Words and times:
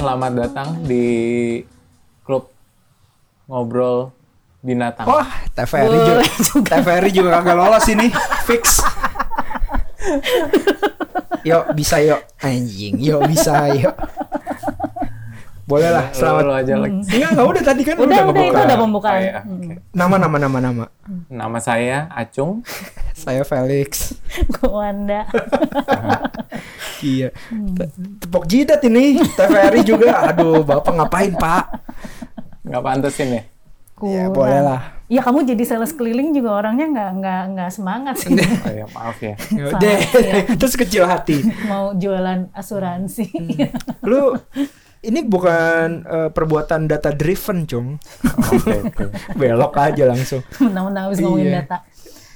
selamat 0.00 0.32
datang 0.32 0.68
di 0.88 1.60
klub 2.24 2.48
ngobrol 3.44 4.08
binatang. 4.64 5.04
Wah, 5.04 5.28
TVRI 5.52 5.98
juga, 6.00 6.24
TVRI 6.72 7.10
juga 7.12 7.28
kagak 7.36 7.56
lolos 7.60 7.84
ini, 7.92 8.08
fix. 8.48 8.80
yuk 11.48 11.76
bisa 11.76 12.00
yuk, 12.00 12.24
anjing, 12.40 12.96
yuk 12.96 13.20
bisa 13.28 13.68
yuk. 13.76 13.92
Boleh 15.70 15.86
lah, 15.88 16.10
selamat. 16.10 16.42
Lo 16.42 16.52
aja 16.52 16.74
lagi. 16.74 16.98
Enggak, 17.06 17.30
enggak 17.30 17.46
udah 17.46 17.62
tadi 17.62 17.82
kan 17.84 17.94
Udah, 17.94 18.06
udah, 18.10 18.20
kebuka. 18.26 18.42
itu 18.42 18.58
udah 18.60 18.74
Oh, 18.74 18.82
pembukaan. 18.82 19.20
iya, 19.20 19.38
Hmm. 19.38 19.54
oke. 19.54 19.74
Nama 19.92 20.14
nama 20.18 20.36
nama 20.40 20.58
nama. 20.60 20.84
Nama 21.28 21.58
saya 21.58 21.98
Acung. 22.10 22.66
Saya 23.14 23.44
Felix. 23.44 24.16
Gue 24.54 24.66
Wanda. 24.68 25.28
Iya. 27.00 27.32
Te- 27.72 27.88
Tepok 28.18 28.44
jidat 28.44 28.80
ini, 28.82 29.16
TVRI 29.16 29.80
juga. 29.82 30.20
Aduh, 30.26 30.60
Bapak 30.60 30.92
ngapain, 30.92 31.32
Pak? 31.32 31.64
Nggak 32.62 32.82
pantesin 32.82 33.28
ya? 33.30 33.42
Ya, 34.00 34.24
Kurang. 34.24 34.32
boleh 34.34 34.60
lah. 34.62 34.80
Ya 35.06 35.20
kamu 35.20 35.42
jadi 35.44 35.64
sales 35.66 35.90
keliling 35.90 36.30
juga 36.30 36.54
orangnya 36.54 36.86
nggak 36.86 37.10
nggak 37.16 37.42
nggak 37.50 37.70
semangat 37.70 38.14
sih 38.14 38.30
Oh 38.30 38.70
ya 38.70 38.86
maaf 38.90 39.18
ya. 39.18 39.34
Ya 39.50 39.64
udah, 39.68 39.96
sih 39.98 40.22
ya. 40.22 40.34
terus 40.54 40.74
kecil 40.74 41.02
hati. 41.02 41.42
mau 41.66 41.90
jualan 41.92 42.46
asuransi. 42.52 43.26
Lu 44.00 44.38
ini 45.00 45.24
bukan 45.24 46.04
eh, 46.04 46.28
perbuatan 46.30 46.84
data 46.84 47.08
driven, 47.10 47.64
Cung. 47.64 47.96
Oke 48.52 48.74
oke. 48.84 49.04
Belok 49.40 49.74
aja 49.76 50.04
langsung. 50.04 50.44
Mentang-mentang 50.60 51.04
habis 51.08 51.18
ngomongin 51.20 51.48
Iya. 51.48 51.56
data. 51.64 51.76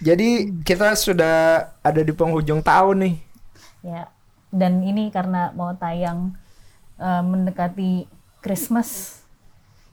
Jadi 0.05 0.29
kita 0.65 0.93
sudah 0.97 1.37
ada 1.81 2.01
di 2.01 2.13
penghujung 2.13 2.61
tahun 2.61 2.97
nih. 3.09 3.15
Ya. 3.85 4.03
Dan 4.49 4.81
ini 4.81 5.11
karena 5.11 5.53
mau 5.53 5.77
tayang 5.77 6.33
eh, 6.97 7.23
mendekati 7.23 8.07
Christmas, 8.41 9.21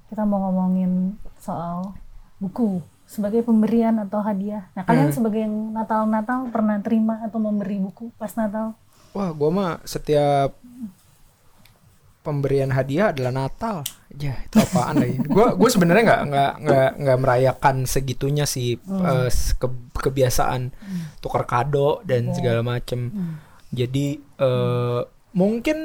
kita 0.08 0.24
mau 0.24 0.40
ngomongin 0.48 1.16
soal 1.40 1.96
buku 2.38 2.80
sebagai 3.04 3.44
pemberian 3.44 4.00
atau 4.00 4.24
hadiah. 4.24 4.72
Nah, 4.72 4.88
kalian 4.88 5.12
sebagai 5.12 5.44
yang 5.44 5.76
Natal-Natal 5.76 6.48
pernah 6.48 6.80
terima 6.80 7.20
atau 7.20 7.44
memberi 7.44 7.76
buku 7.80 8.08
pas 8.16 8.32
Natal? 8.40 8.72
Wah, 9.12 9.36
gua 9.36 9.50
mah 9.52 9.72
setiap 9.84 10.56
pemberian 12.22 12.70
hadiah 12.70 13.10
adalah 13.10 13.34
Natal. 13.36 13.82
Ya, 14.12 14.38
itu 14.38 14.56
apaan 14.56 14.98
lagi? 14.98 15.18
Gua 15.26 15.54
gue 15.54 15.70
sebenarnya 15.70 16.04
nggak 16.04 16.22
nggak 16.28 16.52
nggak 16.60 16.90
nggak 17.00 17.18
merayakan 17.20 17.76
segitunya 17.86 18.46
sih 18.46 18.76
eh, 18.78 19.30
ke- 19.32 19.72
kebiasaan 19.96 20.70
tukar 21.18 21.44
kado 21.44 22.02
dan 22.04 22.30
segala 22.32 22.62
macem. 22.62 23.10
Jadi 23.70 24.08
eh, 24.18 25.02
mungkin 25.32 25.78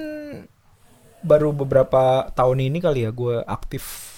baru 1.20 1.50
beberapa 1.52 2.02
tahun 2.30 2.62
ini 2.64 2.78
kali 2.78 3.02
ya 3.02 3.10
gue 3.10 3.42
aktif 3.42 4.12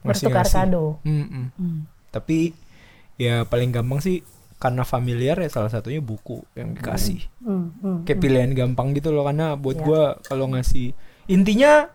Bertukar 0.00 0.44
ngasih-ngasih. 0.44 0.56
kado. 0.64 0.84
Mm-mm. 1.02 1.44
Hmm. 1.52 1.80
Tapi 2.08 2.52
ya 3.16 3.44
paling 3.44 3.70
gampang 3.70 4.00
sih 4.00 4.24
karena 4.56 4.82
familiar 4.82 5.36
ya 5.36 5.48
salah 5.48 5.68
satunya 5.68 6.00
buku 6.00 6.44
yang 6.52 6.72
dikasih 6.72 7.24
Hmm, 7.40 7.72
hmm. 7.74 7.98
kayak 8.04 8.18
pilihan 8.18 8.52
gampang 8.52 8.92
gitu 8.92 9.08
loh 9.08 9.24
karena 9.24 9.56
buat 9.56 9.72
Ya. 9.74 9.82
gua 9.82 10.02
kalau 10.20 10.48
ngasih 10.48 10.92
intinya 11.30 11.86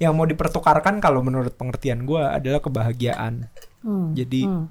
yang 0.00 0.16
mau 0.16 0.24
dipertukarkan 0.24 1.04
kalau 1.04 1.20
menurut 1.20 1.52
pengertian 1.54 2.08
gua 2.08 2.32
adalah 2.32 2.64
kebahagiaan. 2.64 3.52
Hmm, 3.84 4.16
jadi 4.16 4.48
hmm. 4.48 4.66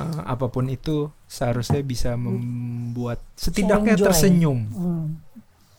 eh, 0.00 0.20
apa 0.24 0.48
pun 0.48 0.66
itu 0.72 1.12
seharusnya 1.30 1.84
bisa 1.84 2.16
membuat 2.18 3.22
setidaknya 3.38 3.94
tersenyum. 3.94 4.58
Hmm. 4.72 5.06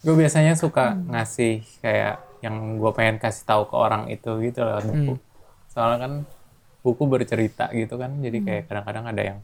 Gue 0.01 0.15
biasanya 0.17 0.57
suka 0.57 0.97
ngasih 0.97 1.61
kayak 1.83 2.23
yang 2.41 2.81
gue 2.81 2.91
pengen 2.97 3.21
kasih 3.21 3.45
tahu 3.45 3.69
ke 3.69 3.75
orang 3.77 4.09
itu 4.09 4.33
gitu 4.41 4.65
lewat 4.65 4.83
buku. 4.89 5.13
Soalnya 5.69 5.97
kan 6.01 6.13
buku 6.81 7.03
bercerita 7.05 7.69
gitu 7.69 8.01
kan, 8.01 8.17
jadi 8.17 8.37
kayak 8.41 8.63
kadang-kadang 8.65 9.05
ada 9.05 9.21
yang, 9.21 9.39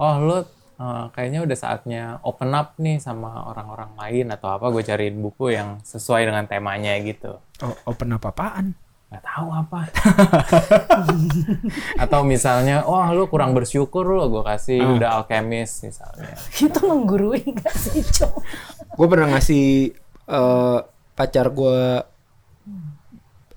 oh 0.00 0.14
lo 0.16 0.38
uh, 0.80 1.12
kayaknya 1.12 1.44
udah 1.44 1.58
saatnya 1.60 2.02
open 2.24 2.56
up 2.56 2.80
nih 2.80 2.96
sama 2.96 3.52
orang-orang 3.52 3.92
lain 4.00 4.32
atau 4.32 4.56
apa, 4.56 4.72
gue 4.72 4.80
cariin 4.80 5.20
buku 5.20 5.52
yang 5.52 5.84
sesuai 5.84 6.32
dengan 6.32 6.48
temanya 6.48 6.96
gitu. 7.04 7.36
oh, 7.60 7.76
open 7.84 8.16
apa 8.16 8.32
apaan 8.32 8.72
nggak 9.10 9.26
tahu 9.26 9.48
apa. 9.50 9.80
atau 12.06 12.22
misalnya, 12.22 12.86
wah 12.86 13.10
lo 13.10 13.26
kurang 13.26 13.58
bersyukur 13.58 14.06
lo, 14.06 14.30
gue 14.30 14.42
kasih 14.46 14.78
udah 14.86 15.18
alkemis 15.18 15.82
misalnya. 15.82 16.38
Itu 16.54 16.86
menggurui 16.86 17.42
gak 17.42 17.74
sih, 17.74 18.06
Cok? 18.06 18.34
gue 18.94 19.06
pernah 19.10 19.34
ngasih 19.34 19.90
eh, 20.30 20.78
pacar 21.20 21.52
gua 21.52 22.00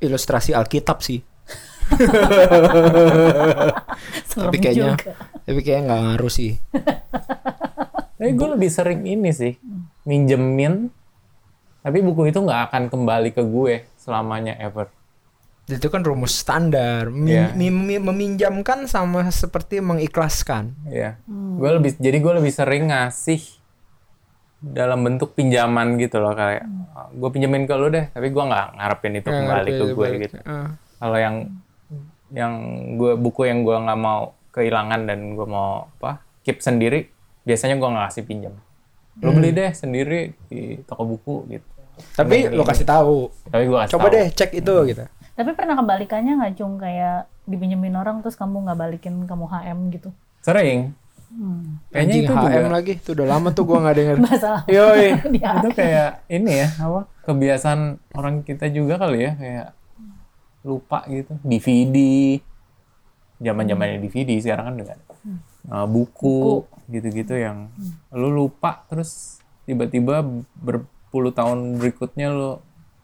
ilustrasi 0.03 0.51
Alkitab 0.51 0.99
sih 0.99 1.23
tapi 4.33 4.57
kayaknya 4.59 4.99
juga. 4.99 5.15
Tapi 5.43 5.59
kayaknya 5.59 5.83
nggak 5.85 6.01
ngaruh 6.03 6.31
sih 6.31 6.51
Tapi 8.13 8.31
gue 8.31 8.49
lebih 8.49 8.69
sering 8.69 9.03
ini 9.03 9.29
sih, 9.29 9.59
minjemin, 10.03 10.87
tapi 11.81 11.99
buku 11.99 12.25
itu 12.25 12.39
nggak 12.39 12.71
akan 12.71 12.83
kembali 12.87 13.29
ke 13.29 13.43
gue 13.43 13.83
selamanya 13.95 14.55
ever. 14.57 14.87
itu 15.65 15.87
kan 15.87 15.99
rumus 15.99 16.31
standar 16.33 17.07
Mi- 17.07 17.31
Iya. 17.33 17.51
mi- 17.51 17.67
mi- 17.71 17.99
meminjamkan 18.01 18.83
sama 18.83 19.27
seperti 19.29 19.79
mengikhlaskan 19.79 20.75
Iya. 20.85 21.19
Gue 21.25 21.69
lebih, 21.73 21.91
jadi 21.97 22.15
gue 22.17 22.33
lebih 22.37 22.51
sering 22.51 22.87
ngasih 22.87 23.39
dalam 24.61 24.99
bentuk 25.01 25.31
pinjaman 25.33 25.95
gitu 25.97 26.19
loh 26.19 26.31
kayak, 26.31 26.63
gue 27.11 27.29
pinjemin 27.29 27.63
ke 27.63 27.73
lu 27.73 27.87
deh, 27.89 28.07
tapi 28.07 28.27
gue 28.29 28.43
nggak 28.43 28.67
ngarepin 28.73 29.13
itu 29.13 29.27
Ya, 29.27 29.35
kembali 29.37 29.69
ke 29.73 29.85
gue 29.89 30.07
gitu. 30.21 30.35
Ah. 30.41 30.75
Kalau 30.97 31.17
yang 31.17 31.35
yang 32.29 32.53
gue 32.95 33.15
buku 33.15 33.45
yang 33.45 33.61
gue 33.61 33.75
nggak 33.77 33.99
mau 34.01 34.31
kehilangan 34.53 35.09
dan 35.09 35.33
gue 35.33 35.47
mau 35.49 35.89
apa 35.99 36.21
keep 36.45 36.61
sendiri, 36.61 37.09
biasanya 37.43 37.75
gue 37.75 37.89
nggak 37.89 38.05
kasih 38.13 38.23
pinjam. 38.23 38.53
Lu 39.19 39.33
beli 39.33 39.53
deh 39.53 39.73
sendiri 39.73 40.33
di 40.47 40.77
toko 40.85 41.05
buku 41.05 41.35
gitu. 41.49 41.65
tapi 42.17 42.49
lo 42.49 42.65
kasih 42.65 42.89
tahu 42.89 43.29
Tapi 43.53 43.69
gue 43.69 43.77
kasih 43.85 43.93
coba 43.93 44.07
tahu. 44.09 44.15
deh 44.17 44.25
cek 44.33 44.51
itu 44.57 44.73
gitu 44.89 45.03
Tapi 45.37 45.49
pernah 45.53 45.77
kebalikannya 45.77 46.33
nggak, 46.41 46.53
Cung? 46.57 46.81
Kayak 46.81 47.29
dipinjemin 47.45 47.93
orang 47.93 48.25
terus 48.25 48.33
kamu 48.33 48.65
nggak 48.65 48.77
balikin 48.77 49.25
kamu 49.29 49.45
HM 49.45 49.79
gitu? 49.93 50.09
Sering. 50.41 50.97
Hmm. 51.29 51.81
Kayaknya 51.89 52.13
Anjing 52.13 52.23
itu 52.25 52.33
HM 52.33 52.41
juga 52.45 52.69
lagi 52.69 52.91
tuh 53.01 53.11
udah 53.17 53.27
lama 53.29 53.49
tuh 53.49 53.63
gua 53.65 53.77
nggak 53.85 53.95
denger 53.97 54.17
Masalah. 54.25 54.61
Yoi, 54.69 55.07
itu 55.61 55.69
kayak 55.73 56.11
ini 56.29 56.51
ya, 56.61 56.67
apa 56.77 57.01
kebiasaan 57.25 57.79
orang 58.13 58.41
kita 58.41 58.69
juga 58.69 58.97
kali 59.01 59.19
ya, 59.25 59.31
kayak 59.33 59.67
lupa 60.61 61.05
gitu. 61.09 61.33
DVD, 61.41 61.97
zaman 63.43 63.67
zamannya 63.67 63.99
DVD 63.99 64.39
sekarang 64.39 64.65
kan 64.71 64.75
dengan 64.79 64.99
uh, 65.69 65.85
buku, 65.85 66.63
gitu-gitu 66.87 67.35
yang 67.35 67.67
lu 68.15 68.31
lupa 68.31 68.87
terus 68.87 69.43
tiba-tiba 69.67 70.23
berpuluh 70.59 71.35
tahun 71.35 71.79
berikutnya 71.79 72.31
lu 72.31 72.59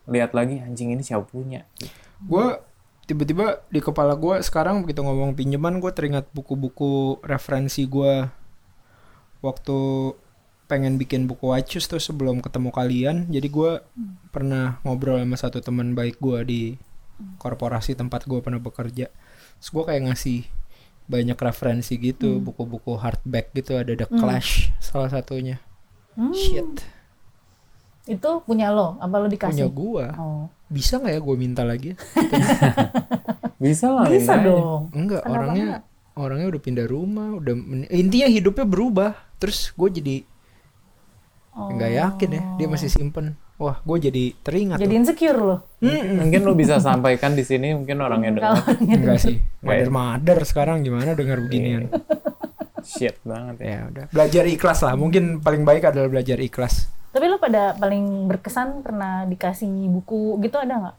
lihat 0.10 0.34
lagi 0.34 0.64
anjing 0.64 0.96
ini 0.96 1.04
siapa 1.06 1.28
punya. 1.28 1.68
gue 2.20 2.60
tiba-tiba 3.08 3.64
di 3.72 3.80
kepala 3.80 4.14
gue 4.20 4.44
sekarang 4.44 4.84
begitu 4.84 5.00
ngomong 5.02 5.34
pinjaman 5.34 5.80
gue 5.80 5.92
teringat 5.96 6.28
buku-buku 6.36 7.24
referensi 7.24 7.88
gue 7.88 8.28
waktu 9.40 9.80
pengen 10.70 11.02
bikin 11.02 11.26
buku 11.26 11.50
wacus 11.50 11.90
tuh 11.90 11.98
sebelum 11.98 12.46
ketemu 12.46 12.70
kalian. 12.70 13.18
Jadi 13.34 13.48
gue 13.50 13.82
pernah 14.30 14.78
ngobrol 14.86 15.18
sama 15.18 15.38
satu 15.40 15.66
teman 15.66 15.98
baik 15.98 16.22
gue 16.22 16.40
di 16.46 16.62
korporasi 17.42 17.98
tempat 17.98 18.30
gue 18.30 18.40
pernah 18.40 18.62
bekerja 18.62 19.10
terus 19.60 19.70
gue 19.70 19.84
kayak 19.84 20.02
ngasih 20.06 20.40
banyak 21.06 21.36
referensi 21.36 21.94
gitu 21.96 22.40
buku-buku 22.40 22.96
hardback 22.96 23.52
gitu 23.52 23.76
ada 23.76 23.94
The 23.94 24.08
Clash 24.08 24.72
salah 24.80 25.08
satunya 25.08 25.60
Hmm. 26.12 26.32
shit 26.32 26.84
Itu 28.06 28.42
punya 28.42 28.70
lo? 28.70 28.98
Apa 28.98 29.18
lo 29.18 29.26
punya 29.26 29.36
dikasih? 29.38 29.70
gue 29.70 30.06
Oh. 30.14 30.50
bisa 30.68 30.98
nggak 30.98 31.14
ya 31.14 31.22
gue 31.22 31.36
minta 31.36 31.62
lagi 31.62 31.94
Bisa 33.60 33.88
lah 33.90 34.08
Bisa 34.08 34.34
aja. 34.34 34.46
dong. 34.46 34.88
Enggak, 34.92 35.20
Kenapa 35.22 35.36
orangnya 35.38 35.70
orangnya 36.16 36.48
udah 36.48 36.62
pindah 36.62 36.86
rumah, 36.86 37.28
udah 37.34 37.54
men- 37.54 37.88
intinya 37.90 38.28
hidupnya 38.28 38.64
berubah. 38.64 39.12
Terus 39.36 39.72
gue 39.72 39.90
jadi 39.94 40.16
Oh. 41.52 41.68
nggak 41.70 41.92
yakin 41.94 42.30
ya, 42.32 42.42
dia 42.56 42.68
masih 42.68 42.88
simpen. 42.88 43.36
Wah, 43.60 43.76
gue 43.78 43.98
jadi 44.02 44.24
teringat. 44.40 44.80
Jadi 44.80 44.94
insecure 44.96 45.36
lo. 45.36 45.58
Mungkin 45.84 46.42
lu 46.42 46.56
bisa 46.56 46.80
sampaikan 46.80 47.36
di 47.36 47.44
sini 47.44 47.76
mungkin 47.76 48.00
orangnya 48.00 48.32
dengar. 48.34 48.64
Enggak 48.80 49.20
sih, 49.20 49.36
Nggak 49.60 49.76
ya? 49.76 49.84
mader-mader 49.84 50.40
sekarang 50.42 50.80
gimana 50.80 51.12
dengar 51.12 51.38
beginian. 51.40 51.92
Shit 52.82 53.20
banget 53.22 53.60
ya. 53.60 53.68
ya 53.68 53.80
udah, 53.86 54.06
belajar 54.10 54.44
ikhlas 54.48 54.80
lah. 54.80 54.96
Mungkin 54.96 55.44
paling 55.44 55.68
baik 55.68 55.84
adalah 55.86 56.08
belajar 56.08 56.40
ikhlas. 56.40 56.88
Tapi 57.12 57.26
lo 57.28 57.36
pada 57.36 57.76
paling 57.76 58.26
berkesan 58.26 58.80
pernah 58.80 59.28
dikasih 59.28 59.68
buku 59.92 60.40
gitu 60.40 60.56
ada 60.56 60.74
nggak? 60.80 60.98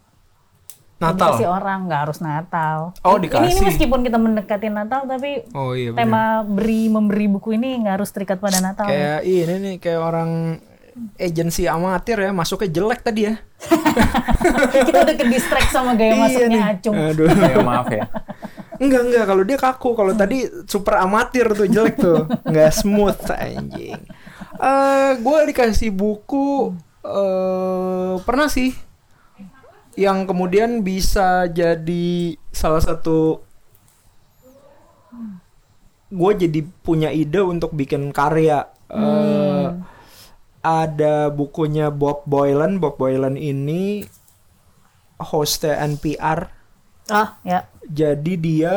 Natal. 1.00 1.32
Dikasih 1.32 1.48
orang 1.48 1.88
nggak 1.88 2.00
harus 2.04 2.18
Natal. 2.20 2.78
Oh, 3.00 3.16
Ini- 3.16 3.24
Ini, 3.24 3.24
dikasih. 3.24 3.64
meskipun 3.64 4.04
kita 4.04 4.20
mendekati 4.20 4.68
Natal 4.68 5.08
tapi 5.08 5.48
Oh 5.50 5.72
iya 5.72 5.96
tema 5.96 6.44
beri 6.44 6.92
memberi 6.92 7.24
buku 7.26 7.56
ini 7.56 7.80
nggak 7.80 7.94
harus 7.96 8.12
terikat 8.12 8.36
pada 8.36 8.60
Natal. 8.60 8.84
Kayak 8.84 9.24
ini 9.24 9.54
nih 9.56 9.74
kayak 9.80 9.96
orang 9.98 10.30
agensi 11.16 11.68
amatir 11.68 12.16
ya 12.20 12.30
masuknya 12.32 12.68
jelek 12.72 13.00
tadi 13.04 13.20
ya. 13.28 13.34
kita 14.88 14.98
udah 15.04 15.16
ke 15.16 15.24
distract 15.28 15.68
sama 15.72 15.92
gaya 15.96 16.16
Iya 16.16 16.22
masuknya 16.22 16.48
nih. 16.48 16.62
acung 16.76 16.96
Aduh. 16.96 17.28
Ya, 17.52 17.58
maaf 17.60 17.88
ya. 17.92 18.04
Enggak 18.80 19.02
enggak 19.08 19.24
kalau 19.28 19.42
dia 19.44 19.58
kaku 19.60 19.90
kalau 19.92 20.12
tadi 20.16 20.48
super 20.64 20.96
amatir 20.96 21.52
tuh 21.52 21.68
jelek 21.68 21.96
tuh 22.00 22.24
nggak 22.48 22.70
smooth 22.72 23.20
anjing. 23.32 24.00
Eh 24.56 25.10
gue 25.20 25.38
dikasih 25.52 25.92
buku 25.92 26.72
eh 27.04 28.14
pernah 28.24 28.48
sih 28.48 28.72
yang 29.98 30.24
kemudian 30.24 30.80
bisa 30.80 31.44
jadi 31.50 32.36
salah 32.52 32.80
satu 32.80 33.44
gue 36.10 36.32
jadi 36.34 36.60
punya 36.82 37.14
ide 37.14 37.38
untuk 37.38 37.70
bikin 37.70 38.10
karya. 38.10 38.66
Eh, 38.90 39.66
Ada 40.60 41.32
bukunya 41.32 41.88
Bob 41.88 42.28
Boylan. 42.28 42.78
Bob 42.78 43.00
Boylan 43.00 43.36
ini 43.40 44.04
hostnya 45.20 45.76
NPR 45.84 46.48
ah 47.10 47.36
ya 47.44 47.66
jadi 47.84 48.32
dia 48.38 48.74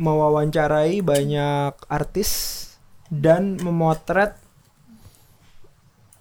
mewawancarai 0.00 1.04
banyak 1.04 1.74
artis 1.86 2.30
dan 3.12 3.60
memotret 3.60 4.34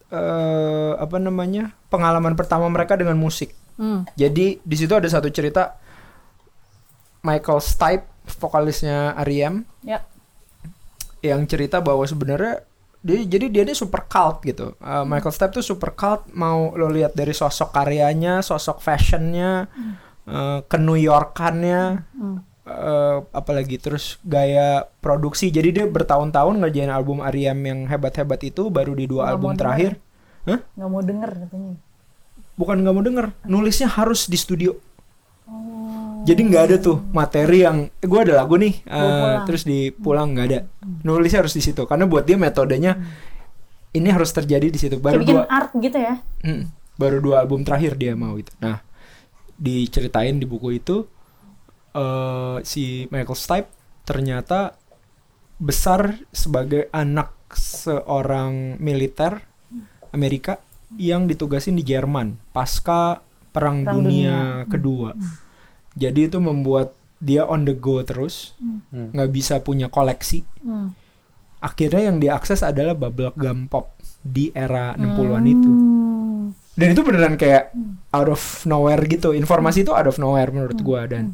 eh 0.07 0.93
apa 0.95 1.17
namanya 1.19 1.75
pengalaman 1.91 2.35
pertama 2.35 2.71
mereka 2.71 2.95
dengan 2.95 3.19
musik. 3.19 3.51
Hmm. 3.75 4.07
Jadi 4.15 4.57
di 4.63 4.75
situ 4.75 4.95
ada 4.95 5.05
satu 5.05 5.29
cerita 5.29 5.77
Michael 7.21 7.59
Stipe, 7.59 8.07
vokalisnya 8.39 9.13
R.E.M. 9.19 9.67
ya 9.83 9.99
yang 11.21 11.43
cerita 11.45 11.83
bahwa 11.83 12.07
sebenarnya 12.07 12.63
dia 13.07 13.23
jadi 13.23 13.45
dia 13.47 13.63
ini 13.63 13.71
super 13.71 14.03
cult 14.05 14.43
gitu. 14.43 14.75
Uh, 14.77 15.07
Michael 15.07 15.31
Stipe 15.31 15.55
tuh 15.55 15.63
super 15.63 15.95
cult 15.95 16.27
mau 16.35 16.75
lo 16.75 16.91
lihat 16.91 17.15
dari 17.15 17.31
sosok 17.31 17.71
karyanya, 17.71 18.43
sosok 18.43 18.83
fashionnya, 18.83 19.71
uh, 20.27 20.59
ke 20.67 20.75
New 20.75 20.99
Yorkannya, 20.99 22.03
Hmm. 22.11 22.43
uh, 22.67 23.23
apalagi 23.31 23.79
terus 23.79 24.19
gaya 24.21 24.83
produksi. 24.99 25.47
Jadi 25.47 25.69
dia 25.71 25.85
bertahun-tahun 25.87 26.59
ngerjain 26.59 26.91
album 26.91 27.23
R.E.M. 27.23 27.59
yang 27.63 27.79
hebat-hebat 27.87 28.43
itu 28.43 28.67
baru 28.67 28.91
di 28.91 29.07
dua 29.07 29.23
Nggak 29.23 29.33
album 29.33 29.51
terakhir. 29.55 29.91
Hah? 30.43 30.59
nggak 30.75 30.89
mau 30.89 31.03
denger 31.03 31.31
katanya 31.43 31.71
Bukan 32.55 32.75
nggak 32.81 32.95
mau 32.95 33.03
denger, 33.05 33.25
nulisnya 33.45 33.87
harus 33.87 34.25
di 34.25 34.35
studio. 34.35 34.71
oh 35.45 36.16
Jadi 36.27 36.41
nggak 36.43 36.63
ada 36.67 36.75
tuh 36.75 36.99
materi 37.15 37.63
yang 37.63 37.87
eh, 37.87 38.03
gue 38.03 38.19
ada 38.19 38.35
lagu 38.35 38.59
nih, 38.59 38.83
uh, 38.83 38.99
pulang. 38.99 39.45
terus 39.47 39.63
di 39.63 39.79
pulang 39.95 40.35
nggak 40.35 40.47
ada. 40.51 40.59
Nulisnya 41.07 41.39
harus 41.39 41.55
di 41.55 41.63
situ 41.63 41.87
karena 41.87 42.03
buat 42.03 42.27
dia 42.27 42.35
metodenya 42.35 42.99
ini 43.95 44.11
harus 44.11 44.35
terjadi 44.35 44.67
di 44.67 44.75
situ. 44.75 44.99
Baru 44.99 45.23
dua, 45.23 45.47
art 45.47 45.71
gitu 45.79 45.95
ya 45.95 46.19
Mm, 46.43 46.67
baru 46.99 47.23
dua 47.23 47.47
album 47.47 47.63
terakhir 47.63 47.95
dia 47.95 48.11
mau 48.11 48.35
itu. 48.35 48.51
Nah, 48.59 48.83
diceritain 49.55 50.35
di 50.35 50.43
buku 50.43 50.75
itu 50.75 51.07
eh 51.95 52.57
si 52.67 53.07
Michael 53.07 53.39
Stipe 53.39 53.69
ternyata 54.03 54.75
besar 55.57 56.13
sebagai 56.29 56.91
anak 56.93 57.33
seorang 57.55 58.77
militer 58.77 59.41
Amerika 60.11 60.59
yang 60.95 61.27
ditugasin 61.27 61.75
di 61.75 61.83
Jerman 61.83 62.37
pasca 62.51 63.23
Perang, 63.51 63.81
Perang 63.83 64.03
Dunia, 64.03 64.63
Dunia. 64.63 64.69
Kedua. 64.69 65.09
Jadi 65.97 66.29
itu 66.29 66.37
membuat 66.37 66.93
dia 67.17 67.41
on 67.49 67.65
the 67.65 67.73
go 67.73 68.05
terus, 68.05 68.53
Hmm. 68.61 69.09
nggak 69.11 69.29
bisa 69.33 69.57
punya 69.65 69.89
koleksi. 69.89 70.45
Hmm. 70.61 70.93
Akhirnya 71.57 72.13
yang 72.13 72.21
diakses 72.21 72.61
adalah 72.61 72.93
bubblegum 72.93 73.65
pop 73.65 73.97
di 74.21 74.53
era 74.53 74.93
60-an 74.93 75.45
itu. 75.49 75.71
Hmm. 75.73 76.53
Dan 76.77 76.93
itu 76.93 77.01
beneran 77.01 77.33
kayak 77.41 77.73
out 78.13 78.29
of 78.29 78.41
nowhere 78.69 79.01
gitu. 79.09 79.33
Informasi 79.33 79.81
itu 79.81 79.89
out 79.89 80.05
of 80.05 80.21
nowhere 80.21 80.53
menurut 80.53 80.77
gua 80.85 81.09
dan 81.09 81.33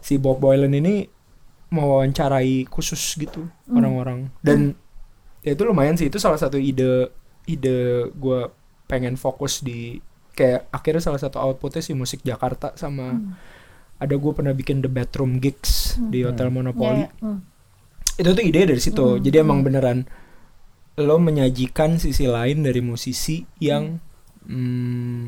si 0.00 0.16
Bob 0.16 0.40
Boylan 0.40 0.72
ini 0.72 1.04
mewawancarai 1.68 2.64
khusus 2.72 3.20
gitu 3.20 3.44
orang-orang. 3.68 4.32
Dan 4.40 4.72
ya 5.44 5.52
itu 5.52 5.62
lumayan 5.68 6.00
sih 6.00 6.08
itu 6.08 6.16
salah 6.16 6.40
satu 6.40 6.56
ide 6.56 7.12
ide 7.44 8.08
gua 8.16 8.48
pengen 8.88 9.20
fokus 9.20 9.60
di 9.60 10.00
kayak 10.32 10.72
akhirnya 10.72 11.04
salah 11.04 11.20
satu 11.20 11.36
outputnya 11.36 11.84
si 11.84 11.92
musik 11.92 12.24
Jakarta 12.24 12.72
sama 12.80 13.36
ada 13.98 14.14
gue 14.14 14.32
pernah 14.34 14.54
bikin 14.54 14.78
the 14.78 14.90
bedroom 14.90 15.42
gigs 15.42 15.98
di 15.98 16.22
Hotel 16.22 16.54
Monopoly. 16.54 17.06
Ya, 17.06 17.10
ya. 17.10 17.22
Hmm. 17.22 17.40
itu 18.18 18.30
tuh 18.34 18.44
ide 18.46 18.60
dari 18.66 18.82
situ. 18.82 19.06
Jadi 19.22 19.36
emang 19.38 19.62
beneran 19.62 20.06
lo 20.98 21.22
menyajikan 21.22 22.02
sisi 22.02 22.26
lain 22.26 22.66
dari 22.66 22.82
musisi 22.82 23.46
yang 23.62 24.02
mm, 24.42 25.22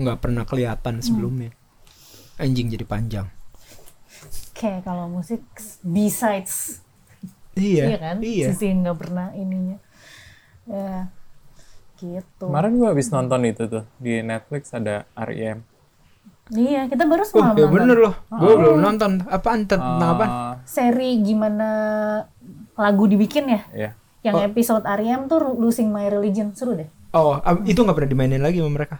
nggak 0.00 0.18
pernah 0.20 0.48
kelihatan 0.48 1.04
sebelumnya. 1.04 1.52
Anjing 2.40 2.72
jadi 2.72 2.88
panjang. 2.88 3.28
Kayak 4.56 4.88
kalau 4.88 5.12
musik 5.12 5.44
besides 5.84 6.80
iya 7.52 7.92
iya 7.92 7.98
kan? 8.00 8.16
iya. 8.24 8.48
Sisi 8.48 8.72
yang 8.72 8.88
nggak 8.88 8.98
pernah 9.04 9.28
ininya. 9.36 9.76
Ya 10.64 11.12
gitu. 12.00 12.46
Kemarin 12.48 12.76
gua 12.80 12.92
habis 12.92 13.08
nonton 13.12 13.40
itu 13.46 13.64
tuh 13.68 13.84
di 14.00 14.20
Netflix 14.20 14.72
ada 14.74 15.08
R.E.M. 15.14 15.62
iya 16.52 16.84
kita 16.84 17.04
baru 17.04 17.22
oh 17.22 17.26
semalam 17.26 17.54
ya 17.54 17.62
nonton 17.62 17.74
bener 17.74 17.96
loh. 17.98 18.14
Gue 18.28 18.52
belum 18.54 18.78
nonton. 18.78 19.12
Apaan 19.26 19.64
tentang 19.64 20.10
apa? 20.12 20.26
Seri 20.62 21.18
gimana 21.18 21.68
lagu 22.74 23.04
dibikin 23.04 23.48
ya? 23.48 23.60
Ya. 23.72 23.90
yang 24.22 24.34
Oh. 24.34 24.42
episode 24.42 24.84
Ariam 24.84 25.24
tuh 25.24 25.40
Losing 25.54 25.88
My 25.88 26.04
Religion. 26.06 26.52
Seru 26.52 26.72
deh. 26.74 26.88
Oh 27.10 27.36
ab- 27.36 27.64
itu 27.64 27.76
nggak 27.76 27.94
pernah 27.94 28.10
dimainin 28.10 28.40
lagi 28.40 28.58
sama 28.58 28.72
mereka? 28.74 28.96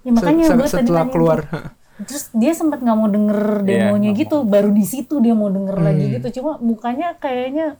Ya 0.00 0.10
makanya 0.10 0.44
Se- 0.46 0.56
gue 0.56 0.68
setelah 0.70 1.04
keluar. 1.08 1.44
tuh. 1.44 1.60
terus 2.02 2.28
dia 2.30 2.50
sempat 2.50 2.78
nggak 2.78 2.94
mau 2.94 3.06
denger 3.06 3.40
Iya, 3.60 3.66
demonya 3.86 4.10
nggak 4.10 4.20
gitu 4.20 4.36
baru 4.42 4.68
di 4.68 4.82
situ 4.82 5.18
dia 5.18 5.32
mau 5.32 5.46
denger 5.46 5.76
lagi 5.76 6.02
Hmm. 6.02 6.12
gitu 6.14 6.26
cuma 6.34 6.56
mukanya 6.58 7.14
kayaknya 7.14 7.76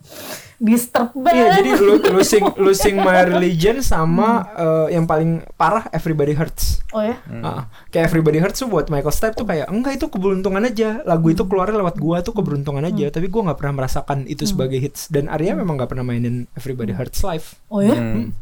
disturb 0.56 1.08
Iya, 1.11 1.22
banget 1.22 1.50
jadi 1.56 1.70
lo- 1.78 2.05
losing 2.14 2.44
losing 2.56 2.96
my 2.96 3.25
religion 3.25 3.81
sama 3.81 4.28
eh, 4.52 4.87
yang 4.93 5.05
paling 5.05 5.31
parah 5.55 5.88
everybody 5.90 6.32
hurts. 6.32 6.84
oh 6.90 7.00
ya 7.00 7.17
Ah, 7.38 7.64
kayak 7.88 8.06
everybody 8.06 8.37
hurts 8.37 8.58
tuh 8.58 8.69
buat 8.69 8.87
Michael 8.87 9.11
Stipe 9.11 9.34
tuh 9.34 9.44
kayak 9.44 9.67
enggak 9.67 9.96
itu 9.96 10.06
keberuntungan 10.06 10.61
aja. 10.61 11.00
Lagu 11.02 11.26
itu 11.26 11.43
keluarnya 11.43 11.77
lewat 11.77 11.96
gua 11.96 12.20
tuh 12.20 12.32
keberuntungan 12.32 12.82
aja, 12.82 13.08
tapi 13.08 13.27
gua 13.27 13.46
nggak 13.46 13.58
pernah 13.58 13.74
merasakan 13.79 14.27
itu 14.27 14.44
sebagai 14.44 14.77
hits. 14.77 15.08
Dan 15.08 15.27
Arya 15.27 15.55
memang 15.55 15.74
nggak 15.74 15.89
pernah 15.89 16.03
mainin 16.03 16.44
everybody 16.53 16.91
hurts 16.91 17.22
live. 17.22 17.56
oh 17.67 17.81
ya 17.81 17.94
Hmm. 17.94 18.36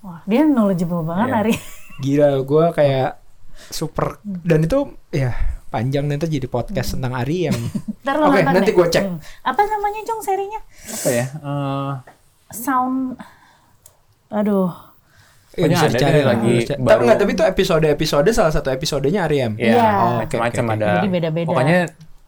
wah 0.00 0.20
dia 0.24 0.42
knowledgeable 0.42 1.00
banget 1.02 1.28
Iya. 1.28 1.38
Ari 1.38 1.54
Gila, 1.96 2.28
gua 2.42 2.64
kayak 2.70 3.22
super 3.66 4.18
dan 4.22 4.60
itu 4.60 4.78
ya 5.08 5.32
panjang 5.68 6.06
nanti 6.06 6.28
jadi 6.28 6.46
podcast 6.46 6.94
tentang 6.94 7.14
Arya. 7.14 7.50
Ntar 8.04 8.14
lo 8.16 8.28
Oke, 8.28 8.40
nonton 8.40 8.54
nanti 8.54 8.70
gua 8.70 8.86
cek. 8.86 9.02
Hmm. 9.02 9.18
apa 9.42 9.60
namanya 9.64 10.00
Jong 10.04 10.20
serinya 10.20 10.60
Apa 10.86 11.08
ya? 11.08 11.26
Eh, 11.26 11.92
sound 12.52 13.18
aduh 14.28 14.70
Ya, 15.54 15.70
Pokoknya 15.70 15.78
ada 15.80 15.98
deh 16.10 16.24
lagi 16.26 16.50
dicari. 16.56 16.66
Tapi 16.74 16.82
baru- 16.82 17.02
enggak, 17.06 17.16
tapi 17.16 17.30
itu 17.30 17.44
episode-episode 17.46 18.28
salah 18.28 18.50
satu 18.50 18.68
episodenya 18.68 19.20
Arya. 19.22 19.54
Iya, 19.54 19.70
Iya. 19.70 19.90
macam-macam 20.18 20.64
Oke, 20.66 20.74
oke, 20.74 20.78
ada. 20.82 20.88
Jadi 20.98 21.08
beda-beda. 21.14 21.46
Pokoknya 21.46 21.78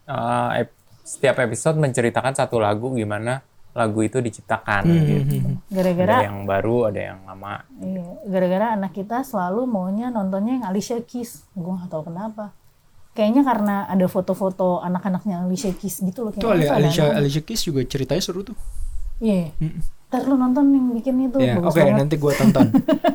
eh, 0.07 0.49
ep- 0.57 0.75
setiap 1.03 1.35
episode 1.37 1.75
menceritakan 1.77 2.33
satu 2.33 2.55
lagu 2.57 2.87
gimana 2.91 3.43
lagu 3.77 4.01
itu 4.01 4.17
diciptakan 4.17 4.81
Hmm, 4.81 5.05
gitu. 5.05 5.37
Ada 5.37 5.53
gara-gara 5.71 6.15
yang 6.23 6.43
baru, 6.43 6.77
ada 6.85 7.01
yang 7.05 7.19
lama. 7.23 7.61
iya, 7.77 8.01
gara-gara 8.25 8.67
anak 8.73 8.91
kita 8.91 9.21
selalu 9.21 9.63
maunya 9.63 10.09
nontonnya 10.09 10.57
yang 10.57 10.65
Alicia 10.65 10.97
Keys 10.99 11.45
gue 11.51 11.69
nggak 11.71 11.87
tahu 11.87 12.03
kenapa 12.05 12.57
kayaknya 13.13 13.41
karena 13.41 13.75
ada 13.85 14.05
foto-foto 14.05 14.77
anak-anaknya 14.79 15.41
Alicia 15.41 15.69
Keys 15.71 16.01
gitu 16.01 16.21
loh 16.21 16.31
Itu 16.31 16.41
kayaknya. 16.43 16.49
Ali- 16.51 16.61
Masa 16.63 16.73
ada 16.73 16.81
Alicia 16.83 17.03
anak- 17.03 17.17
Alicia 17.19 17.41
Keys 17.43 17.61
juga 17.63 17.81
ceritanya 17.83 18.19
seru 18.19 18.41
tuh. 18.43 18.57
iya 19.17 19.49
ntar 20.07 20.23
lu 20.23 20.35
nonton 20.35 20.63
yang 20.69 20.87
bikin 20.93 21.19
itu 21.21 21.35
bagus 21.35 21.67
oke 21.67 21.75
banget 21.75 21.97
nanti 21.99 22.15
gua 22.15 22.33
tonton. 22.39 22.69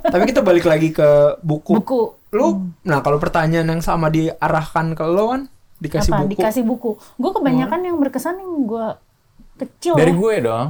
Tapi 0.05 0.23
kita 0.25 0.41
balik 0.41 0.63
lagi 0.65 0.91
ke 0.91 1.09
buku. 1.41 1.75
buku 1.75 2.01
Lu, 2.31 2.47
nah 2.81 3.01
kalau 3.01 3.17
pertanyaan 3.17 3.69
yang 3.69 3.81
sama 3.81 4.09
diarahkan 4.09 4.93
ke 4.93 5.05
lo 5.05 5.25
kan 5.29 5.43
dikasih 5.79 6.11
apa 6.11 6.23
buku. 6.23 6.33
dikasih 6.33 6.63
buku 6.63 6.91
gue 7.17 7.31
kebanyakan 7.31 7.81
yang 7.83 7.97
berkesan 7.99 8.37
yang 8.37 8.55
gue 8.63 8.87
kecil 9.63 9.95
Dari 9.95 10.13
gue 10.13 10.35
dong, 10.43 10.67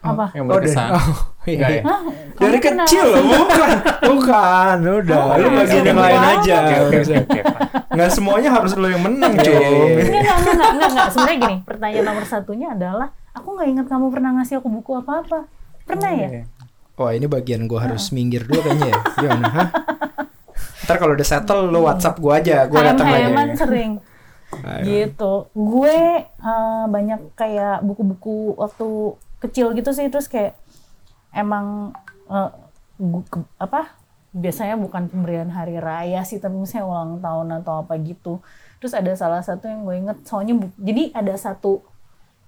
apa 0.00 0.24
yang 0.36 0.44
Oh, 0.44 0.56
dari, 0.56 0.68
berkesan. 0.68 0.88
oh, 0.92 1.16
iya. 1.48 1.66
Ya? 1.68 1.82
Hah? 1.82 2.00
dari 2.34 2.58
kenapa? 2.60 2.84
kecil 2.84 3.04
loh, 3.08 3.22
bukan, 3.24 3.68
bukan, 4.04 4.76
udah, 5.00 5.18
Oh, 5.24 5.36
lu 5.36 5.48
iya, 5.48 5.56
bagian 5.56 5.80
iya, 5.80 5.88
yang 5.88 5.98
iya. 5.98 6.04
lain 6.04 6.22
aja. 6.22 6.56
Oke, 6.60 6.74
oke, 6.76 6.96
oke, 7.00 7.14
oke, 7.24 7.40
Pak. 7.40 7.58
Nggak 7.94 8.10
semuanya 8.12 8.50
harus 8.52 8.72
lo 8.74 8.86
yang 8.86 9.02
menang, 9.02 9.32
cuy. 9.38 9.54
Enggak, 9.54 9.64
enggak, 9.64 10.04
enggak, 10.04 10.36
enggak, 10.44 10.70
enggak, 10.70 10.88
enggak. 10.92 11.08
Sebenarnya 11.08 11.38
gini, 11.40 11.56
pertanyaan 11.64 12.04
nomor 12.04 12.24
satunya 12.24 12.68
adalah, 12.70 13.08
aku 13.32 13.48
nggak 13.54 13.68
ingat 13.70 13.86
kamu 13.88 14.06
pernah 14.12 14.30
ngasih 14.36 14.54
aku 14.60 14.68
buku 14.68 14.92
apa-apa. 14.98 15.38
Pernah 15.84 16.10
ya? 16.12 16.28
Iya. 16.28 16.42
Wah 16.94 17.10
ini 17.10 17.26
bagian 17.26 17.66
gua 17.66 17.90
harus 17.90 18.14
minggir 18.14 18.46
dulu 18.46 18.60
kayaknya 18.60 18.94
ya. 18.94 18.98
Gimana? 19.18 19.48
Hah? 19.50 19.68
Ntar 20.84 20.96
kalau 21.00 21.12
udah 21.16 21.26
settle 21.26 21.66
lo 21.66 21.80
WhatsApp 21.82 22.20
gua 22.20 22.38
aja, 22.38 22.68
gua 22.68 22.86
datang 22.86 23.08
lagi. 23.08 23.24
Hayam-hayaman 23.24 23.48
sering. 23.56 23.92
Ayo. 24.62 24.84
Gitu. 24.86 25.32
Gue 25.52 25.96
eh, 26.28 26.84
banyak 26.86 27.34
kayak 27.34 27.82
buku-buku 27.82 28.54
waktu 28.54 29.18
kecil 29.42 29.74
gitu 29.74 29.90
sih, 29.90 30.06
terus 30.08 30.30
kayak 30.30 30.54
emang 31.34 31.90
ke- 33.28 33.50
apa 33.58 33.90
biasanya 34.34 34.74
bukan 34.74 35.06
pemberian 35.06 35.50
hari 35.50 35.78
raya 35.78 36.26
sih 36.26 36.42
tapi 36.42 36.58
misalnya 36.58 36.86
ulang 36.90 37.12
tahun 37.22 37.48
atau 37.62 37.86
apa 37.86 37.94
gitu 38.02 38.42
terus 38.82 38.90
ada 38.90 39.14
salah 39.14 39.42
satu 39.42 39.70
yang 39.70 39.86
gue 39.86 39.94
inget 39.94 40.18
soalnya 40.26 40.58
bu- 40.58 40.74
jadi 40.78 41.14
ada 41.14 41.34
satu 41.38 41.86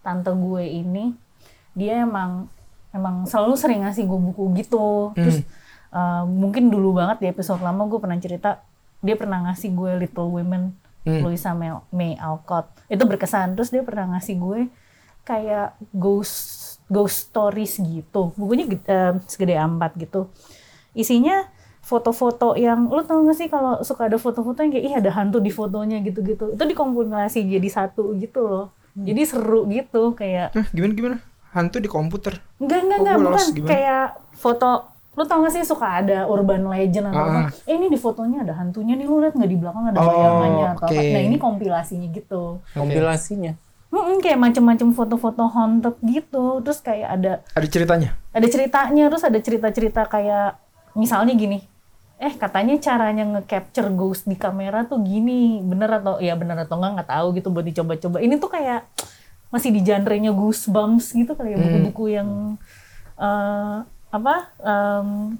tante 0.02 0.30
gue 0.34 0.64
ini 0.66 1.14
dia 1.78 2.02
emang 2.02 2.50
emang 2.90 3.26
selalu 3.30 3.54
sering 3.54 3.86
ngasih 3.86 4.02
gue 4.02 4.18
buku 4.18 4.44
gitu 4.58 5.14
terus 5.14 5.46
uh, 5.94 6.26
mungkin 6.26 6.70
dulu 6.75 6.98
banget 6.98 7.22
di 7.22 7.26
episode 7.30 7.62
lama 7.62 7.86
gue 7.86 7.98
pernah 8.02 8.18
cerita 8.18 8.62
dia 8.98 9.14
pernah 9.14 9.46
ngasih 9.46 9.70
gue 9.70 9.90
Little 10.02 10.30
Women 10.30 10.75
Louisa 11.06 11.54
May, 11.54 11.70
May 11.94 12.12
Alcott. 12.18 12.66
Itu 12.90 13.06
berkesan. 13.06 13.54
Terus 13.54 13.70
dia 13.70 13.86
pernah 13.86 14.10
ngasih 14.16 14.36
gue 14.36 14.60
kayak 15.22 15.78
ghost 15.94 16.78
ghost 16.90 17.30
stories 17.30 17.78
gitu. 17.78 18.34
Bukunya 18.34 18.66
eh, 18.66 19.14
segede 19.26 19.54
A4 19.54 19.94
gitu. 20.02 20.30
Isinya 20.92 21.46
foto-foto 21.86 22.58
yang 22.58 22.90
lu 22.90 23.06
tau 23.06 23.22
gak 23.22 23.38
sih 23.38 23.46
kalau 23.46 23.78
suka 23.86 24.10
ada 24.10 24.18
foto-foto 24.18 24.58
yang 24.58 24.75
kayak 24.75 24.84
ih 24.90 24.94
ada 24.98 25.10
hantu 25.14 25.38
di 25.38 25.54
fotonya 25.54 26.02
gitu-gitu. 26.02 26.54
Itu 26.58 26.62
dikompilasi 26.66 27.46
jadi 27.46 27.68
satu 27.70 28.14
gitu 28.18 28.42
loh. 28.42 28.66
Jadi 28.96 29.22
seru 29.28 29.68
gitu 29.68 30.16
kayak 30.16 30.56
Hah, 30.56 30.66
gimana 30.72 30.92
gimana? 30.96 31.16
Hantu 31.52 31.78
di 31.84 31.88
komputer. 31.88 32.40
enggak 32.58 32.80
enggak 32.84 32.98
enggak 33.00 33.16
bukan 33.20 33.46
gimana? 33.52 33.68
kayak 33.68 34.06
foto 34.32 34.95
lu 35.16 35.25
tau 35.25 35.40
gak 35.40 35.49
sih 35.50 35.64
suka 35.64 36.04
ada 36.04 36.18
urban 36.26 36.61
legend 36.66 37.08
atau 37.08 37.18
Ah. 37.18 37.49
apa 37.49 37.56
eh 37.64 37.75
ini 37.75 37.88
di 37.88 37.96
fotonya 37.96 38.44
ada 38.44 38.52
hantunya 38.54 38.92
nih 38.94 39.04
lu 39.04 39.18
lihat 39.18 39.32
nggak 39.32 39.49
di 39.49 39.56
belakang 39.56 39.85
ada 39.87 39.96
Oh, 39.96 40.04
bayangannya 40.06 40.64
atau 40.70 40.87
apa. 40.87 41.00
nah 41.00 41.23
ini 41.23 41.37
kompilasinya 41.37 42.08
gitu. 42.11 42.61
Kompilasinya. 42.70 43.52
Mm-mm, 43.87 44.18
kayak 44.18 44.37
macam-macam 44.37 44.88
foto-foto 44.92 45.46
haunted 45.46 45.96
gitu. 46.02 46.61
Terus 46.61 46.78
kayak 46.78 47.08
ada 47.11 47.32
Ada 47.50 47.66
ceritanya. 47.66 48.12
ada 48.30 48.44
ceritanya 48.44 49.04
terus 49.06 49.25
ada 49.25 49.38
cerita-cerita 49.38 50.04
kayak 50.04 50.61
misalnya 50.92 51.32
gini. 51.32 51.64
Eh 52.16 52.32
katanya 52.35 52.76
caranya 52.76 53.25
nge-capture 53.26 53.88
ghost 53.90 54.25
di 54.25 54.35
kamera 54.35 54.85
tuh 54.85 55.00
gini. 55.00 55.62
Bener 55.62 55.88
atau 55.94 56.18
ya 56.18 56.32
bener 56.32 56.58
atau 56.58 56.76
enggak 56.76 56.92
nggak 56.94 57.11
tahu 57.11 57.26
gitu 57.32 57.49
buat 57.49 57.64
dicoba-coba. 57.64 58.18
Ini 58.18 58.37
tuh 58.37 58.50
kayak 58.50 58.85
masih 59.49 59.70
di 59.70 59.80
genre-nya 59.80 60.28
goosebumps 60.30 61.14
gitu 61.14 61.32
kayak 61.32 61.56
buku-buku 61.56 62.04
yang 62.11 62.61
eh, 63.16 63.76
apa 64.10 64.50
em, 64.62 65.38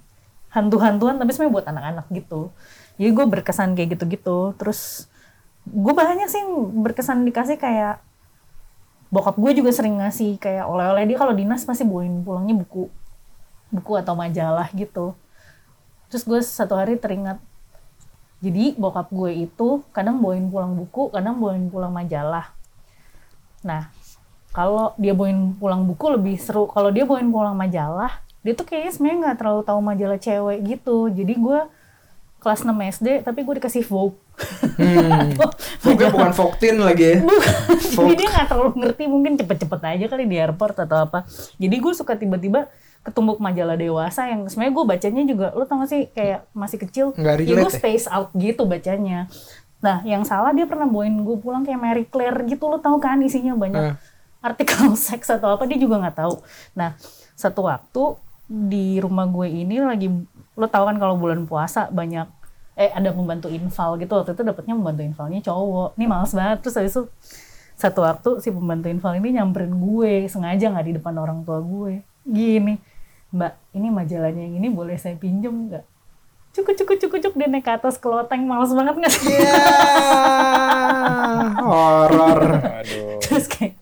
hantu-hantuan 0.51 1.21
tapi 1.21 1.31
sebenarnya 1.37 1.55
buat 1.55 1.67
anak-anak 1.69 2.07
gitu. 2.17 2.51
Jadi 2.97 3.11
gue 3.13 3.27
berkesan 3.29 3.77
kayak 3.77 3.99
gitu-gitu. 4.01 4.57
Terus 4.57 5.11
gue 5.69 5.93
banyak 5.93 6.31
sih 6.33 6.43
berkesan 6.81 7.27
dikasih 7.29 7.61
kayak 7.61 8.01
bokap 9.13 9.39
gue 9.39 9.53
juga 9.63 9.71
sering 9.71 10.01
ngasih 10.01 10.41
kayak 10.41 10.65
oleh-oleh. 10.65 11.05
Dia 11.05 11.19
kalau 11.21 11.37
dinas 11.37 11.63
pasti 11.69 11.85
bawain 11.85 12.25
pulangnya 12.25 12.57
buku 12.57 12.89
buku 13.69 13.93
atau 14.01 14.17
majalah 14.17 14.73
gitu. 14.73 15.13
Terus 16.09 16.23
gue 16.25 16.41
satu 16.41 16.75
hari 16.79 16.97
teringat 16.97 17.37
jadi 18.41 18.77
bokap 18.77 19.09
gue 19.13 19.49
itu 19.49 19.81
kadang 19.97 20.21
bawain 20.21 20.49
pulang 20.49 20.77
buku 20.77 21.09
kadang 21.13 21.37
bawain 21.41 21.69
pulang 21.69 21.93
majalah. 21.93 22.53
Nah 23.61 23.93
kalau 24.57 24.97
dia 24.97 25.13
bawain 25.13 25.53
pulang 25.61 25.85
buku 25.85 26.17
lebih 26.17 26.41
seru. 26.41 26.65
Kalau 26.73 26.89
dia 26.89 27.05
bawain 27.05 27.29
pulang 27.29 27.53
majalah 27.53 28.25
dia 28.47 28.55
tuh 28.55 28.63
kayaknya 28.63 28.93
sebenarnya 28.93 29.19
nggak 29.21 29.37
terlalu 29.37 29.63
tahu 29.63 29.81
majalah 29.83 30.17
cewek 30.17 30.59
gitu 30.65 30.97
jadi 31.11 31.35
gue 31.35 31.61
kelas 32.39 32.63
6 32.63 32.71
SD 32.71 33.09
tapi 33.21 33.43
gue 33.43 33.55
dikasih 33.59 33.83
Vogue 33.83 34.15
Hmm. 34.77 35.33
Mungkin 35.89 36.13
bukan 36.13 36.29
Voktin 36.31 36.77
lagi 36.77 37.09
ya. 37.09 37.25
Bukan. 37.25 37.57
Jadi 37.81 38.13
dia 38.15 38.29
nggak 38.29 38.47
terlalu 38.47 38.71
ngerti 38.77 39.05
mungkin 39.09 39.33
cepet-cepet 39.35 39.81
aja 39.81 40.05
kali 40.07 40.29
di 40.29 40.37
airport 40.37 40.77
atau 40.77 41.09
apa. 41.09 41.25
Jadi 41.57 41.73
gue 41.73 41.93
suka 41.97 42.13
tiba-tiba 42.13 42.69
ketumbuk 43.01 43.41
majalah 43.41 43.81
dewasa 43.81 44.29
yang 44.29 44.45
sebenarnya 44.45 44.75
gue 44.77 44.85
bacanya 44.85 45.23
juga, 45.25 45.47
lo 45.55 45.65
tau 45.65 45.81
gak 45.81 45.89
sih 45.89 46.03
kayak 46.13 46.45
masih 46.53 46.77
kecil, 46.77 47.07
Nggak 47.17 47.49
ya 47.49 47.55
gue 47.57 47.65
ya? 47.65 47.73
space 47.73 48.07
out 48.11 48.29
gitu 48.37 48.69
bacanya. 48.69 49.25
Nah 49.81 50.05
yang 50.05 50.21
salah 50.21 50.53
dia 50.53 50.69
pernah 50.69 50.85
bawain 50.85 51.17
gue 51.17 51.37
pulang 51.39 51.65
kayak 51.65 51.81
Mary 51.81 52.05
Claire 52.05 52.37
gitu, 52.45 52.69
lo 52.69 52.77
tau 52.77 53.01
kan 53.01 53.17
isinya 53.25 53.57
banyak 53.57 53.81
Ah. 53.81 53.97
artikel 54.45 54.93
seks 55.01 55.33
atau 55.33 55.57
apa 55.57 55.65
dia 55.65 55.81
juga 55.81 55.97
nggak 55.97 56.17
tahu. 56.19 56.35
Nah 56.77 56.93
satu 57.33 57.65
waktu 57.65 58.21
di 58.47 59.03
rumah 59.03 59.27
gue 59.27 59.51
ini 59.51 59.83
lagi, 59.83 60.07
lo 60.55 60.67
tau 60.71 60.87
kan 60.87 60.97
kalau 60.97 61.19
bulan 61.19 61.45
puasa 61.45 61.91
banyak 61.91 62.27
eh 62.77 62.93
ada 62.93 63.11
pembantu 63.11 63.49
infal 63.49 63.97
gitu. 63.97 64.13
Waktu 64.13 64.37
itu 64.37 64.43
dapetnya 64.45 64.75
pembantu 64.77 65.03
infalnya 65.03 65.41
cowok. 65.43 65.97
Ini 65.97 66.05
males 66.07 66.33
banget. 66.37 66.59
Terus 66.63 66.75
habis 66.77 66.93
itu 66.95 67.03
satu 67.77 68.01
waktu 68.05 68.31
si 68.41 68.49
pembantu 68.53 68.89
infal 68.89 69.13
ini 69.17 69.37
nyamperin 69.37 69.73
gue 69.77 70.29
sengaja 70.29 70.73
nggak 70.73 70.87
di 70.87 70.95
depan 71.01 71.15
orang 71.17 71.43
tua 71.43 71.61
gue. 71.61 72.05
Gini 72.25 72.77
mbak 73.27 73.59
ini 73.75 73.91
majalahnya 73.91 74.43
yang 74.47 74.63
ini 74.63 74.69
boleh 74.71 74.97
saya 74.97 75.19
pinjem 75.19 75.73
nggak? 75.73 75.85
Cukup 76.57 76.73
cukup 76.73 76.97
cukup 76.97 77.19
cukup 77.21 77.37
dia 77.37 77.49
naik 77.53 77.69
ke 77.69 77.73
atas 77.75 78.01
ke 78.01 78.09
loteng 78.09 78.49
males 78.49 78.73
banget 78.73 78.95
nggak 78.97 79.13
sih? 79.13 79.29
Ya, 79.29 79.61
horor. 81.69 82.41
Aduh. 82.81 83.21
terus 83.21 83.45
kayak 83.45 83.77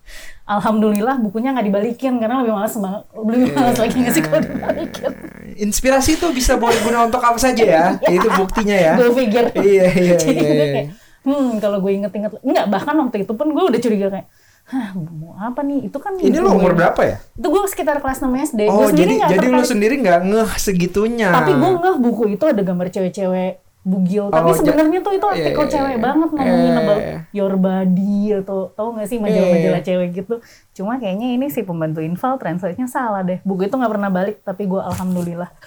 alhamdulillah 0.45 1.17
bukunya 1.17 1.49
nggak 1.51 1.65
dibalikin 1.65 2.13
karena 2.15 2.39
lebih 2.39 2.53
banget 2.53 2.71
lebih 3.17 3.49
males 3.51 3.77
lagi 3.77 3.95
nggak 3.97 4.13
sih 4.13 4.23
kalau 4.23 4.39
dibalikin 4.39 5.11
Inspirasi 5.57 6.09
itu 6.13 6.27
bisa 6.29 6.53
berguna 6.55 7.05
untuk 7.05 7.19
apa 7.19 7.37
saja 7.37 7.63
ya. 7.63 7.85
Itu 8.03 8.27
buktinya 8.29 8.75
ya. 8.75 8.93
gue 8.93 9.07
pikir 9.09 9.55
Iya, 9.55 9.85
iya, 9.89 10.13
jadi 10.13 10.35
iya, 10.35 10.51
iya. 10.53 10.65
kayak 10.69 10.87
hmm 11.23 11.57
kalau 11.57 11.79
gue 11.79 11.91
inget-inget 11.91 12.31
nggak 12.37 12.65
bahkan 12.67 12.93
waktu 12.95 13.23
itu 13.23 13.31
pun 13.31 13.49
gue 13.49 13.63
udah 13.65 13.79
curiga 13.79 14.07
kayak 14.09 14.27
hah 14.65 14.87
mau 14.93 15.33
apa 15.35 15.61
nih 15.61 15.85
itu 15.85 15.97
kan 15.97 16.13
Ini 16.13 16.37
lo 16.37 16.53
umur 16.53 16.71
gue- 16.71 16.79
berapa 16.79 17.01
ya? 17.01 17.17
itu 17.31 17.47
gue 17.47 17.61
sekitar 17.65 17.97
kelas 17.97 18.19
6 18.19 18.29
SD 18.45 18.59
Oh, 18.65 18.77
gue 18.79 18.87
sendiri 18.91 19.13
jadi 19.15 19.31
jadi 19.31 19.45
lo 19.47 19.51
tertarik. 19.55 19.65
sendiri 19.67 19.95
nggak 19.99 20.19
ngeh 20.23 20.51
segitunya. 20.55 21.29
tapi 21.31 21.51
gue 21.51 21.71
ngeh 21.71 21.95
buku 21.99 22.23
itu 22.31 22.43
ada 22.43 22.59
gambar 22.59 22.87
cewek-cewek 22.89 23.51
bugil 23.85 24.33
tapi 24.33 24.49
Oh, 24.49 24.57
sebenarnya 24.57 24.99
tuh 25.05 25.13
itu 25.13 25.27
Iya, 25.29 25.33
artikel 25.37 25.61
iya, 25.61 25.71
cewek 25.77 25.93
iya. 25.93 26.01
banget 26.01 26.29
ngomongin 26.33 26.65
Iya, 26.65 26.81
about 26.81 27.01
your 27.37 27.53
body 27.53 28.17
atau 28.41 28.57
tau 28.73 28.89
gak 28.97 29.05
sih 29.05 29.21
majalah-majalah 29.21 29.79
Iya, 29.79 29.85
cewek 29.85 30.09
gitu 30.17 30.35
cuma 30.73 30.97
kayaknya 30.97 31.37
ini 31.37 31.45
si 31.53 31.61
pembantu 31.61 32.01
infal 32.01 32.41
translate-nya 32.41 32.89
salah 32.89 33.21
deh 33.21 33.37
buku 33.45 33.69
itu 33.69 33.77
nggak 33.77 33.93
pernah 33.93 34.09
balik 34.09 34.41
tapi 34.41 34.65
gue 34.65 34.81
alhamdulillah 34.81 35.53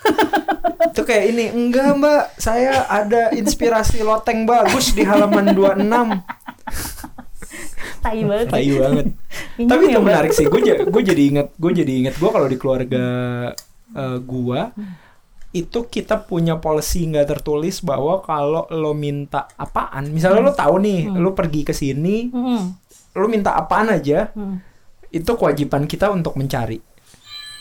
Itu 0.78 1.02
kayak 1.06 1.24
ini, 1.30 1.44
enggak 1.50 1.94
mbak, 1.94 2.22
saya 2.38 2.86
ada 2.86 3.30
inspirasi 3.34 4.02
loteng 4.02 4.46
bagus 4.46 4.94
di 4.94 5.02
halaman 5.06 5.54
26. 5.54 5.86
tai 8.02 8.22
banget 8.22 8.46
Tai 8.50 8.70
banget. 8.78 9.06
Tapi 9.70 9.82
ya, 9.86 9.90
itu 9.90 9.98
Mbak? 9.98 10.06
menarik 10.06 10.32
sih. 10.34 10.46
Gue 10.46 10.60
gue 10.62 11.02
jadi 11.02 11.22
inget, 11.34 11.48
gue 11.58 11.72
jadi 11.74 11.92
inget 11.92 12.14
gue 12.14 12.30
kalau 12.30 12.46
di 12.46 12.56
keluarga 12.58 13.06
eh, 13.94 14.18
gua 14.22 14.70
itu 15.50 15.78
kita 15.84 16.20
punya 16.20 16.56
policy 16.56 17.08
nggak 17.08 17.24
tertulis 17.30 17.80
bahwa 17.80 18.20
kalau 18.20 18.68
lo 18.68 18.92
minta 18.92 19.48
apaan, 19.54 20.08
misalnya 20.08 20.40
lo 20.42 20.52
tahu 20.52 20.76
nih, 20.78 21.08
lo 21.10 21.32
pergi 21.32 21.62
ke 21.62 21.72
sini, 21.72 22.28
Mm-mm. 22.28 22.62
lo 23.14 23.26
minta 23.26 23.52
apaan 23.52 23.88
aja, 23.88 24.28
Hmm. 24.30 24.60
itu 25.08 25.32
kewajiban 25.32 25.84
kita 25.84 26.08
untuk 26.08 26.36
mencari. 26.36 26.76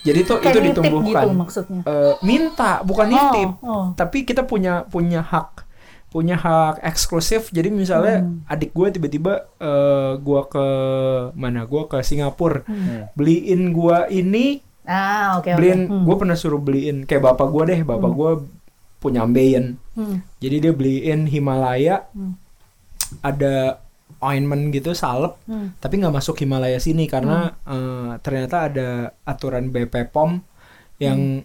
Jadi 0.04 0.20
itu 0.22 0.34
Kayak 0.34 0.44
itu 0.46 0.60
nitip 0.62 0.84
ditumbuhkan. 0.84 1.24
gitu 1.26 1.30
maksudnya 1.34 1.80
Eh, 1.82 2.14
minta 2.22 2.72
bukan 2.82 3.08
nitip, 3.08 3.50
oh, 3.58 3.66
oh. 3.66 3.86
tapi 3.94 4.24
kita 4.24 4.44
punya 4.44 4.84
punya 4.84 5.20
hak 5.20 5.64
punya 6.08 6.36
hak 6.36 6.80
eksklusif. 6.82 7.52
Jadi 7.52 7.68
misalnya 7.68 8.20
Hmm. 8.22 8.40
adik 8.46 8.72
gue 8.72 8.88
tiba-tiba 8.90 9.34
eh 9.58 10.14
gue 10.18 10.42
ke 10.46 10.66
mana? 11.34 11.64
Gue 11.64 11.84
ke 11.86 12.00
Singapura, 12.00 12.64
Hmm. 12.64 13.12
beliin 13.14 13.72
gue 13.72 13.98
ini, 14.10 14.64
ah 14.88 15.38
oke 15.38 15.52
oke 15.52 15.60
beliin. 15.60 15.82
Hmm. 15.86 16.04
Gue 16.08 16.16
pernah 16.16 16.38
suruh 16.40 16.58
beliin 16.58 17.04
kayak 17.04 17.24
bapak 17.28 17.48
gue 17.52 17.64
deh, 17.68 17.80
bapak 17.84 18.12
gue 18.12 18.32
punya 18.98 19.22
ambeien. 19.22 19.78
Hmm. 19.94 20.24
Jadi 20.40 20.56
dia 20.64 20.74
beliin 20.74 21.28
Himalaya, 21.28 22.08
Hmm. 22.16 22.34
ada 23.22 23.84
ointment 24.18 24.74
gitu 24.74 24.98
salep, 24.98 25.38
Hmm. 25.46 25.76
tapi 25.78 26.02
nggak 26.02 26.16
masuk 26.16 26.40
Himalaya 26.42 26.80
sini 26.82 27.06
karena 27.06 27.54
eh, 27.68 28.12
ternyata 28.24 28.72
ada 28.72 28.88
aturan 29.24 29.70
BPOM 29.70 30.42
yang 30.98 31.44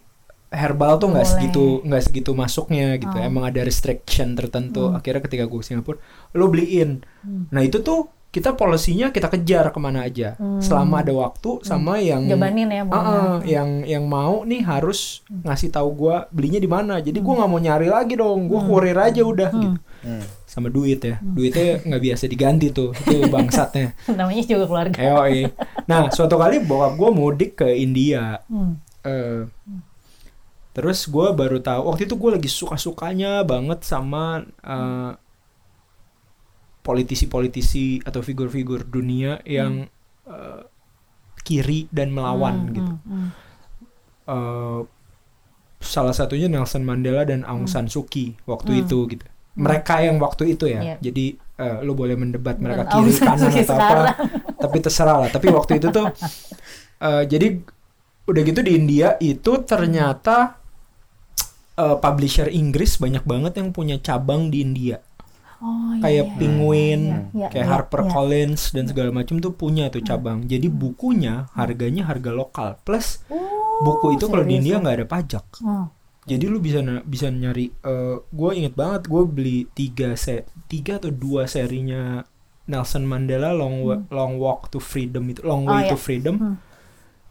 herbal 0.53 1.01
tuh 1.01 1.13
nggak 1.13 1.27
Hmm. 1.27 1.33
Segitu 1.37 1.65
nggak 1.83 2.03
segitu 2.05 2.31
masuknya 2.33 2.97
gitu. 2.97 3.13
Oh. 3.13 3.25
Emang 3.25 3.45
ada 3.45 3.61
restriction 3.61 4.37
tertentu. 4.37 4.89
Hmm. 4.89 4.97
Akhirnya 4.97 5.25
ketika 5.25 5.45
gue 5.45 5.59
ke 5.61 5.67
Singapura, 5.67 5.99
lo 6.33 6.49
beliin. 6.49 7.05
Hmm. 7.25 7.49
Nah 7.53 7.61
itu 7.61 7.81
tuh 7.81 8.09
kita 8.33 8.57
polisinya 8.57 9.12
kita 9.12 9.29
kejar 9.29 9.69
ke 9.69 9.77
mana 9.77 10.09
aja 10.09 10.41
Hmm. 10.41 10.57
selama 10.57 11.05
ada 11.05 11.12
waktu 11.12 11.61
sama 11.61 12.01
yang 12.01 12.25
jabanin 12.25 12.65
ya 12.67 12.81
pokoknya. 12.83 13.12
ah, 13.12 13.39
yang 13.45 13.71
yang 13.85 14.05
mau 14.09 14.41
nih 14.43 14.65
harus 14.65 15.21
ngasih 15.29 15.69
tahu 15.69 15.93
gua 15.93 16.25
belinya 16.33 16.57
di 16.57 16.65
mana. 16.65 16.97
Jadi 16.99 17.21
gua 17.21 17.45
nggak 17.45 17.51
mau 17.53 17.61
nyari 17.61 17.93
lagi 17.93 18.17
dong. 18.17 18.49
Gua 18.49 18.65
kurir 18.65 18.97
aja 18.97 19.21
udah 19.21 19.51
gitu. 19.53 19.77
Hmm. 20.01 20.25
Sama 20.49 20.73
duit 20.73 21.05
ya. 21.05 21.21
Duitnya 21.21 21.85
nggak 21.85 22.03
biasa 22.03 22.25
diganti 22.25 22.73
tuh. 22.73 22.97
Itu 22.97 23.29
bangsatnya. 23.29 23.93
namanya 24.17 24.43
juga 24.43 24.65
keluarga 24.65 24.97
Eoi. 24.97 25.53
Nah, 25.85 26.09
suatu 26.09 26.41
kali 26.41 26.65
bokap 26.65 26.97
gua 26.97 27.12
mudik 27.12 27.61
ke 27.61 27.69
India. 27.69 28.41
Hmm. 28.49 28.81
Eh, 29.05 29.45
terus 30.73 31.05
gua 31.05 31.37
baru 31.37 31.61
tahu 31.61 31.85
waktu 31.85 32.09
itu 32.09 32.17
gua 32.17 32.41
lagi 32.41 32.49
suka-sukanya 32.49 33.45
banget 33.45 33.85
sama 33.85 34.41
eh, 34.65 35.11
politisi-politisi 36.83 38.03
atau 38.03 38.21
figur-figur 38.21 38.87
dunia 38.87 39.39
yang 39.47 39.87
eh, 40.27 40.61
kiri 41.43 41.91
dan 41.91 42.15
melawan 42.15 42.71
Hmm, 42.71 42.75
gitu. 42.75 42.93
hmm, 42.95 43.11
hmm. 43.11 43.29
eh 44.31 44.81
salah 45.83 46.15
satunya 46.15 46.47
Nelson 46.47 46.87
Mandela 46.87 47.27
dan 47.27 47.43
Aung 47.43 47.67
San 47.67 47.91
Suu 47.91 48.07
Kyi 48.07 48.39
waktu 48.47 48.87
itu 48.87 49.11
gitu. 49.11 49.27
Mereka 49.59 50.01
yang 50.07 50.17
waktu 50.23 50.55
itu 50.55 50.71
ya. 50.71 50.81
Iya. 50.81 50.97
Jadi 51.03 51.35
eh, 51.37 51.79
lu 51.83 51.93
boleh 51.93 52.15
mendebat 52.15 52.57
mereka 52.62 52.87
kiri 52.87 53.12
kanan 53.19 53.51
Kyi 53.51 53.67
atau 53.67 53.77
apa. 53.77 54.15
Tapi 54.62 54.77
terserah 54.79 55.27
lah. 55.27 55.29
Tapi 55.29 55.51
waktu 55.51 55.83
itu 55.83 55.91
tuh 55.91 56.07
eh, 57.07 57.23
jadi 57.27 57.59
udah 58.23 58.43
gitu 58.47 58.62
di 58.62 58.73
India 58.79 59.19
itu 59.19 59.53
ternyata 59.67 60.62
eh, 61.77 61.97
publisher 61.99 62.47
Inggris 62.49 63.03
banyak 63.03 63.27
banget 63.27 63.53
yang 63.59 63.75
punya 63.75 63.99
cabang 63.99 64.49
di 64.55 64.62
India. 64.62 65.03
Oh, 65.62 65.95
iya, 65.95 66.02
kayak 66.02 66.26
iya. 66.26 66.35
Penguin, 66.35 67.02
Iya, 67.31 67.47
kayak 67.49 67.62
iya, 67.62 67.71
Harper 67.71 68.02
iya. 68.02 68.11
Collins 68.11 68.62
dan 68.71 68.85
segala 68.85 69.11
macam 69.11 69.38
tuh 69.38 69.54
punya 69.54 69.87
tuh 69.88 70.02
cabang. 70.02 70.42
Jadi 70.45 70.66
bukunya 70.66 71.47
harganya 71.52 72.02
harga 72.04 72.31
lokal. 72.31 72.83
Plus 72.83 73.23
Oh, 73.31 73.38
buku 73.81 74.19
itu 74.19 74.26
kalau 74.26 74.42
di 74.42 74.59
India 74.59 74.76
ya? 74.76 74.83
nggak 74.83 74.97
ada 74.99 75.07
pajak. 75.07 75.45
Oh. 75.62 75.87
Jadi 76.23 76.45
lu 76.45 76.59
bisa 76.59 76.78
bisa 77.02 77.26
nyari. 77.28 77.71
gue 78.28 78.50
inget 78.52 78.75
banget 78.75 79.07
gue 79.07 79.23
beli 79.25 79.59
tiga 79.69 80.14
se 80.14 80.42
tiga 80.66 80.99
atau 80.99 81.11
dua 81.11 81.47
serinya 81.47 82.23
Nelson 82.64 83.02
Mandela 83.02 83.50
Long 83.50 83.83
Wa- 83.83 84.02
Long 84.09 84.38
Walk 84.38 84.71
to 84.71 84.78
Freedom 84.78 85.23
itu 85.25 85.42
Long 85.42 85.62
Hmm. 85.62 85.71
Oh, 85.71 85.75
Way 85.76 85.83
to 85.85 85.95
iya. 85.95 85.99
Freedom 86.00 86.37
Hmm. 86.37 86.57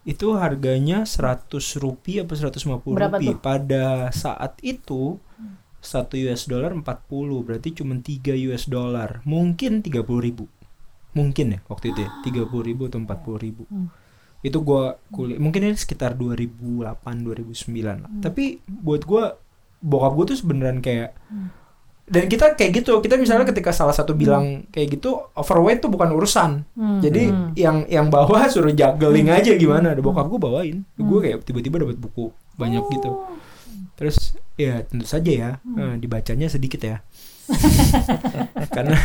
itu 0.02 0.34
harganya 0.34 1.04
100 1.04 1.48
rupiah 1.78 2.20
apa 2.22 2.34
150 2.34 2.92
Berapa 2.92 3.16
rupiah. 3.16 3.32
tuh? 3.32 3.38
Pada 3.38 3.84
saat 4.10 4.56
itu 4.60 5.16
satu 5.82 6.14
US 6.14 6.46
dollar 6.46 6.70
40 6.70 6.86
berarti 7.42 7.74
cuma 7.74 7.98
3 7.98 8.38
US 8.48 8.70
dollar. 8.70 9.18
Mungkin 9.26 9.82
30 9.82 9.98
ribu. 10.22 10.46
Mungkin 11.12 11.58
ya 11.58 11.60
waktu 11.66 11.90
itu 11.90 12.06
ya. 12.06 12.10
30 12.22 12.48
ribu 12.62 12.86
atau 12.86 13.02
40 13.02 13.36
ribu. 13.42 13.66
Hmm. 13.68 13.90
itu 14.42 14.58
gua 14.58 14.98
kuliah 15.14 15.38
mungkin 15.38 15.70
ini 15.70 15.78
sekitar 15.78 16.18
2008 16.18 16.98
2009 17.22 18.02
lah. 18.02 18.10
Hmm. 18.10 18.18
tapi 18.18 18.58
buat 18.66 19.06
gua 19.06 19.38
bokap 19.78 20.12
gua 20.18 20.24
tuh 20.26 20.34
sebeneran 20.34 20.82
kayak 20.82 21.14
dan 22.10 22.26
kita 22.26 22.58
kayak 22.58 22.82
gitu. 22.82 22.98
Kita 22.98 23.14
misalnya 23.14 23.46
ketika 23.46 23.70
salah 23.70 23.94
satu 23.94 24.18
bilang 24.18 24.66
kayak 24.74 24.98
gitu 24.98 25.30
overweight 25.38 25.78
tuh 25.78 25.88
bukan 25.94 26.10
urusan. 26.10 26.66
Hmm. 26.74 26.98
jadi 26.98 27.30
Hmm. 27.30 27.54
yang 27.54 27.76
yang 27.86 28.06
bawah 28.10 28.42
suruh 28.50 28.74
juggling 28.74 29.30
aja 29.30 29.54
gimana. 29.54 29.94
Ada 29.94 30.02
bokap 30.02 30.26
gua 30.26 30.40
bawain. 30.42 30.82
Gue 30.98 31.18
kayak 31.22 31.46
tiba-tiba 31.46 31.78
dapat 31.86 32.02
buku 32.02 32.34
banyak 32.58 32.82
gitu. 32.98 33.10
Oh. 33.14 33.30
Terus 34.02 34.34
ya 34.58 34.82
tentu 34.82 35.06
saja 35.06 35.30
ya 35.30 35.50
eh, 35.62 35.94
dibacanya 35.96 36.50
sedikit 36.50 36.82
ya. 36.82 36.98
Karena 38.74 38.98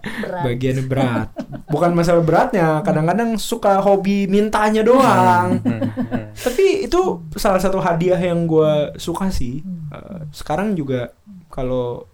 Berat. 0.00 0.42
bagian 0.46 0.78
berat. 0.86 1.28
Bukan 1.68 1.92
masalah 1.92 2.22
beratnya 2.22 2.80
kadang-kadang 2.80 3.36
suka 3.36 3.82
hobi 3.82 4.24
mintanya 4.26 4.80
doang. 4.80 5.60
Hmm, 5.60 6.32
tapi 6.32 6.86
itu 6.86 7.20
salah 7.36 7.60
satu 7.60 7.82
hadiah 7.82 8.16
yang 8.16 8.46
gue 8.46 8.96
suka 8.96 9.28
sih. 9.28 9.60
Eh, 9.92 10.20
sekarang 10.30 10.72
juga 10.72 11.12
kalau 11.50 12.08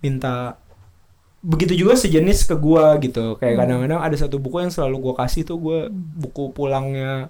minta 0.00 0.56
begitu 1.38 1.76
juga 1.76 1.92
sejenis 1.94 2.48
ke 2.48 2.56
gua 2.56 2.96
gitu. 2.98 3.36
Kayak 3.36 3.62
kadang-kadang 3.62 4.00
ada 4.00 4.16
satu 4.16 4.40
buku 4.40 4.64
yang 4.64 4.72
selalu 4.72 4.96
gua 5.00 5.14
kasih 5.20 5.44
tuh 5.44 5.60
gua 5.60 5.78
buku 5.92 6.50
pulangnya 6.50 7.28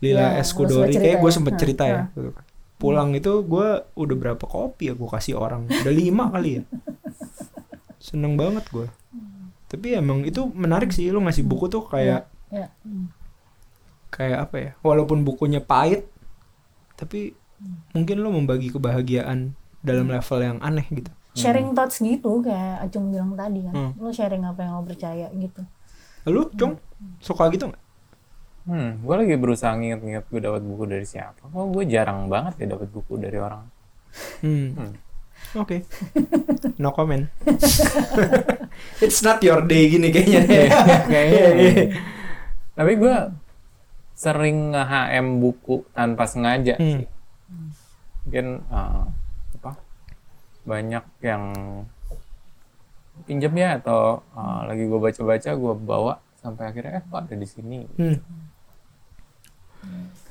Lila 0.00 0.32
Ya, 0.32 0.40
Escudori. 0.40 0.96
sempet 0.96 1.04
kayak 1.04 1.18
gue 1.20 1.30
sempet 1.30 1.52
ya? 1.54 1.60
cerita 1.60 1.84
ya 1.84 2.00
Hah. 2.08 2.40
Pulang 2.80 3.12
itu 3.12 3.44
gua 3.44 3.84
udah 3.92 4.16
berapa 4.16 4.40
kopi 4.40 4.88
ya 4.88 4.94
gua 4.96 5.14
kasih 5.14 5.36
orang 5.36 5.68
udah 5.68 5.92
lima 5.92 6.32
kali 6.32 6.58
ya 6.58 6.62
seneng 8.00 8.34
banget 8.34 8.64
gua 8.72 8.88
tapi 9.68 9.94
emang 9.94 10.24
itu 10.24 10.48
menarik 10.50 10.90
sih 10.90 11.12
lu 11.12 11.20
ngasih 11.20 11.44
buku 11.44 11.68
tuh 11.68 11.84
kayak 11.86 12.26
Ya. 12.50 12.66
Hmm. 12.82 13.14
kayak 14.10 14.50
apa 14.50 14.56
ya 14.58 14.70
walaupun 14.82 15.22
bukunya 15.22 15.62
pahit 15.62 16.10
tapi 16.98 17.30
mungkin 17.94 18.18
lo 18.18 18.34
membagi 18.34 18.74
kebahagiaan 18.74 19.54
dalam 19.80 20.10
level 20.10 20.40
yang 20.40 20.58
aneh 20.58 20.82
gitu 20.90 21.12
Sharing 21.30 21.78
thoughts 21.78 22.02
gitu 22.02 22.42
kayak 22.42 22.82
Acung 22.82 23.14
bilang 23.14 23.38
tadi 23.38 23.62
kan. 23.62 23.70
Hmm. 23.70 23.92
Lo 24.02 24.10
sharing 24.10 24.42
apa 24.42 24.66
yang 24.66 24.74
lo 24.74 24.82
percaya 24.82 25.30
gitu. 25.30 25.62
lu 26.26 26.50
cung 26.52 26.74
suka 27.22 27.46
gitu 27.54 27.70
nggak 27.70 27.82
Hmm, 28.62 29.00
gue 29.00 29.14
lagi 29.16 29.34
berusaha 29.34 29.72
nginget-nginget 29.72 30.24
gue 30.26 30.40
dapat 30.40 30.60
buku 30.60 30.84
dari 30.84 31.02
siapa. 31.02 31.40
Kok 31.42 31.68
gue 31.70 31.84
jarang 31.86 32.26
banget 32.26 32.60
ya 32.60 32.66
dapat 32.70 32.88
buku 32.88 33.16
dari 33.16 33.36
orang. 33.36 33.64
hmm. 34.40 34.68
Hmm. 34.74 34.92
oke 35.56 35.86
no 36.82 36.90
comment 36.90 37.30
it's 39.00 39.18
not 39.20 39.38
your 39.40 39.62
day 39.62 39.86
gini 39.88 40.10
kayaknya 40.10 40.42
Kayaknya. 41.06 41.72
Tapi 42.72 42.92
gue 42.96 43.16
sering 44.12 44.56
nge-HM 44.70 45.26
buku 45.38 45.86
tanpa 45.90 46.26
sengaja 46.26 46.74
Hmm. 46.76 47.00
sih. 47.00 47.06
Mungkin 48.20 48.46
eh, 48.62 49.02
apa? 49.56 49.72
Banyak 50.62 51.04
yang 51.20 51.44
pinjam 53.22 53.52
ya 53.52 53.76
atau 53.76 54.20
eh, 54.28 54.60
lagi 54.66 54.84
gue 54.84 55.00
baca-baca 55.00 55.50
gue 55.50 55.74
bawa 55.78 56.14
sampai 56.36 56.64
akhirnya 56.66 56.98
eh 56.98 57.04
kok 57.04 57.20
ada 57.20 57.34
di 57.34 57.44
sini 57.44 57.78
Hmm. 57.94 58.16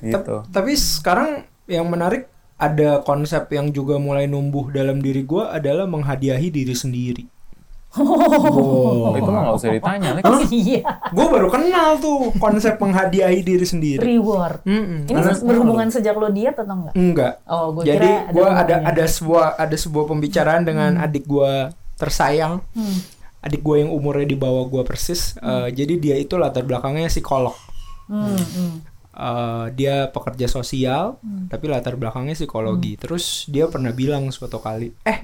Gitu. 0.02 0.34
Tap- 0.40 0.48
tapi 0.48 0.72
sekarang 0.72 1.30
yang 1.64 1.86
menarik 1.86 2.26
ada 2.56 3.00
konsep 3.00 3.48
yang 3.48 3.68
juga 3.68 3.96
mulai 3.96 4.24
numbuh 4.24 4.68
dalam 4.68 4.98
diri 4.98 5.22
gua 5.22 5.48
adalah 5.50 5.84
menghadiahi 5.84 6.48
diri 6.50 6.72
sendiri 6.72 7.24
Oh, 7.92 9.10
itu 9.12 9.26
mah 9.26 9.42
nggak 9.42 9.56
usah 9.56 9.70
ditanya 9.72 10.08
Lex. 10.14 10.24
Iya. 10.48 10.80
gue 11.10 11.26
baru 11.26 11.50
kenal 11.50 11.98
tuh 11.98 12.30
konsep 12.38 12.78
menghadiahi 12.78 13.42
diri 13.42 13.66
sendiri 13.66 13.98
Reward. 13.98 14.62
Mm-mm. 14.62 15.04
Ini 15.04 15.12
Karena- 15.12 15.42
berhubungan 15.42 15.88
sejak 15.90 16.14
lo 16.14 16.30
diet 16.30 16.54
atau 16.54 16.70
enggak? 16.70 16.94
enggak 16.94 17.32
Oh, 17.44 17.74
gue 17.74 17.82
Jadi 17.84 18.10
gue 18.30 18.46
ada 18.46 18.76
ada 18.86 19.04
sebuah 19.04 19.58
ada 19.58 19.74
sebuah 19.74 20.06
pembicaraan 20.06 20.62
dengan 20.62 21.02
adik 21.02 21.26
gue 21.26 21.74
tersayang, 21.96 22.62
Hmm. 22.70 22.98
adik 23.42 23.58
gue 23.58 23.76
yang 23.76 23.90
umurnya 23.90 24.24
di 24.24 24.38
bawah 24.38 24.64
gue 24.66 24.82
persis. 24.82 25.34
Eh, 25.36 25.68
jadi 25.74 25.94
dia 25.98 26.14
itu 26.14 26.38
latar 26.38 26.62
belakangnya 26.62 27.10
psikolog. 27.10 27.58
Hmm, 28.06 28.38
hmm. 28.38 28.72
Eh, 29.10 29.66
dia 29.74 30.06
pekerja 30.06 30.46
sosial, 30.46 31.18
tapi 31.50 31.66
latar 31.66 31.98
belakangnya 31.98 32.38
psikologi. 32.38 32.94
Terus 32.94 33.50
dia 33.50 33.66
pernah 33.66 33.90
bilang 33.90 34.30
suatu 34.30 34.62
kali, 34.62 34.94
eh, 35.02 35.18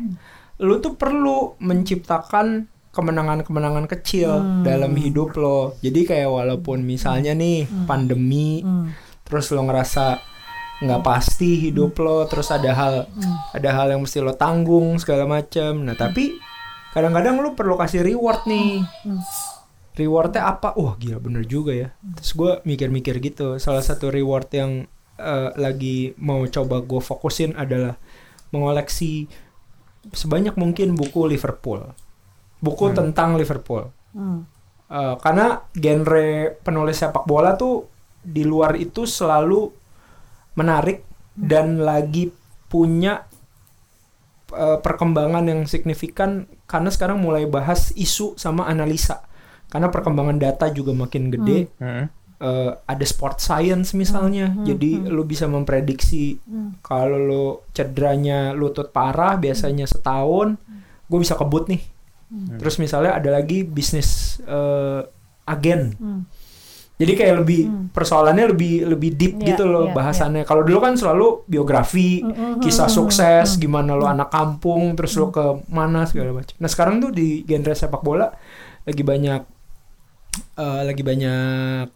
lu 0.58 0.82
tuh 0.82 0.98
perlu 0.98 1.54
menciptakan 1.62 2.66
kemenangan-kemenangan 2.90 3.86
kecil 3.86 4.42
dalam 4.66 4.90
hidup 4.98 5.38
lo. 5.38 5.78
Jadi 5.78 6.02
kayak 6.02 6.26
walaupun 6.26 6.82
misalnya 6.82 7.30
nih 7.30 7.86
pandemi, 7.86 8.64
Hmm. 8.66 8.90
terus 9.22 9.54
lo 9.54 9.62
ngerasa 9.62 10.18
nggak 10.76 11.02
pasti 11.06 11.70
hidup 11.70 11.96
lo 11.96 12.28
terus 12.28 12.52
ada 12.52 12.68
hal 12.76 12.94
ada 13.56 13.70
hal 13.72 13.96
yang 13.96 14.04
mesti 14.04 14.20
lo 14.20 14.36
tanggung 14.36 15.00
segala 15.00 15.24
macam 15.24 15.88
nah 15.88 15.96
tapi 15.96 16.36
kadang-kadang 16.92 17.40
lo 17.40 17.56
perlu 17.56 17.80
kasih 17.80 18.04
reward 18.04 18.44
nih. 18.44 18.84
Hmm. 19.04 19.20
Rewardnya 19.96 20.44
apa? 20.44 20.76
Wah 20.76 20.94
gila 21.00 21.18
bener 21.18 21.48
juga 21.48 21.72
ya. 21.72 21.88
Terus 22.20 22.32
gue 22.36 22.52
mikir-mikir 22.68 23.16
gitu. 23.24 23.56
Salah 23.56 23.80
satu 23.80 24.12
reward 24.12 24.52
yang 24.52 24.84
eh, 25.16 25.50
lagi 25.56 26.12
mau 26.20 26.44
coba 26.44 26.84
gue 26.84 27.00
fokusin 27.00 27.56
adalah 27.56 27.96
mengoleksi 28.52 29.26
sebanyak 30.12 30.54
mungkin 30.54 30.94
buku 30.94 31.26
Liverpool. 31.26 31.82
Buku 32.60 32.92
tentang 32.92 33.40
Liverpool. 33.40 33.88
Hmm. 34.12 34.44
Eh, 34.86 35.14
karena 35.18 35.64
genre 35.72 36.54
penulis 36.60 37.00
sepak 37.00 37.24
bola 37.24 37.56
tuh 37.56 37.88
di 38.20 38.46
luar 38.46 38.76
itu 38.76 39.08
selalu 39.08 39.72
menarik 40.54 41.02
dan 41.34 41.80
lagi 41.80 42.30
punya 42.68 43.24
eh, 44.52 44.78
perkembangan 44.78 45.48
yang 45.48 45.64
signifikan 45.64 46.46
karena 46.68 46.92
sekarang 46.92 47.18
mulai 47.18 47.48
bahas 47.48 47.90
isu 47.96 48.36
sama 48.36 48.68
analisa 48.68 49.26
karena 49.66 49.88
perkembangan 49.90 50.38
data 50.38 50.70
juga 50.70 50.94
makin 50.94 51.30
gede. 51.30 51.66
Hmm. 51.82 52.06
Eh, 52.36 52.72
ada 52.84 53.04
sport 53.08 53.40
science 53.40 53.96
misalnya. 53.96 54.52
Jadi 54.60 55.08
lu 55.08 55.24
bisa 55.24 55.48
memprediksi 55.48 56.36
kalau 56.84 57.16
lu 57.16 57.44
cederanya 57.72 58.52
lutut 58.52 58.92
parah 58.92 59.40
biasanya 59.40 59.88
setahun 59.88 60.60
gue 61.08 61.18
bisa 61.18 61.32
kebut 61.32 61.72
nih. 61.72 61.80
Terus 62.60 62.76
misalnya 62.76 63.16
ada 63.16 63.40
lagi 63.40 63.64
bisnis 63.64 64.40
eh, 64.44 65.00
agen. 65.46 65.94
Hmm. 65.96 66.22
jadi 66.96 67.12
kayak 67.12 67.34
lebih 67.44 67.92
persoalannya 67.92 68.56
lebih 68.56 68.88
lebih 68.88 69.10
deep 69.20 69.34
Iya, 69.36 69.52
gitu 69.52 69.68
loh 69.68 69.92
iya, 69.92 69.94
bahasannya. 69.94 70.48
Kalau 70.48 70.64
dulu 70.64 70.80
kan 70.80 70.96
selalu 70.96 71.44
biografi 71.44 72.24
Mm, 72.24 72.32
mm, 72.32 72.54
kisah 72.64 72.88
mm, 72.88 72.96
sukses 72.96 73.60
gimana 73.60 73.92
lo 73.92 74.08
anak 74.08 74.32
kampung 74.32 74.96
terus 74.96 75.12
lo 75.20 75.28
ke 75.28 75.60
mana 75.68 76.08
segala 76.08 76.32
macam. 76.32 76.56
Nah 76.56 76.68
sekarang 76.72 77.04
tuh 77.04 77.12
di 77.12 77.44
genre 77.44 77.76
sepak 77.76 78.00
bola 78.00 78.32
lagi 78.88 79.04
banyak 79.04 79.55
eh, 80.56 80.82
lagi 80.84 81.02
banyak 81.02 81.88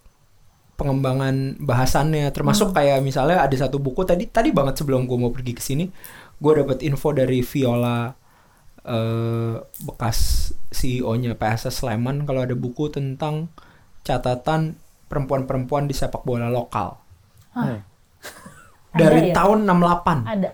pengembangan 0.76 1.60
bahasannya 1.60 2.32
termasuk 2.32 2.72
kayak 2.72 3.04
misalnya 3.04 3.44
ada 3.44 3.52
satu 3.52 3.76
buku 3.76 4.08
tadi 4.08 4.24
tadi 4.32 4.48
banget 4.48 4.80
sebelum 4.80 5.04
gue 5.04 5.16
mau 5.20 5.28
pergi 5.28 5.52
ke 5.52 5.60
sini 5.60 5.84
gue 6.40 6.52
dapat 6.56 6.80
info 6.80 7.12
dari 7.12 7.44
Viola 7.44 8.08
eh, 8.88 9.54
bekas 9.60 10.50
CEO-nya 10.72 11.36
PSS 11.36 11.84
Sleman 11.84 12.24
kalau 12.24 12.48
ada 12.48 12.56
buku 12.56 12.88
tentang 12.88 13.52
catatan 14.00 14.80
perempuan-perempuan 15.12 15.84
di 15.84 15.92
sepak 15.92 16.24
bola 16.24 16.48
lokal 16.48 16.96
Hmm. 17.50 17.82
Ada 18.94 18.98
dari 19.10 19.30
ya? 19.30 19.34
tahun 19.34 19.66
68 19.66 20.22
Ada. 20.38 20.50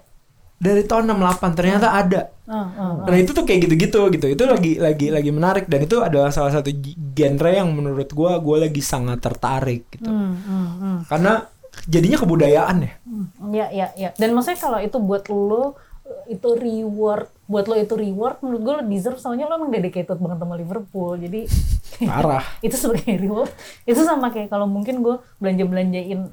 Dari 0.56 0.82
tahun 0.88 1.12
68 1.12 1.52
ternyata 1.58 1.92
ada. 1.92 2.32
Ah, 2.48 2.68
ah. 2.72 2.92
Nah 3.04 3.16
itu 3.20 3.36
tuh 3.36 3.44
kayak 3.44 3.68
gitu-gitu 3.68 4.00
gitu. 4.16 4.26
Itu 4.32 4.44
lagi 4.48 4.80
lagi 4.80 5.12
lagi 5.12 5.30
menarik 5.30 5.68
dan 5.68 5.84
itu 5.84 6.00
adalah 6.00 6.32
salah 6.32 6.52
satu 6.54 6.72
genre 7.12 7.50
yang 7.52 7.68
menurut 7.76 8.08
gua 8.16 8.40
gua 8.40 8.64
lagi 8.64 8.80
sangat 8.80 9.20
tertarik 9.20 9.84
gitu. 9.92 10.08
Hmm, 10.08 10.32
hmm, 10.32 10.68
hmm. 10.80 10.98
Karena 11.12 11.44
jadinya 11.84 12.18
kebudayaan 12.20 12.76
ya. 12.80 12.92
Hmm, 13.04 13.26
Ya, 13.52 13.66
ya, 13.68 13.86
ya. 13.94 14.10
Dan 14.16 14.32
maksudnya 14.32 14.58
kalau 14.58 14.80
itu 14.80 14.96
buat 14.96 15.28
lo 15.28 15.76
itu 16.30 16.48
reward, 16.54 17.26
buat 17.50 17.66
lo 17.66 17.74
itu 17.74 17.94
reward, 17.98 18.38
menurut 18.38 18.62
gue 18.62 18.74
lo 18.78 18.82
deserve 18.86 19.18
soalnya 19.18 19.50
lo 19.50 19.58
emang 19.58 19.74
dedicated 19.74 20.16
banget 20.16 20.38
sama 20.38 20.54
Liverpool. 20.54 21.18
Jadi 21.18 21.40
Parah. 22.06 22.46
itu 22.66 22.76
sebagai 22.78 23.14
reward. 23.18 23.52
Itu 23.84 24.00
sama 24.06 24.30
kayak 24.32 24.48
kalau 24.48 24.70
mungkin 24.70 25.02
gue 25.02 25.18
belanja 25.42 25.64
belanjain 25.66 26.30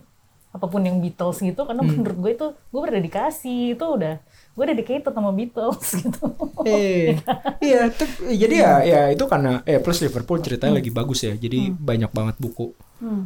apa 0.53 0.69
pun 0.69 0.85
yang 0.85 1.01
Beatles 1.01 1.41
gitu, 1.41 1.65
karena 1.65 1.81
menurut 1.81 2.17
gue 2.21 2.31
itu 2.37 2.47
gue 2.53 2.81
berdedikasi 2.85 3.73
itu 3.73 3.81
udah 3.81 4.21
gue 4.53 4.65
dedicated 4.69 5.09
sama 5.09 5.33
Beatles 5.33 5.81
gitu. 6.05 6.25
eh, 6.61 7.17
iya, 7.57 7.89
tuh- 7.89 8.29
jadi 8.29 8.55
ya 8.61 8.73
ya 8.85 9.01
itu 9.09 9.25
karena 9.25 9.65
eh 9.65 9.81
plus 9.81 9.97
Liverpool 10.05 10.37
ceritanya 10.45 10.77
lagi 10.77 10.93
bagus 10.93 11.25
ya. 11.25 11.33
Jadi 11.33 11.73
banyak 11.73 12.13
banget 12.13 12.37
buku. 12.37 12.69
Hmm. 13.01 13.25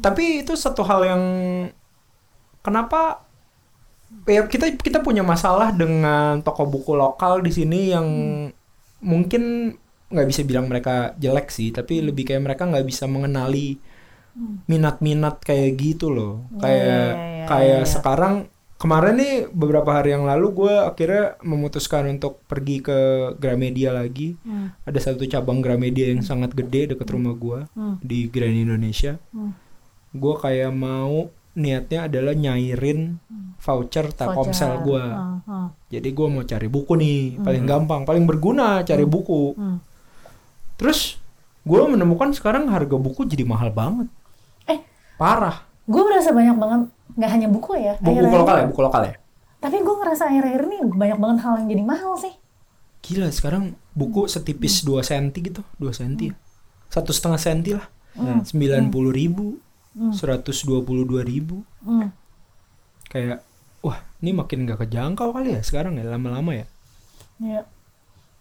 Tapi 0.00 0.40
itu 0.40 0.56
satu 0.56 0.80
hal 0.88 1.04
yang 1.04 1.22
kenapa 2.64 3.28
ya 4.24 4.48
kita 4.48 4.72
kita 4.80 5.04
punya 5.04 5.20
masalah 5.20 5.68
dengan 5.68 6.40
toko 6.40 6.64
buku 6.64 6.96
lokal 6.96 7.44
di 7.44 7.52
sini 7.52 7.92
yang 7.92 8.08
mungkin 9.04 9.76
nggak 10.08 10.28
bisa 10.32 10.40
bilang 10.48 10.64
mereka 10.72 11.12
jelek 11.20 11.52
sih, 11.52 11.76
tapi 11.76 12.00
lebih 12.00 12.24
kayak 12.24 12.40
mereka 12.40 12.64
nggak 12.64 12.86
bisa 12.88 13.04
mengenali 13.04 13.76
minat-minat 14.66 15.38
kayak 15.40 15.70
gitu 15.74 16.10
loh. 16.10 16.42
Ya, 16.50 16.60
Kayak 16.60 16.82
ya, 16.82 16.98
ya, 16.98 17.46
kayak 17.46 17.68
ya, 17.68 17.78
ya. 17.80 17.86
sekarang 17.86 18.34
kemarin 18.74 19.14
nih 19.16 19.34
beberapa 19.48 19.90
hari 19.94 20.12
yang 20.12 20.26
lalu 20.26 20.52
gue 20.52 20.74
akhirnya 20.74 21.38
memutuskan 21.40 22.10
untuk 22.10 22.42
pergi 22.44 22.80
ke 22.80 22.98
Gramedia 23.36 23.90
lagi. 23.90 24.34
Hmm. 24.42 24.74
Ada 24.82 25.10
satu 25.10 25.24
cabang 25.24 25.62
Gramedia 25.62 26.10
yang 26.10 26.20
sangat 26.20 26.52
gede 26.52 26.92
dekat 26.92 27.08
rumah 27.08 27.32
gue 27.32 27.64
Hmm. 27.72 27.96
di 28.00 28.26
Grand 28.26 28.52
Indonesia. 28.52 29.16
Hmm. 29.30 29.54
Gue 30.10 30.34
kayak 30.36 30.70
mau 30.70 31.30
niatnya 31.54 32.10
adalah 32.10 32.34
nyairin 32.34 33.22
voucher 33.56 34.10
Telkomsel 34.10 34.82
gue. 34.82 35.00
Ah, 35.00 35.38
ah. 35.46 35.68
Jadi 35.86 36.10
gue 36.10 36.26
mau 36.26 36.42
cari 36.42 36.66
buku 36.66 36.92
nih, 36.94 37.18
paling 37.38 37.64
gampang, 37.64 38.02
paling 38.02 38.26
berguna 38.26 38.82
cari 38.82 39.06
buku. 39.06 39.54
Hmm. 39.54 39.78
Terus 40.74 41.16
gue 41.62 41.80
menemukan 41.86 42.34
sekarang 42.34 42.68
harga 42.68 42.98
buku 42.98 43.24
jadi 43.24 43.46
mahal 43.46 43.70
banget. 43.70 44.10
Parah. 45.16 45.56
gue 45.84 46.00
merasa 46.00 46.32
banyak 46.32 46.56
banget 46.56 46.80
nggak 47.14 47.30
hanya 47.30 47.48
buku 47.52 47.76
ya. 47.76 47.94
Buku, 48.00 48.24
buku 48.24 48.36
lokal 48.40 48.56
ya, 48.56 48.66
buku 48.66 48.80
lokal 48.80 49.02
ya. 49.04 49.14
Tapi 49.60 49.76
gue 49.80 49.94
ngerasa 50.00 50.22
akhir-akhir 50.28 50.62
ini 50.64 50.78
banyak 50.88 51.18
banget 51.20 51.38
hal 51.44 51.52
yang 51.60 51.68
jadi 51.68 51.84
mahal 51.84 52.12
sih. 52.16 52.34
Gila 53.04 53.28
sekarang 53.28 53.76
buku 53.92 54.24
setipis 54.26 54.80
2 54.82 55.04
senti 55.04 55.44
gitu, 55.44 55.60
2 55.76 55.92
senti 55.92 56.32
ya. 56.32 56.34
Satu 56.88 57.12
setengah 57.12 57.36
senti 57.36 57.70
lah. 57.76 57.84
Hmm. 58.14 58.46
Sembilan 58.46 58.88
puluh 58.88 59.10
ribu, 59.10 59.58
Hmm. 59.94 60.10
seratus 60.10 60.66
dua 60.66 60.82
puluh 60.82 61.06
dua 61.06 61.22
ribu. 61.22 61.62
Hmm. 61.86 62.10
Kayak, 63.06 63.46
wah 63.78 64.02
ini 64.18 64.34
makin 64.34 64.66
gak 64.66 64.82
kejangkau 64.82 65.30
kali 65.30 65.54
ya 65.54 65.62
sekarang 65.62 65.94
ya 65.98 66.06
lama-lama 66.06 66.50
ya. 66.50 66.66
Ya. 67.38 67.62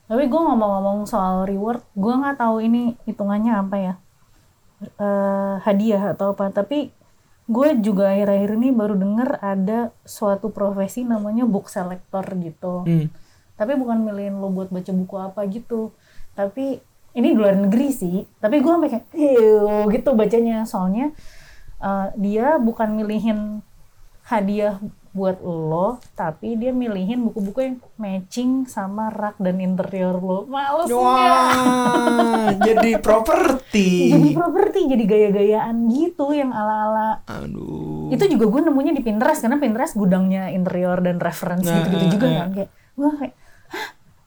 Tapi 0.09 0.25
gue 0.25 0.41
ngomong-ngomong 0.41 1.05
soal 1.05 1.45
reward, 1.45 1.81
gue 1.93 2.09
nggak 2.09 2.37
tahu 2.37 2.61
ini 2.61 2.93
hitungannya 3.05 3.53
apa 3.55 3.75
ya, 3.77 3.93
Eh 4.97 5.55
hadiah 5.63 6.17
atau 6.17 6.33
apa. 6.33 6.49
Tapi 6.49 6.91
gue 7.43 7.69
juga 7.83 8.15
akhir-akhir 8.15 8.49
ini 8.55 8.69
baru 8.71 8.95
dengar 8.95 9.35
ada 9.43 9.91
suatu 10.07 10.47
profesi 10.49 11.03
namanya 11.03 11.43
book 11.43 11.67
selector 11.67 12.23
gitu. 12.39 12.87
Hmm. 12.87 13.07
Tapi 13.59 13.75
bukan 13.75 14.01
milihin 14.01 14.39
lo 14.39 14.49
buat 14.49 14.71
baca 14.71 14.91
buku 14.95 15.15
apa 15.19 15.41
gitu. 15.51 15.91
Tapi 16.33 16.79
ini 17.13 17.27
di 17.31 17.37
luar 17.37 17.59
negeri 17.59 17.89
sih. 17.93 18.25
Tapi 18.39 18.63
gue 18.63 18.71
sampai 18.71 18.89
kayak, 18.89 19.05
gitu 19.93 20.09
bacanya. 20.15 20.65
Soalnya 20.65 21.13
eh, 21.83 22.07
dia 22.17 22.57
bukan 22.57 22.95
milihin 22.95 23.61
hadiah 24.23 24.79
buat 25.13 25.45
lo, 25.45 26.01
tapi 26.17 26.57
dia 26.57 26.73
milihin 26.73 27.29
buku-buku 27.29 27.59
yang 27.61 27.77
matching 28.01 28.65
sama 28.65 29.13
rak 29.13 29.37
dan 29.37 29.61
interior 29.61 30.17
lo. 30.17 30.49
Males? 30.49 30.89
Wah, 30.89 32.49
jadi 32.67 32.97
properti. 32.97 34.09
Jadi 34.09 34.29
properti, 34.33 34.89
jadi 34.89 35.03
gaya-gayaan 35.05 35.85
gitu 35.93 36.33
yang 36.33 36.49
ala-ala. 36.49 37.21
Aduh. 37.29 38.09
Itu 38.09 38.25
juga 38.25 38.49
gue 38.49 38.61
nemunya 38.65 38.97
di 38.97 39.05
Pinterest 39.05 39.45
karena 39.45 39.61
Pinterest 39.61 39.93
gudangnya 39.93 40.49
interior 40.49 40.97
dan 41.05 41.21
reference 41.21 41.61
Nah, 41.63 41.85
gitu-gitu 41.85 42.17
juga 42.17 42.25
eh, 42.27 42.33
kan 42.33 42.49
kayak 42.49 42.69
gue 42.93 43.11
kayak 43.21 43.33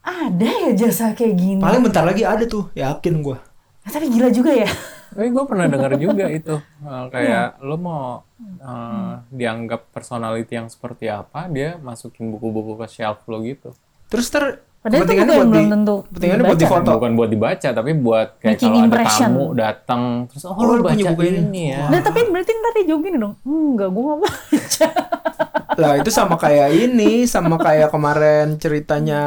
Hah, 0.06 0.30
ada 0.30 0.46
ya 0.46 0.70
jasa 0.86 1.18
kayak 1.18 1.34
gini. 1.34 1.58
Paling 1.58 1.82
bentar 1.82 2.06
lagi 2.06 2.22
ada 2.22 2.46
tuh, 2.46 2.70
yakin 2.78 3.26
gua. 3.26 3.42
Ah, 3.82 3.90
tapi 3.90 4.06
gila 4.06 4.30
juga 4.30 4.54
ya. 4.54 4.70
Tapi 5.08 5.28
gue 5.28 5.44
pernah 5.44 5.66
dengar 5.66 5.92
juga 5.96 6.26
itu 6.32 6.56
eh, 6.58 7.04
kayak 7.08 7.48
Iya. 7.52 7.62
lo 7.62 7.76
mau 7.76 8.24
eh, 8.40 9.12
dianggap 9.28 9.90
personality 9.90 10.52
yang 10.54 10.66
seperti 10.66 11.06
apa, 11.06 11.46
dia 11.46 11.76
masukin 11.76 12.28
buku-buku 12.28 12.74
ke 12.76 12.86
shelf 12.86 13.22
lo 13.24 13.40
gitu. 13.40 13.70
Terus 14.06 14.28
ter 14.28 14.44
Padahal 14.78 15.02
itu 15.02 15.12
bukan 15.12 15.26
buat 15.26 15.48
belum 15.50 15.66
tentu 15.68 15.94
kepentingannya 16.06 16.44
buat 16.44 16.54
dibaca. 16.54 16.70
difoto. 16.78 16.90
Bukan 16.94 17.12
buat 17.12 17.26
dibaca, 17.28 17.68
tapi 17.72 17.90
buat 17.92 18.28
kayak 18.36 18.52
Making 18.52 18.62
kalau 18.62 18.78
ada 18.78 18.86
impression. 18.86 19.26
tamu 19.26 19.44
datang, 19.52 20.02
terus 20.30 20.42
oh, 20.44 20.54
Oh, 20.54 20.62
lo 20.64 20.74
baca 20.80 20.94
buku 21.10 21.22
ini. 21.24 21.38
ini 21.40 21.62
ya. 21.68 21.84
Nah 21.88 22.00
tapi 22.00 22.20
berarti 22.24 22.50
ntar 22.54 22.70
dia 22.72 22.84
jawab 22.86 23.02
gini 23.02 23.16
dong, 23.16 23.34
enggak 23.42 23.88
gue 23.90 24.02
gak 24.04 24.20
baca. 24.22 24.86
Lah 25.76 25.92
itu 25.98 26.08
sama 26.08 26.36
kayak 26.36 26.70
ini, 26.72 27.12
sama 27.26 27.58
kayak 27.58 27.90
kemarin 27.90 28.46
ceritanya 28.56 29.20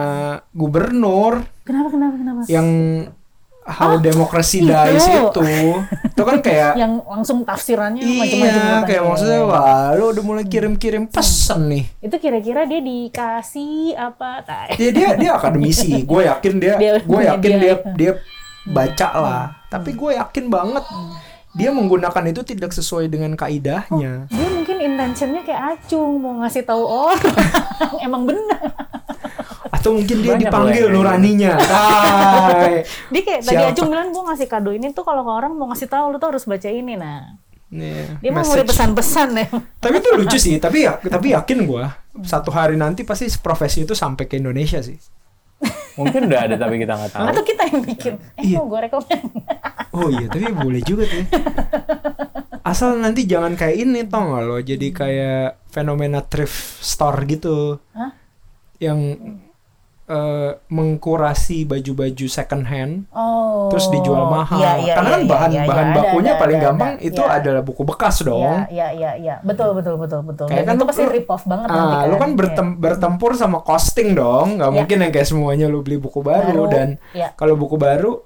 gubernur 0.49 1.43
kenapa, 1.61 1.87
kenapa, 1.89 2.15
kenapa? 2.15 2.39
yang 2.47 2.67
how 3.69 3.95
democracy 3.95 4.59
itu. 4.59 4.67
dies 4.67 5.05
itu. 5.05 5.41
Itu 5.85 6.21
kan 6.21 6.37
kayak 6.39 6.75
Yang 6.81 6.93
langsung 7.03 7.37
tafsirannya 7.41 8.01
macam-macam. 8.01 8.35
Iya, 8.35 8.51
katanya. 8.51 8.83
kayak 8.83 9.03
maksudnya 9.05 9.39
wah 9.43 9.87
lu 9.93 10.05
udah 10.09 10.23
mulai 10.23 10.43
kirim-kirim 10.43 11.05
pesan 11.05 11.69
nih. 11.69 11.85
Itu 12.01 12.15
kira-kira 12.17 12.65
dia 12.65 12.81
dikasih 12.81 13.93
apa? 13.95 14.41
Tai. 14.41 14.73
Dia 14.73 14.89
dia 14.89 15.09
dia 15.15 15.31
akademisi, 15.31 16.01
gue 16.09 16.21
yakin 16.25 16.53
dia, 16.57 16.73
Dia- 16.75 16.99
gue 16.99 17.21
yakin 17.23 17.51
dia- 17.55 17.79
dia 17.79 17.95
dia 17.95 18.11
baca 18.65 19.09
lah. 19.13 19.43
Tapi 19.67 19.93
gue 19.93 20.11
yakin 20.13 20.45
banget 20.47 20.85
dia 21.51 21.69
menggunakan 21.69 22.23
itu 22.25 22.41
tidak 22.43 22.69
sesuai 22.71 23.05
dengan 23.05 23.33
kaidahnya. 23.33 24.29
Dia 24.29 24.47
mungkin 24.49 24.77
intentionnya 24.79 25.41
kayak 25.41 25.81
acung 25.81 26.21
mau 26.21 26.37
ngasih 26.39 26.61
tahu 26.61 26.83
orang. 26.85 27.33
Emang 28.05 28.25
benar. 28.25 28.61
Atau 29.79 29.95
mungkin 29.95 30.17
dia 30.19 30.35
Banyak 30.35 30.43
dipanggil 30.51 30.85
nuraninya. 30.91 31.55
Tai. 31.55 32.83
Dia 33.15 33.21
kayak 33.23 33.41
tadi 33.47 33.63
acung 33.63 33.87
bilang 33.87 34.11
gue 34.11 34.23
ngasih 34.27 34.47
kado 34.51 34.75
ini 34.75 34.91
tuh 34.91 35.07
kalau 35.07 35.23
ke 35.23 35.31
orang 35.31 35.55
mau 35.55 35.71
ngasih 35.71 35.87
tahu 35.87 36.11
lu 36.11 36.17
tuh 36.19 36.35
harus 36.35 36.43
baca 36.43 36.67
ini 36.67 36.99
nah. 36.99 37.39
Nih, 37.69 38.19
Dia 38.19 38.31
mau 38.35 38.43
pesan-pesan 38.43 39.29
ya. 39.39 39.47
Tapi 39.83 39.95
itu 40.03 40.09
lucu 40.17 40.37
sih, 40.41 40.57
tapi 40.59 40.89
ya 40.89 40.97
tapi 40.99 41.31
yakin 41.37 41.63
gue 41.69 41.85
satu 42.25 42.49
hari 42.49 42.75
nanti 42.75 43.05
pasti 43.05 43.29
profesi 43.39 43.85
itu 43.87 43.93
sampai 43.95 44.25
ke 44.27 44.35
Indonesia 44.41 44.81
sih. 44.83 44.97
Mungkin 45.99 46.31
udah 46.31 46.39
ada 46.47 46.55
tapi 46.55 46.79
kita 46.79 46.95
nggak 46.95 47.11
tahu. 47.11 47.25
Atau 47.27 47.43
kita 47.43 47.61
yang 47.67 47.79
bikin. 47.83 48.13
Eh 48.39 48.43
Iya. 48.51 48.57
mau 48.63 48.67
gue 48.71 48.79
rekomen. 48.87 49.19
Oh 49.89 50.05
iya, 50.05 50.29
tapi 50.29 50.53
boleh 50.53 50.85
juga 50.85 51.01
tuh. 51.09 51.25
Asal 52.61 53.01
nanti 53.01 53.25
jangan 53.25 53.57
kayak 53.57 53.73
ini 53.73 54.05
tau 54.05 54.37
gak 54.37 54.45
lo, 54.45 54.61
jadi 54.61 54.87
kayak 54.93 55.65
fenomena 55.73 56.21
thrift 56.21 56.85
store 56.85 57.25
gitu. 57.25 57.81
Hah? 57.97 58.13
Yang 58.77 59.17
eh, 60.09 60.51
mengkurasi 60.67 61.63
baju-baju 61.63 62.25
second 62.25 62.65
hand 62.65 63.05
Oh. 63.13 63.69
terus 63.69 63.87
dijual 63.87 64.25
mahal. 64.25 64.57
Iya, 64.57 64.71
iya, 64.81 64.93
Karena 64.97 65.05
iya, 65.05 65.13
kan 65.13 65.21
iya, 65.21 65.29
bahan 65.29 65.51
iya, 65.51 65.63
bahan 65.63 65.85
iya, 65.85 65.95
bakunya 65.95 66.31
ada, 66.33 66.41
paling 66.41 66.57
ada, 66.57 66.65
gampang 66.65 66.91
ada. 66.91 67.05
itu 67.05 67.21
Iya. 67.21 67.37
adalah 67.37 67.61
buku 67.61 67.81
bekas 67.85 68.15
dong. 68.21 68.41
Iya, 68.41 68.57
iya, 68.67 68.87
iya, 68.91 69.11
iya. 69.15 69.35
Betul, 69.39 69.69
betul, 69.71 69.95
betul, 69.95 70.25
betul. 70.25 70.49
Kayak 70.49 70.65
kan 70.65 70.75
itu 70.75 70.85
pasti 70.85 71.03
rip 71.05 71.29
off 71.29 71.45
banget 71.45 71.67
nanti 71.67 71.93
Ah, 71.93 72.03
lu 72.03 72.15
kan 72.17 72.29
Iya. 72.29 72.37
bertem- 72.37 72.75
bertempur 72.75 73.31
sama 73.33 73.61
costing 73.61 74.09
dong, 74.11 74.57
nggak 74.57 74.65
Iya. 74.67 74.77
mungkin 74.81 74.97
yang 74.99 75.11
kayak 75.11 75.27
semuanya 75.27 75.65
lu 75.65 75.79
beli 75.79 75.95
buku 75.95 76.19
baru, 76.19 76.65
Baru, 76.65 76.73
dan 76.73 76.87
iya. 77.11 77.29
kalau 77.33 77.53
buku 77.53 77.77
baru 77.77 78.25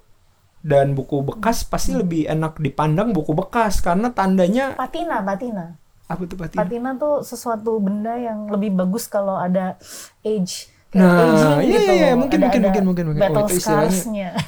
dan 0.60 0.93
buku 0.93 1.19
bekas 1.22 1.62
pasti 1.62 1.91
lebih 1.91 2.24
enak 2.26 2.56
dipandang 2.56 3.12
buku 3.12 3.36
bekas 3.36 3.78
karena 3.78 4.08
tandanya 4.10 4.72
Patina, 4.74 5.19
patina. 5.19 5.76
apa 6.04 6.24
tuh 6.24 6.38
patina? 6.38 6.60
Patina 6.60 6.89
tuh 6.96 7.19
sesuatu 7.19 7.76
benda 7.78 8.15
yang 8.15 8.48
lebih 8.48 8.72
bagus 8.72 9.06
kalau 9.06 9.36
ada 9.36 9.76
age 10.22 10.72
Nah, 10.94 11.58
iya, 11.60 11.74
gitu. 11.74 11.92
iya, 11.92 12.06
iya, 12.06 12.12
mungkin, 12.14 12.38
Ada- 12.38 12.46
mungkin, 12.46 12.60
ada 12.60 12.68
mungkin, 12.68 12.84
mungkin, 12.86 13.04
mungkin. 13.10 13.20
Oh, 13.20 13.26
Battle 13.26 13.46
itu 13.46 13.58
istilahnya- 13.58 13.90
scars-nya. 13.92 14.30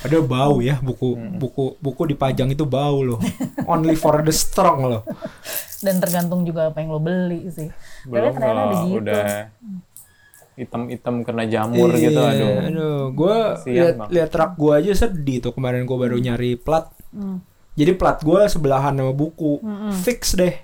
Ada 0.00 0.16
bau 0.18 0.64
ya 0.64 0.80
buku 0.80 1.12
Hmm. 1.12 1.36
buku 1.36 1.76
buku 1.76 2.02
dipajang 2.08 2.48
itu 2.48 2.64
bau 2.64 3.04
loh. 3.04 3.20
Only 3.66 3.92
for 3.94 4.16
the 4.18 4.32
strong 4.32 4.80
loh. 4.82 5.04
Dan 5.84 6.00
tergantung 6.00 6.40
juga 6.42 6.68
apa 6.68 6.80
yang 6.80 6.88
lo 6.90 6.98
beli 6.98 7.44
sih. 7.46 7.68
Belum 8.04 8.32
ternyata 8.32 8.48
ada 8.62 8.80
gitu. 8.82 8.96
udah 8.98 9.24
hitam-hitam 10.54 11.14
kena 11.20 11.44
jamur 11.46 11.88
Iya, 11.90 12.00
gitu, 12.02 12.20
aduh. 12.22 12.56
Aduh, 12.62 13.00
gue 13.10 13.36
lihat 13.70 13.96
lihat 14.08 14.30
rak 14.30 14.52
gue 14.54 14.72
aja 14.74 14.92
sedih 14.98 15.40
tuh 15.40 15.52
kemarin 15.52 15.84
gue 15.84 15.96
baru 15.98 16.16
nyari 16.16 16.56
plat. 16.56 16.88
Hmm. 17.12 17.44
Jadi 17.74 17.92
plat 17.92 18.16
gue 18.18 18.40
sebelahan 18.46 18.92
sama 18.92 19.12
buku. 19.12 19.60
Fix 20.00 20.32
deh. 20.32 20.56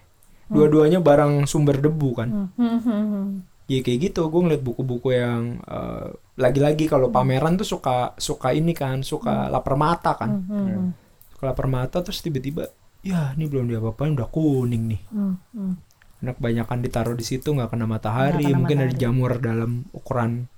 Dua-duanya 0.46 0.98
barang 0.98 1.44
sumber 1.44 1.78
debu 1.78 2.08
kan 2.14 2.28
Hmm, 2.28 2.48
hmm, 2.54 2.78
hmm, 2.80 3.04
hmm. 3.10 3.26
ya 3.66 3.78
kayak 3.82 3.98
gitu 4.10 4.26
gue 4.26 4.40
ngeliat 4.42 4.62
buku-buku 4.62 5.08
yang 5.10 5.58
eh, 5.62 6.08
lagi-lagi 6.36 6.86
kalau 6.86 7.10
pameran 7.10 7.56
tuh 7.56 7.66
suka 7.66 8.14
suka 8.16 8.52
ini 8.52 8.70
kan 8.70 9.02
suka 9.02 9.48
lapar 9.48 9.74
mata 9.74 10.14
kan 10.14 10.44
Hmm, 10.46 10.66
hmm, 10.66 10.88
suka 11.34 11.44
lapar 11.46 11.66
mata 11.66 11.98
terus 12.00 12.20
tiba-tiba 12.20 12.70
ya 13.00 13.34
ini 13.34 13.46
belum 13.46 13.66
diapa-apain 13.66 14.14
udah 14.14 14.28
kuning 14.28 14.84
nih 14.90 15.02
hmm, 15.10 15.34
hmm. 15.52 15.74
Karena 16.16 16.32
kebanyakan 16.32 16.78
ditaruh 16.80 17.12
di 17.12 17.22
situ 17.22 17.52
nggak 17.52 17.70
kena 17.70 17.84
matahari 17.84 18.40
kena 18.42 18.56
mungkin 18.56 18.78
ada 18.80 18.88
matahari. 18.88 19.02
jamur 19.04 19.32
dalam 19.36 19.70
ukuran 19.92 20.48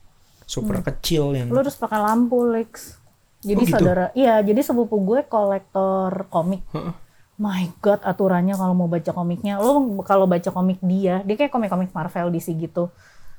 super 0.46 0.81
kecil 0.81 1.35
yang 1.35 1.51
Lu 1.51 1.61
harus 1.61 1.74
pakai 1.74 1.98
lampu, 1.98 2.40
Lex. 2.46 2.96
Jadi 3.38 3.59
Oh, 3.59 3.66
gitu? 3.66 3.74
saudara, 3.77 4.09
iya, 4.14 4.38
jadi 4.40 4.62
sepupu 4.62 4.96
gue 4.98 5.27
kolektor 5.27 6.27
komik. 6.27 6.62
Heeh. 6.72 6.94
My 7.38 7.70
God, 7.79 8.03
aturannya 8.03 8.59
kalau 8.59 8.74
mau 8.74 8.90
baca 8.90 9.14
komiknya, 9.14 9.62
lo 9.62 10.03
kalau 10.03 10.27
baca 10.27 10.51
komik 10.51 10.83
dia, 10.83 11.22
dia 11.22 11.35
kayak 11.38 11.55
komik-komik 11.55 11.94
Marvel 11.94 12.35
DC 12.35 12.51
gitu. 12.59 12.90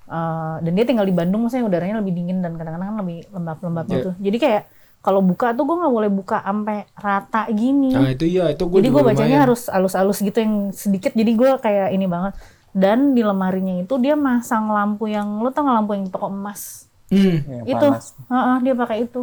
Eh, 0.10 0.56
dan 0.64 0.72
dia 0.72 0.86
tinggal 0.88 1.04
di 1.04 1.12
Bandung, 1.12 1.44
maksudnya 1.44 1.68
udaranya 1.68 2.00
lebih 2.00 2.16
dingin 2.16 2.40
dan 2.40 2.56
kadang-kadang 2.56 2.96
kan 2.96 2.98
lebih 3.04 3.28
lembab-lembab 3.30 3.86
Iya. 3.86 3.94
gitu. 4.00 4.10
Jadi 4.24 4.38
kayak 4.40 4.64
kalau 5.00 5.20
buka 5.20 5.52
tuh 5.52 5.64
gue 5.68 5.76
nggak 5.80 5.94
boleh 5.96 6.12
buka 6.12 6.38
sampai 6.44 6.84
rata 6.96 7.48
gini. 7.52 7.96
nah 7.96 8.12
itu 8.12 8.28
iya 8.28 8.52
itu 8.52 8.68
gue 8.68 8.84
jadi 8.84 8.90
gue 8.92 9.04
bacanya 9.04 9.28
lumayan. 9.32 9.46
harus 9.48 9.62
alus-alus 9.72 10.18
gitu 10.24 10.38
yang 10.40 10.72
sedikit. 10.72 11.12
Jadi 11.12 11.32
gue 11.36 11.50
kayak 11.60 11.92
ini 11.92 12.08
banget. 12.08 12.34
Dan 12.72 13.14
di 13.16 13.22
lemarinya 13.24 13.84
itu 13.84 14.00
dia 14.00 14.16
masang 14.16 14.72
lampu 14.72 15.12
yang, 15.12 15.44
lo 15.44 15.52
tau 15.52 15.66
nggak 15.68 15.76
lampu 15.76 15.92
yang 16.00 16.08
toko 16.08 16.28
emas? 16.32 16.88
Hmm. 17.12 17.42
Yang 17.48 17.66
itu 17.68 17.88
panas. 17.92 18.06
Heeh, 18.32 18.56
dia 18.64 18.74
pakai 18.80 18.98
itu 19.06 19.22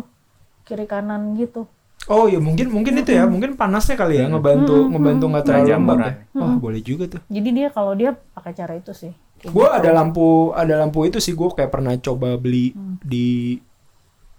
kiri 0.66 0.84
kanan 0.84 1.32
gitu 1.38 1.64
oh 2.08 2.24
ya 2.26 2.38
mungkin 2.38 2.66
mungkin 2.68 2.92
itu 2.98 3.10
ya. 3.10 3.26
Mungkin 3.26 3.54
panasnya 3.54 3.94
kali 3.94 4.16
ya 4.16 4.26
ngebantu 4.26 4.86
ngebantu 4.86 5.24
nggak 5.26 5.44
terlalu 5.44 5.64
Nah, 5.64 5.70
lembab 5.74 5.98
ya? 5.98 6.10
wah 6.34 6.54
boleh 6.56 6.80
juga 6.80 7.04
tuh. 7.08 7.20
Jadi 7.26 7.48
dia 7.50 7.66
kalau 7.68 7.92
dia 7.92 8.10
pakai 8.12 8.52
cara 8.52 8.72
itu 8.74 8.90
sih. 8.90 9.12
Gue 9.42 9.62
gitu. 9.62 9.76
ada 9.76 9.88
lampu 9.92 10.50
ada 10.52 10.72
lampu 10.76 11.04
itu 11.04 11.16
sih. 11.18 11.32
Gue 11.32 11.48
kayak 11.50 11.68
pernah 11.68 11.92
coba 11.96 12.34
beli 12.34 12.72
Hmm. 12.72 12.96
di 13.00 13.58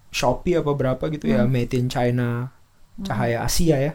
Shopee 0.10 0.56
apa 0.56 0.72
berapa 0.72 1.04
gitu 1.10 1.26
ya. 1.26 1.46
Made 1.46 1.74
in 1.74 1.88
China 1.88 2.50
cahaya 3.00 3.44
Asia 3.44 3.78
ya. 3.78 3.92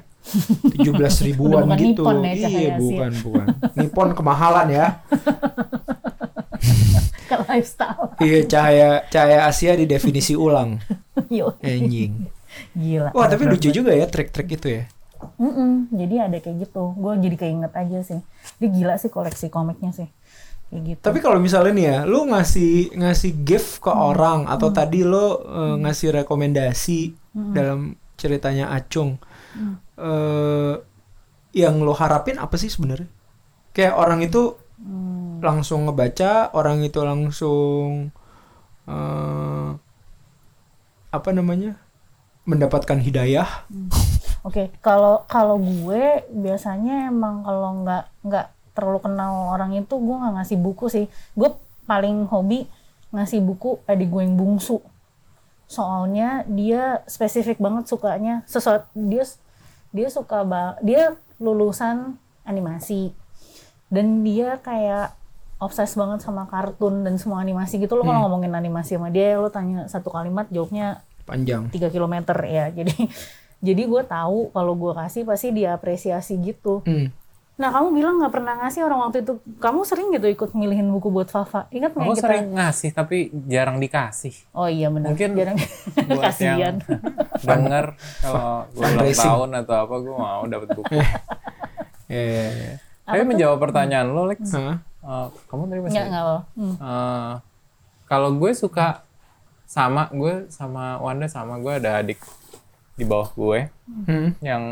tujuh 0.63 0.95
belas 0.95 1.19
ribuan 1.27 1.67
Hmm. 1.67 1.67
Bukan 1.67 1.79
gitu. 1.83 2.03
Nippon 2.05 2.17
ya, 2.23 2.33
cahaya 2.39 2.55
iya 2.55 2.71
Asia. 2.71 2.79
bukan 2.79 3.11
bukan. 3.23 3.47
Nippon 3.75 4.09
kemahalan 4.13 4.67
ya. 4.71 4.87
Ke 7.27 7.35
lifestyle. 7.43 8.15
Iya 8.19 8.39
cahaya 8.47 8.89
cahaya 9.09 9.39
Asia 9.45 9.73
didefinisi 9.75 10.35
ulang. 10.35 10.79
Yo, 11.33 11.53
anjing 11.61 12.29
gila 12.73 13.11
wah 13.13 13.27
tapi 13.27 13.45
lucu 13.49 13.69
juga 13.73 13.93
ya 13.93 14.05
trik-trik 14.09 14.49
itu 14.61 14.69
ya. 14.81 14.85
Mm-mm, 15.39 15.87
jadi 15.95 16.27
ada 16.27 16.43
kayak 16.43 16.67
gitu. 16.67 16.99
Gue 16.99 17.15
jadi 17.15 17.37
keinget 17.39 17.71
aja 17.79 18.03
sih. 18.03 18.21
Dia 18.59 18.69
gila 18.75 18.95
sih 18.99 19.07
koleksi 19.07 19.55
komiknya 19.55 19.95
sih. 19.95 20.11
Kayak 20.67 20.83
gitu. 20.83 21.03
Tapi 21.07 21.19
kalau 21.23 21.39
misalnya 21.39 21.73
nih 21.79 21.87
ya, 21.87 21.99
lu 22.11 22.27
ngasih 22.27 22.91
ngasih 22.99 23.31
gift 23.47 23.79
ke 23.79 23.93
Hmm. 23.95 24.03
orang 24.11 24.41
atau 24.51 24.75
tadi 24.75 25.07
lo 25.07 25.39
eh, 25.47 25.75
ngasih 25.79 26.11
rekomendasi 26.23 27.01
dalam 27.55 27.95
ceritanya 28.19 28.75
Acung, 28.75 29.15
Hmm. 29.55 29.79
eh, 29.95 30.75
yang 31.55 31.79
lo 31.87 31.95
harapin 31.95 32.43
apa 32.43 32.59
sih 32.59 32.67
sebenarnya? 32.67 33.07
Kayak 33.71 33.95
orang 33.95 34.27
itu 34.27 34.59
Hmm. 34.83 35.39
langsung 35.39 35.87
ngebaca, 35.87 36.51
orang 36.51 36.83
itu 36.83 36.99
langsung 36.99 38.11
eh, 38.83 39.71
apa 41.13 41.31
namanya 41.31 41.79
mendapatkan 42.43 42.99
hidayah. 42.99 43.47
Oke, 44.43 44.75
kalau 44.83 45.23
kalau 45.31 45.57
gue 45.63 46.27
biasanya 46.35 47.07
emang 47.11 47.47
kalau 47.47 47.87
nggak 47.87 48.05
nggak 48.27 48.47
terlalu 48.75 48.99
kenal 49.05 49.55
orang 49.55 49.79
itu 49.79 49.95
gue 49.95 50.17
nggak 50.19 50.35
ngasih 50.43 50.59
buku 50.59 50.87
sih. 50.91 51.07
Gue 51.39 51.55
paling 51.87 52.27
hobi 52.27 52.67
ngasih 53.15 53.39
buku 53.39 53.79
adik 53.87 54.11
gue 54.11 54.23
yang 54.27 54.35
bungsu. 54.35 54.83
Soalnya 55.71 56.43
dia 56.51 57.07
spesifik 57.07 57.63
banget 57.63 57.87
sukanya 57.87 58.43
sesuatu 58.51 58.91
dia 58.99 59.23
dia 59.95 60.09
suka 60.11 60.43
dia 60.83 61.15
lulusan 61.39 62.19
animasi 62.43 63.15
dan 63.93 64.27
dia 64.27 64.59
kayak 64.59 65.15
obses 65.63 65.95
banget 65.95 66.25
sama 66.27 66.51
kartun 66.51 67.07
dan 67.07 67.15
semua 67.23 67.39
animasi 67.39 67.79
gitu 67.79 67.95
lo 67.95 68.03
kalau 68.03 68.27
ngomongin 68.27 68.51
animasi 68.51 68.99
sama 68.99 69.15
dia 69.15 69.39
lo 69.39 69.47
tanya 69.47 69.87
satu 69.87 70.11
kalimat 70.11 70.51
jawabnya 70.51 71.07
Panjang. 71.33 71.63
3 71.69 71.89
km 71.89 72.15
ya 72.45 72.69
jadi 72.79 72.95
jadi 73.59 73.83
gue 73.83 74.03
tahu 74.03 74.51
kalau 74.51 74.75
gue 74.75 74.93
kasih 74.93 75.23
pasti 75.23 75.49
dia 75.51 75.73
apresiasi 75.73 76.37
gitu 76.37 76.83
Hmm. 76.83 77.09
nah 77.53 77.69
kamu 77.71 77.89
bilang 77.93 78.15
nggak 78.17 78.33
pernah 78.33 78.55
ngasih 78.59 78.83
orang 78.83 79.01
waktu 79.03 79.23
itu 79.23 79.33
kamu 79.57 79.81
sering 79.83 80.09
gitu 80.11 80.27
ikut 80.27 80.51
milihin 80.53 80.89
buku 80.91 81.09
buat 81.09 81.29
Fafa 81.29 81.69
ingat 81.71 81.93
nggak 81.93 82.09
kita 82.11 82.21
sering 82.21 82.47
ngasih 82.51 82.91
tapi 82.91 83.17
jarang 83.47 83.77
dikasih. 83.77 84.35
oh 84.51 84.67
iya 84.67 84.89
benar 84.89 85.13
Mungkin 85.13 85.31
jarang 85.33 85.57
Buat 86.03 86.23
kasihan 86.27 86.75
denger 87.47 87.87
kalau 88.19 88.67
gue 88.69 88.83
ulang 88.83 89.15
tahun 89.15 89.51
atau 89.59 89.77
apa 89.79 89.95
gue 89.97 90.15
mau 90.17 90.43
dapat 90.45 90.69
buku. 90.71 90.93
Eh, 92.09 92.77
Tapi 93.03 93.23
menjawab 93.23 93.59
pertanyaan 93.59 94.11
lo, 94.11 94.27
Lex. 94.27 94.43
hah? 94.53 94.77
eh, 95.03 95.27
kamu 95.47 95.63
tadi 95.67 95.81
masih 95.83 95.93
nggak 95.93 96.07
nggak 96.09 96.25
apa 96.25 96.39
hmm. 96.55 96.75
Eh, 96.77 97.33
kalau 98.07 98.31
gue 98.33 98.51
suka 98.53 98.87
sama 99.73 100.13
gue 100.13 100.53
sama 100.53 101.01
Wanda 101.01 101.25
sama 101.27 101.57
gue 101.57 101.73
ada 101.73 102.05
adik 102.05 102.21
di 102.93 103.09
bawah 103.09 103.33
gue 103.33 103.61
Hmm. 104.05 104.37
yang 104.45 104.63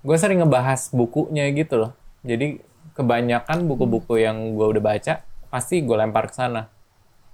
gue 0.00 0.16
sering 0.16 0.40
ngebahas 0.40 0.88
bukunya 0.90 1.44
gitu 1.52 1.76
loh. 1.76 1.92
Jadi 2.24 2.56
kebanyakan 2.96 3.68
buku-buku 3.68 4.16
yang 4.16 4.56
gue 4.56 4.66
udah 4.66 4.82
baca 4.82 5.20
pasti 5.48 5.84
gue 5.84 5.92
lempar 5.92 6.32
ke 6.32 6.34
sana 6.34 6.72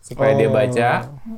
supaya 0.03 0.35
dia 0.35 0.47
Oh, 0.47 0.55
baca. 0.55 0.91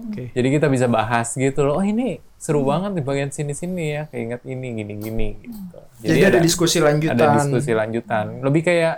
Oke. 0.09 0.33
Jadi 0.33 0.49
kita 0.53 0.69
bisa 0.69 0.89
bahas 0.89 1.33
gitu 1.33 1.65
loh. 1.65 1.81
Oh 1.81 1.85
ini 1.85 2.21
seru 2.37 2.65
banget 2.65 2.97
di 2.97 3.03
bagian 3.05 3.29
sini-sini 3.29 3.85
ya. 3.91 4.03
Keinget 4.09 4.41
ini 4.45 4.73
gini-gini 4.75 5.29
gitu. 5.41 5.79
Jadi, 6.01 6.21
ada, 6.23 6.39
diskusi 6.39 6.79
lanjutan. 6.79 7.17
ada 7.17 7.27
diskusi 7.37 7.73
lanjutan. 7.73 8.41
Lebih 8.41 8.63
kayak 8.65 8.97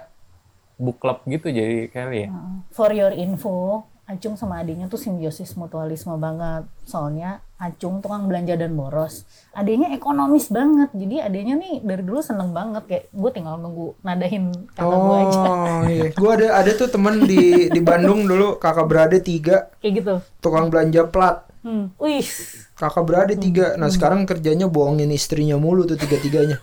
book 0.74 0.96
club 0.96 1.20
gitu 1.26 1.50
jadi 1.50 1.86
kali 1.86 2.24
ya. 2.24 2.28
for 2.72 2.88
your 2.90 3.12
info 3.12 3.84
Acung 4.10 4.34
sama 4.34 4.58
adiknya 4.58 4.90
tuh 4.90 4.98
simbiosis 4.98 5.54
mutualisme 5.54 6.18
banget. 6.18 6.66
Soalnya 6.82 7.46
Acung 7.60 8.02
tukang 8.02 8.26
belanja 8.26 8.58
dan 8.58 8.74
boros. 8.74 9.22
Adiknya 9.54 9.94
ekonomis 9.94 10.50
banget. 10.50 10.90
Jadi 10.96 11.22
adiknya 11.22 11.54
nih 11.60 11.84
dari 11.84 12.02
dulu 12.02 12.18
seneng 12.18 12.50
banget. 12.50 12.82
Kayak 12.90 13.04
gue 13.14 13.30
tinggal 13.30 13.54
nunggu 13.62 13.94
nadahin 14.02 14.50
kakak 14.74 14.98
gue 14.98 15.16
aja. 15.22 15.38
Oh 15.38 15.82
iya, 15.86 16.08
gue 16.10 16.30
ada 16.40 16.48
ada 16.58 16.70
tuh 16.74 16.88
temen 16.90 17.22
di 17.28 17.70
di 17.70 17.80
Bandung 17.84 18.26
dulu. 18.26 18.58
Kakak 18.58 18.86
beradik 18.90 19.22
tiga. 19.22 19.70
Kayak 19.78 19.92
gitu. 20.02 20.14
Tukang 20.42 20.72
belanja 20.72 21.06
plat. 21.06 21.46
Hmm. 21.60 21.92
wih. 22.00 22.24
Kakak 22.74 23.04
beradik 23.04 23.38
tiga. 23.38 23.76
Nah 23.76 23.92
sekarang 23.92 24.24
kerjanya 24.24 24.66
bohongin 24.66 25.12
istrinya 25.12 25.60
mulu 25.60 25.84
tuh 25.84 26.00
tiga 26.00 26.16
tiganya 26.16 26.58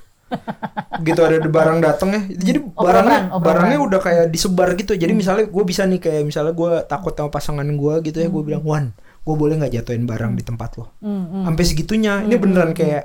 gitu 1.03 1.21
ada 1.23 1.37
barang 1.39 1.79
dateng 1.79 2.09
ya. 2.11 2.21
Jadi 2.31 2.59
barangnya 2.73 2.75
Operan, 2.75 3.23
operan. 3.31 3.43
barangnya 3.45 3.79
udah 3.79 3.99
kayak 4.01 4.25
disebar 4.29 4.69
gitu. 4.75 4.93
Jadi 4.97 5.13
misalnya 5.13 5.45
gue 5.47 5.63
bisa 5.63 5.85
nih 5.85 5.99
kayak 6.01 6.23
misalnya 6.27 6.53
gue 6.53 6.71
takut 6.89 7.13
sama 7.15 7.29
pasangan 7.31 7.67
gue 7.67 7.93
gitu 8.07 8.17
ya 8.19 8.27
gue 8.27 8.43
bilang 8.43 8.63
Wan 8.65 8.85
gue 9.27 9.35
boleh 9.35 9.59
nggak 9.59 9.73
jatuhin 9.83 10.07
barang 10.07 10.39
di 10.39 10.43
tempat 10.47 10.79
lo? 10.79 10.95
Hmm, 11.03 11.23
hmm. 11.27 11.43
sampai 11.51 11.63
segitunya. 11.67 12.13
Ini 12.23 12.35
beneran 12.39 12.71
kayak 12.71 13.03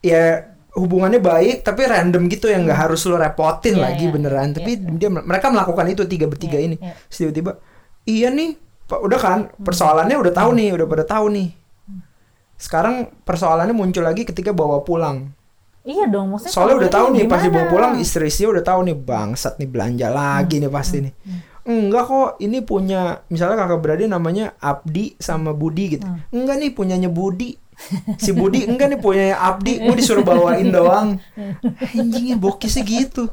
ya 0.00 0.48
hubungannya 0.70 1.20
baik 1.20 1.66
tapi 1.66 1.84
random 1.84 2.30
gitu 2.30 2.48
yang 2.48 2.64
nggak 2.64 2.88
harus 2.88 3.04
lo 3.04 3.18
repotin 3.20 3.76
Iya, 3.76 3.82
lagi 3.84 4.04
iya. 4.08 4.12
beneran. 4.12 4.48
Tapi 4.56 4.70
dia 4.96 5.08
mereka 5.12 5.52
melakukan 5.52 5.86
itu 5.92 6.02
tiga 6.08 6.24
bertiga 6.28 6.56
ini. 6.56 6.76
iya. 6.80 6.96
Tiba-tiba 7.08 7.60
iya 8.08 8.28
nih 8.32 8.56
udah 8.90 9.20
kan? 9.20 9.40
Persoalannya 9.60 10.16
udah 10.16 10.32
tahu 10.32 10.50
nih 10.56 10.72
udah 10.74 10.86
pada 10.88 11.04
tahu 11.04 11.26
nih. 11.32 11.48
Sekarang 12.60 13.08
persoalannya 13.24 13.72
muncul 13.72 14.04
lagi 14.04 14.28
ketika 14.28 14.52
bawa 14.52 14.84
pulang 14.84 15.32
iya 15.84 16.04
dong 16.06 16.36
maksudnya 16.36 16.52
soalnya 16.52 16.76
udah 16.84 16.90
tahu 16.92 17.06
nih 17.16 17.24
pasti 17.24 17.48
bawa 17.48 17.66
pulang 17.72 17.92
istri 17.96 18.28
istri 18.28 18.44
udah 18.44 18.64
tahu 18.64 18.84
nih 18.84 18.96
bangsat 18.96 19.56
nih 19.56 19.68
belanja 19.68 20.08
lagi 20.12 20.60
nih 20.60 20.70
pasti 20.70 20.98
nih. 21.08 21.14
enggak 21.70 22.04
kok 22.08 22.30
ini 22.40 22.58
punya 22.64 23.20
misalnya 23.28 23.56
kakak 23.60 23.80
beradik 23.84 24.08
namanya 24.08 24.56
Abdi 24.58 25.14
sama 25.20 25.52
Budi 25.52 25.96
gitu. 25.96 26.06
Enggak 26.32 26.56
nih 26.56 26.70
punyanya 26.72 27.10
Budi. 27.12 27.54
Si 28.16 28.32
Budi 28.32 28.64
enggak 28.64 28.96
nih 28.96 29.00
punyanya 29.00 29.36
Abdi. 29.38 29.78
Gue 29.78 29.94
disuruh 29.94 30.24
bawain 30.24 30.72
doang. 30.72 31.20
Anjingnya 31.94 32.36
bokisnya 32.40 32.82
gitu. 32.82 33.28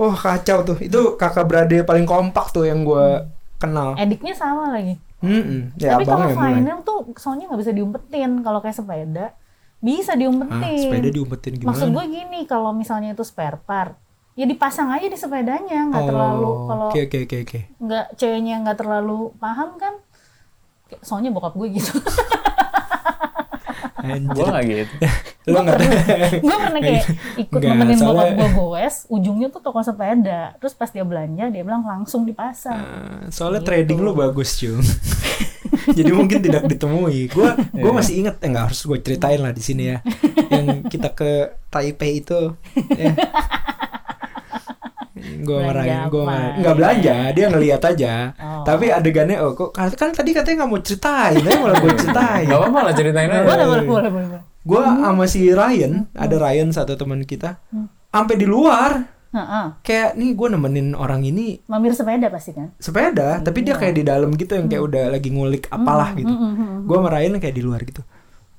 Wah 0.00 0.16
kacau 0.16 0.64
tuh. 0.64 0.78
Itu 0.80 1.14
kakak 1.20 1.44
beradik 1.46 1.84
paling 1.84 2.08
kompak 2.08 2.50
tuh 2.50 2.66
yang 2.66 2.82
gue 2.82 3.28
kenal. 3.60 3.94
Ediknya 4.00 4.34
sama 4.34 4.72
lagi. 4.72 4.98
Mm-mm. 5.24 5.72
ya 5.80 5.96
tapi 5.96 6.04
kalau 6.04 6.36
mulai 6.36 6.60
vinyl 6.60 6.84
tuh 6.84 7.08
soalnya 7.16 7.48
nggak 7.48 7.60
bisa 7.64 7.72
diumpetin. 7.72 8.44
Kalau 8.44 8.60
kayak 8.60 8.76
sepeda 8.76 9.32
bisa 9.84 10.10
ah, 10.10 10.16
diumpetin 10.16 10.80
sepeda 10.80 11.08
diumpetin 11.10 11.52
gimana? 11.54 11.68
Maksud 11.70 11.88
gue 11.90 12.04
gini, 12.08 12.40
kalau 12.44 12.72
misalnya 12.72 13.12
itu 13.12 13.20
spare 13.20 13.60
part, 13.60 13.92
ya 14.32 14.42
dipasang 14.42 14.88
aja 14.88 15.04
di 15.04 15.14
sepedanya, 15.14 15.92
nggak 15.92 16.00
Oh, 16.00 16.08
terlalu 16.08 16.50
kalau 16.64 16.86
oke 16.88 17.00
oke 17.04 17.18
oke 17.22 17.36
oke. 17.44 17.58
nggak 17.78 18.04
ceweknya 18.14 18.54
nggak 18.60 18.78
terlalu 18.78 19.18
paham 19.36 19.76
kan. 19.76 19.94
Soalnya 21.00 21.28
bokap 21.28 21.52
gue 21.52 21.68
gitu. 21.70 21.92
Gue 24.04 24.44
nggak 24.44 24.64
gitu. 24.68 24.94
Lo 25.52 25.60
nggak 25.60 25.76
gue 26.40 26.56
pernah 26.60 26.80
kayak 26.80 27.04
ikut 27.42 27.56
Nggak, 27.56 27.72
nemenin 27.72 27.96
bokap 27.96 28.04
soalnya- 28.04 28.36
gue 28.36 28.48
goes 28.54 28.96
ujungnya 29.08 29.48
tuh 29.48 29.60
toko 29.60 29.80
sepeda. 29.80 30.40
Terus 30.60 30.72
pas 30.72 30.88
dia 30.88 31.04
belanja 31.04 31.44
dia 31.48 31.62
bilang 31.62 31.84
langsung 31.84 32.24
dipasang. 32.24 32.76
Eh, 32.76 33.32
soalnya 33.32 33.64
trading 33.64 33.96
lu 33.96 34.12
bagus 34.12 34.60
cung 34.60 34.84
jadi 35.98 36.10
mungkin 36.14 36.38
tidak 36.40 36.66
ditemui. 36.68 37.30
Gue 37.30 37.48
gue 37.72 37.92
masih 37.92 38.24
inget 38.24 38.38
eh 38.40 38.48
nggak 38.48 38.64
harus 38.70 38.80
gue 38.86 38.98
ceritain 39.00 39.40
lah 39.40 39.52
di 39.52 39.62
sini 39.62 39.94
ya. 39.94 39.98
Yang 40.50 40.88
kita 40.90 41.12
ke 41.12 41.58
Taipei 41.70 42.22
itu 42.22 42.54
ya. 42.94 43.12
gue 45.44 45.58
marahin 45.60 46.08
gue 46.08 46.22
marahin. 46.24 46.60
Nggak 46.60 46.74
belanja 46.76 47.16
dia 47.32 47.46
ngeliat 47.48 47.82
aja. 47.82 48.14
Oh. 48.36 48.62
tapi 48.64 48.88
adegannya 48.88 49.36
oh 49.44 49.52
kok 49.52 49.76
kan 49.76 49.92
kan 49.92 50.10
tadi 50.12 50.32
katanya 50.32 50.64
nggak 50.64 50.70
mau 50.72 50.80
ceritain 50.80 51.40
ya 51.40 51.52
malah 51.60 51.76
gue 51.80 51.92
ceritain. 51.96 52.46
Gak 52.48 52.58
apa-apa 52.60 52.80
lah 52.90 52.92
ceritain 52.96 53.28
aja. 53.28 53.44
boleh 53.44 53.66
boleh 53.66 53.84
boleh 53.84 54.10
boleh 54.10 54.26
boleh. 54.32 54.42
gue 54.64 54.80
sama 54.80 55.24
si 55.28 55.52
Ryan 55.52 56.08
ada 56.16 56.36
Ryan 56.40 56.68
satu 56.72 56.96
teman 56.96 57.22
kita. 57.24 57.60
Sampai 58.14 58.38
di 58.38 58.46
luar 58.46 59.13
Heeh. 59.34 59.66
kayak 59.82 60.14
nih 60.14 60.30
gue 60.30 60.48
nemenin 60.54 60.94
orang 60.94 61.26
ini 61.26 61.58
mamir 61.66 61.90
sepeda 61.90 62.30
pasti 62.30 62.54
kan? 62.54 62.70
Sepeda 62.78 63.42
tapi 63.42 63.66
dia 63.66 63.74
kayak 63.74 63.94
di 63.98 64.06
dalam 64.06 64.30
gitu 64.38 64.54
yang 64.54 64.70
kayak 64.70 64.82
udah 64.86 65.04
lagi 65.10 65.34
ngulik 65.34 65.66
apalah 65.74 66.14
gitu. 66.14 66.30
Mm-mm. 66.30 66.86
gue 66.86 66.98
merayain 67.02 67.34
kayak 67.42 67.56
di 67.58 67.62
luar 67.66 67.82
gitu. 67.82 68.06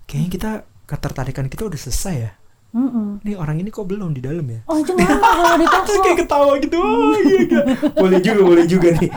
Kayaknya 0.04 0.30
kita 0.36 0.52
ketertarikan 0.84 1.48
kita 1.48 1.72
udah 1.72 1.80
selesai 1.80 2.16
ya? 2.20 2.32
Mm-mm. 2.76 3.24
nih 3.24 3.40
orang 3.40 3.64
ini 3.64 3.72
kok 3.72 3.88
belum 3.88 4.12
di 4.12 4.20
dalam 4.20 4.44
ya? 4.52 4.68
Oh 4.68 4.76
cuma 4.84 5.00
kalau 5.08 5.64
toko 5.64 5.92
kayak 6.04 6.18
ketawa 6.28 6.54
gitu. 6.60 6.76
Oh, 6.76 7.16
iya, 7.24 7.40
iya. 7.48 7.62
boleh 7.96 8.20
juga 8.20 8.42
boleh 8.44 8.66
juga 8.68 8.88
nih. 9.00 9.10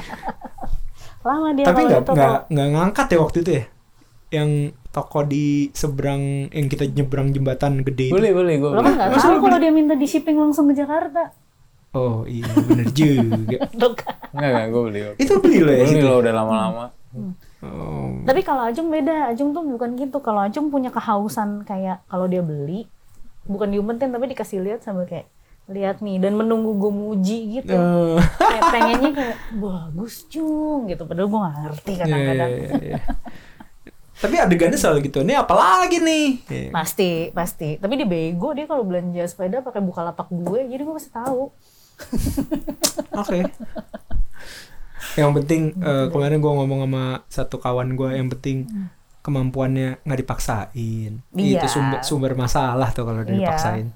Lama 1.27 1.49
dia 1.59 1.65
tapi 1.67 1.81
nggak 1.91 2.03
di 2.03 2.07
toko. 2.07 2.15
nggak 2.15 2.39
nggak 2.55 2.69
ngangkat 2.71 3.07
ya 3.11 3.19
waktu 3.19 3.39
itu 3.43 3.51
ya? 3.51 3.65
Yang 4.31 4.51
toko 4.95 5.27
di 5.27 5.75
seberang 5.75 6.55
yang 6.55 6.71
kita 6.71 6.87
nyebrang 6.87 7.35
jembatan 7.35 7.83
gede 7.83 8.15
itu. 8.15 8.15
Boleh, 8.15 8.31
boleh. 8.31 8.55
Gue 8.63 8.71
lo 8.71 8.81
kan 8.87 8.95
nggak 8.95 9.11
tahu 9.19 9.43
kalau 9.43 9.59
dia 9.59 9.75
minta 9.75 9.99
di 9.99 10.07
shipping 10.07 10.39
langsung 10.39 10.71
ke 10.71 10.79
Jakarta 10.79 11.48
oh 11.91 12.23
iya 12.25 12.45
bener 12.59 12.89
juga 12.91 13.57
kan. 13.97 14.17
Enggak, 14.31 14.49
enggak. 14.51 14.67
Gue 14.69 14.83
beli. 14.85 15.01
itu 15.17 15.33
beli 15.39 15.59
lo 15.59 15.71
ya 15.71 15.85
Beli 15.85 16.03
lo 16.03 16.17
udah 16.19 16.35
lama-lama. 16.35 16.85
oh. 17.59 18.21
tapi 18.23 18.41
kalau 18.43 18.63
Ajung 18.65 18.89
beda 18.89 19.29
Ajung 19.29 19.51
tuh 19.51 19.65
bukan 19.65 19.97
gitu 19.97 20.19
kalau 20.19 20.41
Ajung 20.41 20.69
punya 20.69 20.89
kehausan 20.89 21.65
kayak 21.65 22.05
kalau 22.05 22.25
dia 22.25 22.41
beli 22.41 22.85
bukan 23.45 23.69
diumpetin 23.69 24.09
tapi 24.09 24.29
dikasih 24.29 24.61
lihat 24.61 24.81
sambil 24.81 25.05
kayak 25.05 25.25
lihat 25.67 26.01
nih 26.01 26.17
dan 26.17 26.33
menunggu 26.33 26.77
gue 26.77 26.89
muji 26.91 27.39
gitu 27.59 27.73
Eh, 27.73 28.17
kayak 28.39 28.63
pengennya 28.69 29.11
kayak 29.11 29.37
bagus 29.55 30.25
cung 30.27 30.85
gitu 30.87 31.05
padahal 31.05 31.27
gue 31.27 31.41
gak 31.43 31.57
ngerti 31.59 31.91
iya, 31.91 31.99
kadang-kadang 31.99 32.51
iya, 32.51 32.71
iya. 32.79 32.99
tapi 34.15 34.35
adegannya 34.35 34.75
selalu 34.75 34.99
gitu 35.07 35.19
ini 35.21 35.33
apalagi 35.33 36.01
nih 36.01 36.27
Iya. 36.45 36.69
pasti 36.71 37.11
pasti 37.31 37.77
tapi 37.77 37.95
dia 37.95 38.05
bego 38.05 38.51
dia 38.51 38.65
kalau 38.65 38.83
belanja 38.83 39.23
sepeda 39.25 39.61
pakai 39.61 39.79
buka 39.79 40.03
lapak 40.03 40.29
gue 40.29 40.67
jadi 40.67 40.81
gue 40.81 40.95
pasti 40.95 41.09
tahu 41.11 41.53
Oke. 43.23 43.41
yang 45.15 45.35
penting 45.35 45.75
eh, 45.75 46.07
kemarin 46.11 46.39
gue 46.39 46.53
ngomong 46.53 46.81
sama 46.85 47.05
satu 47.27 47.57
kawan 47.59 47.95
gue 47.95 48.11
yang 48.15 48.29
penting 48.29 48.67
kemampuannya 49.21 50.01
nggak 50.03 50.21
dipaksain. 50.25 51.13
Iya. 51.35 51.59
Itu 51.61 51.67
sumber 51.69 52.01
sumber 52.01 52.33
masalah 52.33 52.91
tuh 52.91 53.05
kalau 53.05 53.21
udah 53.23 53.35
Iya. 53.35 53.41
dipaksain. 53.45 53.89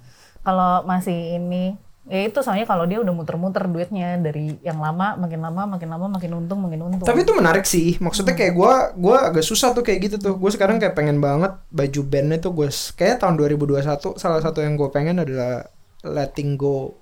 kalau 0.42 0.82
masih 0.82 1.38
ini 1.38 1.78
ya 2.02 2.26
itu 2.26 2.42
soalnya 2.42 2.66
kalau 2.66 2.82
dia 2.82 2.98
udah 2.98 3.14
muter-muter 3.14 3.62
duitnya 3.70 4.18
dari 4.18 4.58
yang 4.66 4.82
lama 4.82 5.14
makin 5.14 5.38
lama 5.38 5.70
makin 5.70 5.86
lama 5.86 6.10
makin 6.10 6.34
untung 6.34 6.58
makin 6.58 6.82
untung 6.82 7.06
Tapi 7.06 7.22
itu 7.22 7.30
menarik 7.30 7.62
sih. 7.62 7.94
Maksudnya 8.02 8.34
kayak 8.34 8.58
gue 8.58 8.72
gue 8.98 9.16
agak 9.16 9.46
susah 9.46 9.70
tuh 9.70 9.86
kayak 9.86 10.10
gitu 10.10 10.16
tuh. 10.18 10.34
Gue 10.34 10.50
sekarang 10.50 10.82
kayak 10.82 10.98
pengen 10.98 11.22
banget 11.22 11.54
baju 11.70 12.00
bandnya 12.02 12.42
tuh 12.42 12.50
gue 12.58 12.66
kayak 12.98 13.22
tahun 13.22 13.38
2021 13.38 14.18
salah 14.18 14.40
satu 14.42 14.58
yang 14.66 14.74
gue 14.74 14.90
pengen 14.90 15.22
adalah 15.22 15.70
letting 16.02 16.58
go 16.58 16.98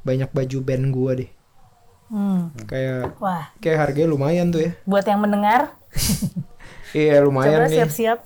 banyak 0.00 0.30
baju 0.30 0.58
band 0.60 0.86
gue 0.90 1.12
deh. 1.24 1.30
Hmm. 2.10 2.50
Kayak 2.66 3.14
wah 3.22 3.54
kayak 3.62 3.78
harganya 3.86 4.08
lumayan 4.10 4.50
tuh 4.50 4.66
ya. 4.66 4.72
buat 4.82 5.06
yang 5.06 5.22
mendengar 5.22 5.70
Iya 6.90 7.22
lumayan 7.22 7.62
coba 7.62 7.70
nih. 7.70 7.76
siap-siap 7.78 8.18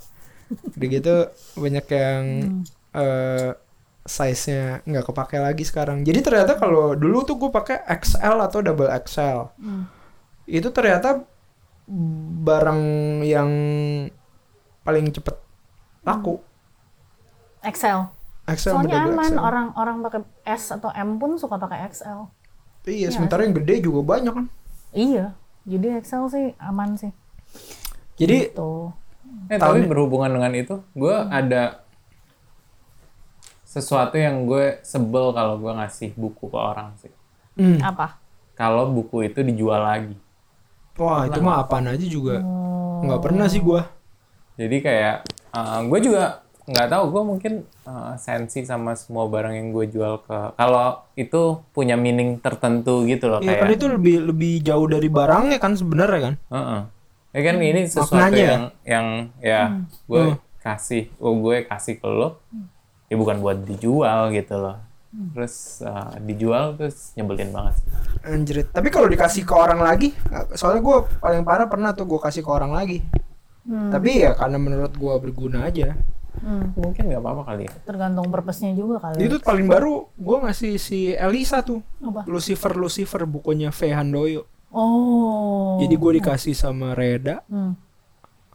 Udah 0.72 0.88
gitu 0.88 1.14
banyak 1.54 1.86
yang 1.92 2.22
Hmm. 2.44 2.62
eh 2.94 3.50
size-nya 4.04 4.84
nggak 4.84 5.04
kepake 5.08 5.40
lagi 5.40 5.64
sekarang. 5.64 6.04
Jadi 6.04 6.20
ternyata 6.20 6.60
kalau 6.60 6.92
dulu 6.92 7.24
tuh 7.24 7.40
gue 7.40 7.48
pakai 7.48 7.80
XL 7.88 8.36
atau 8.36 8.60
double 8.60 8.92
XL. 9.00 9.48
Hmm. 9.56 9.88
Itu 10.44 10.68
ternyata 10.70 11.24
barang 12.40 12.82
yang 13.24 13.50
paling 14.80 15.08
cepet 15.08 15.36
laku. 16.04 16.36
XL 17.64 18.08
XL 18.46 18.76
soalnya 18.76 19.04
aman 19.06 19.24
XL. 19.26 19.40
orang-orang 19.40 19.96
pakai 20.02 20.20
S 20.44 20.68
atau 20.70 20.90
M 20.90 21.16
pun 21.16 21.34
suka 21.34 21.56
pakai 21.56 21.88
XL 21.88 22.28
Iya, 22.84 23.08
sementara 23.08 23.42
yang 23.42 23.54
gede 23.54 23.80
juga 23.80 24.04
banyak 24.10 24.32
kan. 24.32 24.46
iya 24.92 25.32
jadi 25.62 25.98
XL 25.98 26.28
sih 26.28 26.46
aman 26.58 26.94
sih 26.94 27.12
Jadi 28.14 28.52
tuh 28.52 28.92
Eh, 29.44 29.56
tapi 29.56 29.82
berhubungan 29.82 30.30
dengan 30.30 30.52
itu, 30.54 30.78
gue 30.92 31.10
ada 31.10 31.82
sesuatu 33.64 34.14
yang 34.14 34.44
gue 34.44 34.78
sebel 34.80 35.32
kalau 35.32 35.58
gue 35.58 35.72
ngasih 35.72 36.14
buku 36.14 36.46
ke 36.46 36.54
orang 36.54 36.94
sih. 36.96 37.10
hmm, 37.54 37.80
apa 37.80 38.20
Kalau 38.54 38.86
buku 38.88 39.24
itu 39.24 39.42
dijual 39.42 39.80
lagi. 39.80 40.14
wah 40.94 41.26
itu 41.26 41.40
mah 41.40 41.58
apaan 41.58 41.90
aja 41.90 42.06
juga 42.06 42.38
Oh. 42.38 43.02
nggak 43.02 43.20
pernah 43.20 43.50
sih 43.50 43.58
gue. 43.58 43.82
Jadi 44.54 44.76
kayak 44.78 45.16
eh, 45.50 45.80
gue 45.82 45.98
juga 46.00 46.43
nggak 46.64 46.88
tahu 46.88 47.04
gue 47.12 47.22
mungkin 47.28 47.52
eh, 47.84 48.12
sensi 48.16 48.64
sama 48.64 48.96
semua 48.96 49.28
barang 49.28 49.52
yang 49.52 49.68
gue 49.68 49.84
jual 49.92 50.24
ke 50.24 50.56
kalau 50.56 51.04
itu 51.12 51.60
punya 51.76 51.92
meaning 52.00 52.40
tertentu 52.40 53.04
gitu 53.04 53.28
loh 53.28 53.44
Iya 53.44 53.60
kan 53.60 53.68
kayak 53.68 53.76
itu 53.76 53.86
lebih 53.92 54.16
lebih 54.32 54.52
jauh 54.64 54.88
dari 54.88 55.08
barangnya 55.12 55.58
kan 55.60 55.76
sebenarnya 55.76 56.20
kan. 56.20 56.34
Heeh. 56.48 56.80
Ya 57.34 57.40
kan 57.44 57.54
ini 57.60 57.80
sesuatu 57.84 58.16
Maknanya. 58.16 58.40
yang 58.48 58.62
yang 58.88 59.06
ya 59.44 59.60
gue 60.08 60.40
kasih 60.64 61.12
oh 61.20 61.36
gue 61.36 61.68
kasih 61.68 62.00
ke 62.00 62.08
lo 62.08 62.40
ya 63.12 63.20
bukan 63.20 63.44
buat 63.44 63.60
dijual 63.68 64.32
gitu 64.32 64.56
loh 64.56 64.80
terus 65.14 65.78
eh, 65.84 66.14
dijual 66.26 66.74
terus 66.74 67.14
nyebelin 67.14 67.54
banget. 67.54 67.74
Anjrit. 68.26 68.66
Tapi 68.72 68.88
kalau 68.90 69.06
dikasih 69.06 69.46
ke 69.46 69.54
orang 69.54 69.78
lagi, 69.78 70.10
soalnya 70.58 70.82
gue 70.82 70.96
paling 71.22 71.46
parah 71.46 71.70
pernah 71.70 71.94
tuh 71.94 72.08
gue 72.08 72.18
kasih 72.18 72.42
ke 72.42 72.50
orang 72.50 72.74
lagi. 72.74 72.98
Tapi 73.64 74.26
ya 74.26 74.34
karena 74.34 74.58
menurut 74.58 74.92
gue 74.92 75.14
berguna 75.22 75.70
aja. 75.70 75.94
Hmm, 76.36 76.74
mungkin 76.74 77.02
nggak 77.06 77.20
apa-apa 77.20 77.42
kali 77.46 77.62
ya 77.64 77.74
tergantung 77.82 78.26
purpose-nya 78.26 78.72
juga 78.72 78.98
kali 78.98 79.22
Itu 79.22 79.38
paling 79.38 79.64
baru 79.64 80.10
gue 80.10 80.36
ngasih 80.40 80.72
si 80.76 81.10
Elisa 81.10 81.60
tuh. 81.60 81.80
Apa? 82.00 82.26
Lucifer 82.26 82.72
Lucifer 82.72 83.22
bukunya 83.24 83.68
V 83.68 83.80
Handoyo. 83.88 84.42
oh 84.70 85.78
Jadi 85.78 85.94
gue 85.94 86.12
dikasih 86.18 86.52
sama 86.52 86.92
Reda, 86.92 87.40
Hmm. 87.46 87.78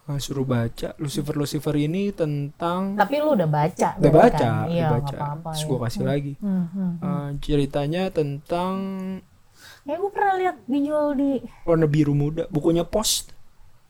eh, 0.05 0.19
suruh 0.19 0.43
baca 0.43 0.91
Lucifer 0.97 1.33
Lucifer 1.33 1.71
ini 1.73 2.11
tentang 2.11 2.93
tapi 2.93 3.17
lu 3.17 3.33
udah 3.33 3.45
baca 3.45 3.95
udah 3.95 4.11
baca, 4.11 4.37
kan? 4.37 4.67
iya 4.67 4.89
udah 4.89 4.99
baca. 4.99 5.15
apa-apa 5.15 5.49
Terus 5.53 5.61
ya. 5.61 5.67
gue 5.67 5.77
kasih 5.81 6.03
lagi. 6.03 6.33
Hmm, 6.37 6.65
hmm. 6.67 6.91
Eh, 6.99 7.29
ceritanya 7.39 8.03
tentang 8.09 8.73
ya 9.81 9.95
gue 9.95 10.11
pernah 10.11 10.33
lihat 10.35 10.55
dijual 10.65 11.13
di 11.13 11.39
warna 11.63 11.85
biru 11.85 12.11
muda, 12.11 12.45
bukunya 12.47 12.83
Post. 12.83 13.33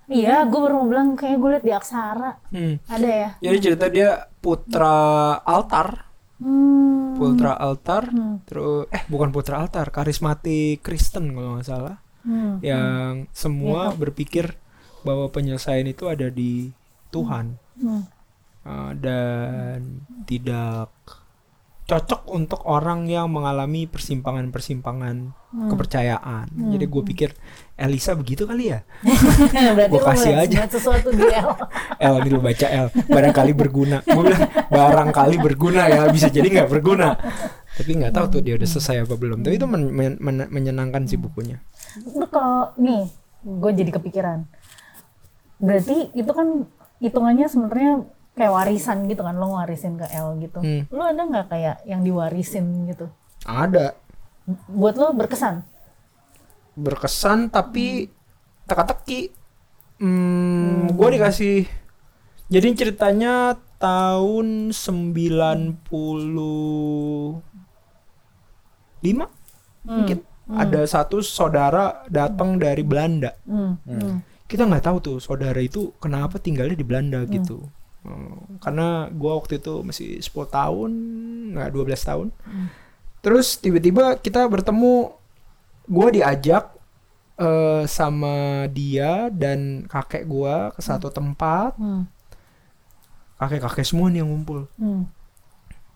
Iya 0.10 0.44
gue 0.44 0.60
baru 0.60 0.74
mau 0.76 0.88
bilang 0.90 1.14
kayak 1.14 1.38
gue 1.38 1.50
lihat 1.54 1.64
di 1.64 1.74
Aksara 1.74 2.32
Hmm. 2.50 2.76
ada 2.86 3.10
ya 3.10 3.30
Jadi 3.40 3.58
cerita 3.62 3.86
dia 3.88 4.10
putra 4.42 4.98
altar 5.40 6.10
hmm. 6.42 7.20
Putra 7.20 7.52
Altar, 7.52 8.08
Hmm. 8.08 8.40
terus 8.48 8.88
eh 8.96 9.04
bukan 9.12 9.36
Putra 9.36 9.60
Altar, 9.60 9.92
karismatik 9.92 10.80
Kristen 10.80 11.36
kalau 11.36 11.60
nggak 11.60 11.68
salah, 11.68 12.00
Hmm. 12.24 12.64
yang 12.64 13.28
semua 13.36 13.92
Iya, 13.92 14.00
berpikir 14.00 14.46
bahwa 15.04 15.28
penyelesaian 15.28 15.84
itu 15.84 16.08
ada 16.08 16.32
di 16.32 16.72
Tuhan 17.12 17.60
Hmm. 17.76 18.08
Uh, 18.64 18.92
dan 18.96 20.04
tidak 20.24 20.92
cocok 21.84 22.24
untuk 22.30 22.62
orang 22.64 23.10
yang 23.10 23.28
mengalami 23.28 23.84
persimpangan-persimpangan 23.84 25.16
Hmm. 25.52 25.70
kepercayaan. 25.74 26.48
Jadi 26.72 26.86
gue 26.86 27.04
pikir 27.04 27.30
Elisa 27.80 28.12
begitu 28.14 28.44
kali 28.44 28.70
ya. 28.70 28.84
lo 29.92 30.00
kasih 30.02 30.36
aja. 30.36 30.68
sesuatu 30.68 31.10
di 31.10 31.24
L 31.24 31.50
El 32.04 32.14
ini 32.20 32.30
lu 32.30 32.40
baca 32.40 32.68
El, 32.68 32.88
barangkali 32.92 33.52
berguna. 33.52 34.04
Gue 34.04 34.24
bilang 34.26 34.44
barangkali 34.68 35.36
berguna 35.40 35.88
ya, 35.88 36.06
bisa 36.08 36.28
jadi 36.28 36.46
nggak 36.46 36.70
berguna. 36.70 37.16
Tapi 37.74 37.92
nggak 37.96 38.12
tahu 38.12 38.26
tuh 38.30 38.42
dia 38.42 38.54
udah 38.54 38.68
selesai 38.68 39.08
apa 39.08 39.16
belum. 39.16 39.42
Tapi 39.42 39.56
itu 39.56 39.66
men- 39.66 39.90
men- 39.90 40.20
men- 40.20 40.50
menyenangkan 40.50 41.08
sih 41.08 41.16
bukunya. 41.16 41.64
Lu 42.12 42.28
kalau 42.28 42.76
nih 42.76 43.08
gue 43.40 43.72
jadi 43.74 43.92
kepikiran 43.92 44.44
berarti 45.58 46.12
itu 46.12 46.28
kan 46.30 46.68
hitungannya 47.00 47.48
sebenarnya 47.48 48.04
kayak 48.34 48.52
warisan 48.54 49.08
gitu 49.08 49.20
kan 49.20 49.36
lo 49.36 49.52
warisin 49.54 49.96
ke 49.96 50.08
L 50.10 50.40
gitu 50.40 50.60
Hmm. 50.60 50.84
lo 50.90 51.04
ada 51.04 51.20
nggak 51.22 51.48
kayak 51.48 51.76
yang 51.84 52.00
diwarisin 52.00 52.64
gitu 52.88 53.12
Ada 53.42 53.96
buat 54.68 54.96
lo 54.96 55.12
berkesan 55.12 55.64
berkesan 56.78 57.50
tapi 57.50 58.14
teka-teki. 58.70 59.34
Hmm, 60.00 60.88
gue 60.96 61.10
dikasih 61.20 61.68
Jadi 62.50 62.74
ceritanya 62.74 63.62
tahun 63.78 64.74
95 64.74 65.86
mungkin 69.86 70.26
ada 70.50 70.82
satu 70.90 71.22
saudara 71.22 72.10
datang 72.10 72.58
dari 72.58 72.82
Belanda. 72.82 73.38
Hmm. 73.46 73.78
Hmm. 73.86 74.26
Kita 74.50 74.66
nggak 74.66 74.82
tahu 74.82 74.98
tuh 74.98 75.18
saudara 75.22 75.62
itu 75.62 75.94
kenapa 76.02 76.42
tinggalnya 76.42 76.74
di 76.74 76.82
Belanda 76.82 77.22
gitu. 77.30 77.70
Hmm, 78.02 78.58
karena 78.58 79.14
gua 79.14 79.38
waktu 79.38 79.62
itu 79.62 79.86
masih 79.86 80.18
10 80.18 80.50
tahun, 80.50 80.92
nggak 81.54 81.70
12 81.70 82.02
tahun. 82.02 82.34
Terus 83.22 83.62
tiba-tiba 83.62 84.18
kita 84.18 84.50
bertemu, 84.50 85.19
gua 85.90 86.08
diajak 86.14 86.70
eh, 87.42 87.84
sama 87.90 88.70
dia 88.70 89.34
dan 89.34 89.90
kakek 89.90 90.30
gua 90.30 90.70
ke 90.72 90.82
satu 90.86 91.10
tempat. 91.10 91.74
Hmm. 91.76 92.06
Kakek-kakek 93.42 93.88
semua 93.88 94.14
nih 94.14 94.22
yang 94.22 94.30
ngumpul. 94.30 94.70
Hmm. 94.78 95.10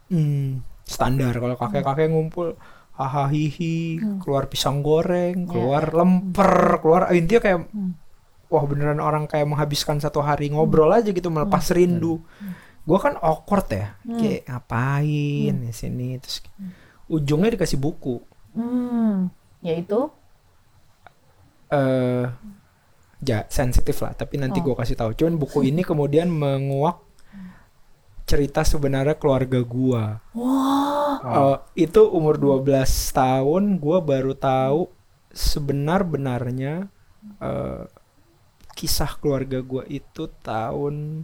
Hmm, 0.09 0.65
standar 0.83 1.37
kalau 1.37 1.55
kakek-kakek 1.55 2.09
ngumpul 2.09 2.57
hahaha 2.93 3.33
hihi, 3.33 3.97
keluar 4.21 4.45
pisang 4.49 4.85
goreng, 4.85 5.49
keluar 5.49 5.89
lemper, 5.93 6.77
keluar 6.77 7.09
ah, 7.09 7.13
intinya 7.17 7.41
kayak 7.41 7.59
wah 8.53 8.63
beneran 8.69 9.01
orang 9.01 9.25
kayak 9.25 9.49
menghabiskan 9.49 9.97
satu 9.97 10.21
hari 10.21 10.53
ngobrol 10.53 10.93
aja 10.93 11.09
gitu 11.09 11.33
melepas 11.33 11.73
rindu. 11.73 12.21
Gua 12.85 12.99
kan 13.01 13.17
awkward 13.17 13.67
ya, 13.73 13.97
kayak 14.05 14.45
ngapain 14.45 15.53
di 15.57 15.73
sini 15.73 16.21
terus 16.21 16.45
ujungnya 17.09 17.57
dikasih 17.57 17.81
buku. 17.81 18.21
Hmm. 18.53 19.33
Yaitu 19.63 20.11
eh 21.73 22.27
ja 23.23 23.47
sensitif 23.47 24.03
lah, 24.03 24.13
tapi 24.13 24.35
nanti 24.37 24.59
gua 24.59 24.75
kasih 24.75 24.99
tahu. 24.99 25.15
Cuman 25.15 25.39
buku 25.39 25.63
ini 25.65 25.81
kemudian 25.89 26.27
menguak 26.27 26.99
cerita 28.27 28.61
sebenarnya 28.67 29.15
keluarga 29.15 29.63
gua. 29.63 30.19
Eh, 31.23 31.57
itu 31.87 32.01
umur 32.11 32.35
12 32.35 33.15
tahun 33.15 33.79
gua 33.79 34.03
baru 34.03 34.35
tahu 34.35 34.91
sebenar-benarnya 35.31 36.91
eh, 37.39 37.83
kisah 38.75 39.15
keluarga 39.23 39.63
gua 39.63 39.87
itu 39.87 40.27
tahun 40.43 41.23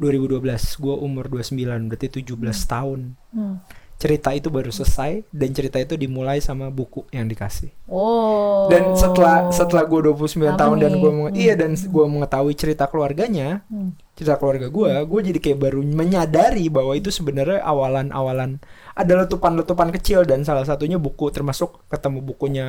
2012 0.00 0.40
gua 0.80 0.96
umur 0.96 1.28
29 1.28 1.92
berarti 1.92 2.08
17 2.24 2.72
tahun 2.72 3.00
hmm. 3.36 3.56
Cerita 3.96 4.28
itu 4.30 4.46
baru 4.46 4.68
selesai 4.68 5.24
dan 5.30 5.50
cerita 5.50 5.76
itu 5.76 5.96
dimulai 5.96 6.36
sama 6.38 6.68
buku 6.68 7.08
yang 7.10 7.24
dikasih 7.24 7.72
Oh. 7.88 8.68
dan 8.68 8.92
setelah 8.92 9.48
setelah 9.48 9.82
gue 9.82 10.00
29 10.06 10.20
Apa 10.46 10.58
tahun 10.58 10.76
dan 10.78 10.92
gue 10.94 11.10
iya 11.32 11.56
dan 11.56 11.72
gue 11.72 12.04
mengetahui 12.06 12.52
cerita 12.52 12.84
keluarganya 12.86 13.64
Hmm. 13.66 13.96
cerita 14.12 14.36
keluarga 14.36 14.68
gue 14.68 14.92
gue 15.02 15.20
jadi 15.24 15.38
kayak 15.40 15.58
baru 15.62 15.80
menyadari 15.80 16.68
bahwa 16.68 16.92
itu 16.92 17.08
sebenarnya 17.08 17.60
awalan-awalan 17.62 18.60
ada 18.92 19.12
letupan-letupan 19.18 19.88
kecil 19.90 20.22
dan 20.22 20.40
salah 20.42 20.62
satunya 20.62 20.96
buku 20.96 21.28
termasuk 21.28 21.80
ketemu 21.88 22.20
bukunya 22.22 22.66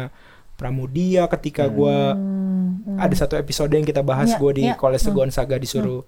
Pramudia 0.56 1.28
ketika 1.30 1.68
gue 1.68 1.98
Hmm. 2.16 2.98
ada 2.98 3.14
satu 3.14 3.36
episode 3.36 3.70
yang 3.70 3.84
kita 3.84 4.00
bahas 4.00 4.32
Iya, 4.32 4.40
gue 4.40 4.52
di 4.54 4.64
iya. 4.66 4.74
Kolese 4.74 5.12
Gonzaga 5.12 5.54
disuruh 5.56 6.02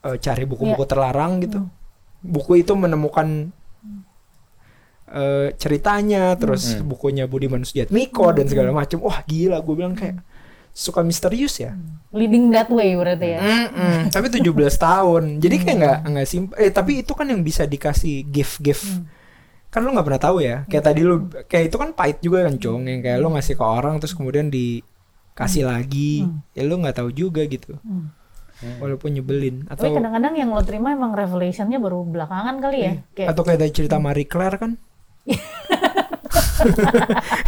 eh, 0.00 0.16
cari 0.16 0.44
buku-buku 0.44 0.78
Iya. 0.78 0.90
terlarang 0.90 1.40
gitu 1.40 1.64
buku 2.20 2.60
itu 2.60 2.74
menemukan 2.74 3.50
eh, 5.08 5.48
ceritanya 5.54 6.32
terus 6.34 6.76
Hmm. 6.76 6.86
bukunya 6.86 7.24
Budiman 7.24 7.62
Sujatmiko 7.62 8.30
dan 8.30 8.44
segala 8.44 8.70
macam 8.70 9.00
wah 9.00 9.20
gila 9.22 9.58
gue 9.58 9.74
bilang 9.74 9.92
kayak 9.92 10.20
suka 10.70 11.02
misterius 11.02 11.58
ya. 11.58 11.74
Leading 12.10 12.48
that 12.50 12.70
way 12.70 12.94
berarti 12.94 13.34
ya. 13.34 13.40
Mm-mm, 13.42 14.08
tapi 14.08 14.30
17 14.30 14.46
tahun. 14.86 15.42
Jadi 15.42 15.56
kayak 15.58 15.76
nggak 15.76 15.98
nggak 16.06 16.26
simp 16.26 16.48
eh 16.54 16.70
tapi 16.70 17.02
itu 17.02 17.12
kan 17.12 17.26
yang 17.26 17.42
bisa 17.42 17.64
dikasih 17.64 18.22
gift 18.24 18.62
gift. 18.62 18.86
Kan 19.68 19.82
lu 19.82 19.90
nggak 19.90 20.06
pernah 20.06 20.22
tahu 20.22 20.38
ya. 20.38 20.62
Kayak 20.64 20.84
tadi 20.86 21.02
lu 21.02 21.16
kayak 21.44 21.68
itu 21.68 21.76
kan 21.76 21.90
pahit 21.92 22.18
juga 22.20 22.46
kan 22.46 22.54
cong 22.56 22.86
yang 22.86 23.00
kayak 23.00 23.18
lu 23.18 23.28
ngasih 23.30 23.52
ke 23.52 23.64
orang 23.64 23.98
terus 23.98 24.14
kemudian 24.14 24.48
dikasih 24.48 25.66
lagi. 25.66 26.22
Ya 26.52 26.62
lu 26.62 26.78
nggak 26.78 26.96
tahu 26.96 27.10
juga 27.10 27.42
gitu. 27.44 27.74
Hmm. 27.82 28.14
walaupun 28.82 29.14
nyebelin. 29.14 29.70
Tapi 29.70 29.86
atau 29.86 29.94
kadang-kadang 29.94 30.34
yang 30.34 30.50
lo 30.50 30.58
terima 30.62 30.90
emang 30.90 31.14
revelationnya 31.14 31.78
baru 31.78 32.02
belakangan 32.02 32.58
kali 32.58 32.78
ya. 32.80 32.92
Kayak 33.14 33.28
atau 33.30 33.42
kayak 33.42 33.58
tadi 33.62 33.70
cerita 33.72 33.96
Marie 33.98 34.26
Claire 34.26 34.58
kan 34.58 34.74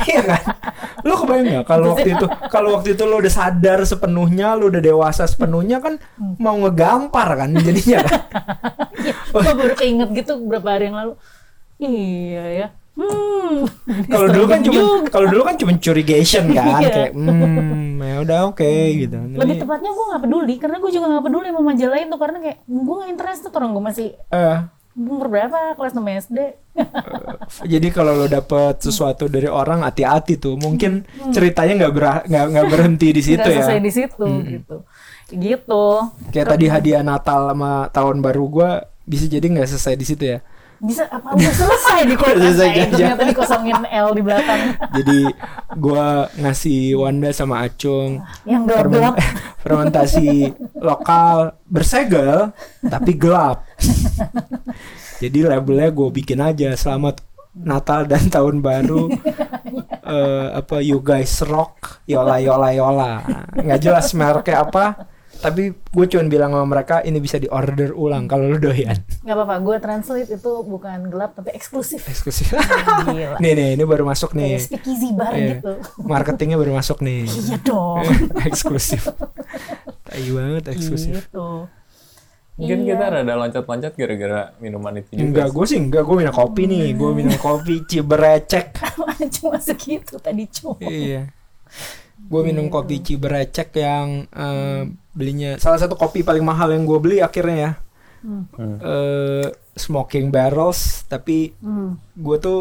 iya 0.06 0.20
kan 0.22 0.42
lu 1.02 1.14
kebayang 1.16 1.46
nggak 1.50 1.64
kalau 1.66 1.86
waktu 1.94 2.08
itu 2.14 2.26
kalau 2.48 2.68
waktu 2.78 2.88
itu 2.94 3.02
lu 3.04 3.16
udah 3.18 3.32
sadar 3.32 3.78
sepenuhnya 3.82 4.54
lu 4.54 4.70
udah 4.70 4.82
dewasa 4.82 5.24
sepenuhnya 5.26 5.82
kan 5.82 5.98
mau 6.38 6.54
ngegampar 6.56 7.34
kan 7.36 7.50
jadinya 7.56 8.04
kan 8.06 8.20
gue 9.32 9.54
baru 9.56 9.74
keinget 9.74 10.08
gitu 10.12 10.38
beberapa 10.44 10.76
hari 10.76 10.90
yang 10.90 10.98
lalu. 10.98 11.12
Iya 11.80 12.44
ya. 12.52 12.68
Hmm. 12.90 13.64
kalau 14.12 14.28
dulu 14.28 14.44
kan 14.44 14.60
cuma 14.60 14.80
kalau 15.08 15.26
dulu 15.30 15.42
kan 15.46 15.56
cuma 15.56 15.72
curigation 15.80 16.52
kan 16.52 16.84
Iya. 16.84 16.90
kayak 16.92 17.10
hmm 17.16 17.96
ya 18.02 18.16
udah 18.20 18.38
oke 18.52 18.66
gitu 18.98 19.16
Lebih 19.16 19.56
tepatnya 19.56 19.88
gue 19.88 20.04
nggak 20.10 20.22
peduli 20.26 20.54
karena 20.60 20.76
gue 20.76 20.90
juga 20.92 21.06
nggak 21.08 21.24
peduli 21.24 21.48
mau 21.48 21.64
majalah 21.64 21.96
itu 21.96 22.16
karena 22.20 22.38
kayak 22.44 22.58
gue 22.66 22.94
nggak 23.00 23.10
interested 23.10 23.50
orang 23.56 23.70
gue 23.72 23.84
masih 23.88 24.06
eh, 24.28 24.58
umur 24.92 25.26
berapa 25.26 25.74
kelas 25.74 25.94
6 25.94 26.02
SD. 26.24 26.38
jadi 27.64 27.88
kalau 27.90 28.14
lo 28.14 28.26
dapet 28.26 28.80
sesuatu 28.80 29.26
dari 29.26 29.46
orang 29.46 29.82
hati-hati 29.82 30.36
tuh 30.36 30.56
mungkin 30.56 31.02
ceritanya 31.30 31.86
nggak 31.86 31.92
ber- 31.92 32.24
nggak 32.26 32.46
nggak 32.48 32.66
berhenti 32.68 33.08
di 33.10 33.22
situ 33.22 33.38
Hmm. 33.38 33.46
Nggak 33.46 33.54
ya 33.54 33.64
selesai 33.64 33.80
di 33.80 33.92
situ 33.92 34.26
gitu. 34.48 34.76
Gitu. 35.30 35.84
kayak 36.30 36.48
tadi 36.48 36.66
hadiah 36.66 37.02
Natal 37.02 37.50
sama 37.50 37.86
tahun 37.88 38.18
baru 38.18 38.44
gua 38.46 38.70
bisa 39.04 39.26
jadi 39.26 39.42
nggak 39.42 39.68
selesai 39.68 39.94
di 39.94 40.06
situ 40.06 40.24
ya 40.26 40.38
Bisa 40.80 41.04
apa 41.06 41.36
udah 41.36 41.52
selesai 41.52 41.98
di 42.02 42.14
Udah 42.16 42.32
selesai, 42.56 42.88
ternyata 42.88 43.22
dikosongin 43.22 43.84
L 43.84 44.08
di 44.10 44.22
belakang. 44.24 44.60
jadi 44.96 45.18
gua 45.76 46.06
ngasih 46.34 46.96
Wanda 46.96 47.30
sama 47.30 47.62
Acung 47.62 48.24
yang 48.42 48.64
fermen- 48.64 49.12
gelap-gelap. 49.12 49.14
fermentasi 49.62 50.28
lokal. 50.76 51.52
Bersegel 51.64 52.50
tapi 52.82 53.12
gelap. 53.14 53.62
Jadi 55.20 55.44
labelnya 55.44 55.92
gue 55.92 56.08
bikin 56.10 56.40
aja 56.40 56.72
selamat 56.72 57.20
Natal 57.52 58.08
dan 58.08 58.26
tahun 58.26 58.58
baru. 58.58 59.12
Eh, 60.00 60.46
apa 60.56 60.80
you 60.80 60.98
guys 60.98 61.44
rock 61.44 62.00
yola 62.02 62.40
yola 62.40 62.72
yola 62.72 63.12
nggak 63.52 63.78
jelas 63.78 64.10
mereknya 64.10 64.64
apa 64.64 65.06
tapi 65.40 65.62
gue 65.72 66.06
cuma 66.06 66.22
bilang 66.24 66.52
sama 66.52 66.68
mereka 66.68 67.00
ini 67.00 67.16
bisa 67.16 67.36
diorder 67.36 67.90
ulang 67.90 68.24
kalau 68.24 68.46
lu 68.46 68.60
doyan 68.60 68.94
Gak 69.20 69.32
apa-apa, 69.32 69.56
gue 69.58 69.76
translate 69.78 70.30
itu 70.30 70.52
bukan 70.62 71.08
gelap 71.08 71.32
tapi 71.32 71.50
eksklusif. 71.50 72.04
eksklusif 72.04 72.52
Gila. 72.52 73.36
nih 73.36 73.52
nih 73.52 73.68
ini 73.74 73.84
baru 73.84 74.04
masuk 74.04 74.32
nih 74.32 74.54
Kayak 74.54 74.66
speakeasy 74.66 75.10
bar 75.10 75.32
Iya. 75.32 75.48
gitu. 75.56 75.72
marketingnya 76.02 76.56
baru 76.56 76.72
masuk 76.74 77.00
nih 77.00 77.24
Iya 77.24 77.56
dong. 77.60 78.04
eksklusif 78.48 79.08
tai 80.02 80.26
banget 80.26 80.64
eksklusif 80.68 81.26
gitu. 81.26 81.66
Mungkin 82.54 82.78
Iya. 82.78 82.88
kita 82.92 83.04
rada 83.10 83.34
loncat-loncat 83.34 83.92
gara-gara 83.94 84.52
minuman 84.60 84.92
itu 84.94 85.16
juga. 85.16 85.24
Enggak, 85.24 85.48
gue 85.48 85.64
sih 85.64 85.78
enggak, 85.80 86.04
gue 86.04 86.16
minum 86.18 86.34
kopi 86.34 86.62
nih, 86.66 86.92
gue 86.92 87.10
minum 87.10 87.32
kopi 87.34 87.74
ciberecek. 87.88 88.76
Cuma 89.40 89.56
segitu 89.56 90.20
tadi 90.20 90.44
cuma. 90.46 90.76
iya. 90.78 91.32
Gue 92.30 92.40
minum 92.42 92.66
kopi 92.66 93.02
ciberecek 93.02 93.74
yang 93.74 94.24
eh, 94.24 94.86
belinya 95.10 95.58
salah 95.58 95.76
satu 95.76 95.94
kopi 95.94 96.22
paling 96.22 96.40
mahal 96.40 96.70
yang 96.70 96.86
gue 96.86 96.96
beli 96.96 97.18
akhirnya 97.18 97.56
ya. 97.58 97.72
Hmm. 98.20 98.44
Eh, 98.78 99.46
smoking 99.74 100.28
barrels, 100.28 101.02
tapi 101.04 101.50
Hmm. 101.58 101.98
gue 102.14 102.36
tuh 102.38 102.60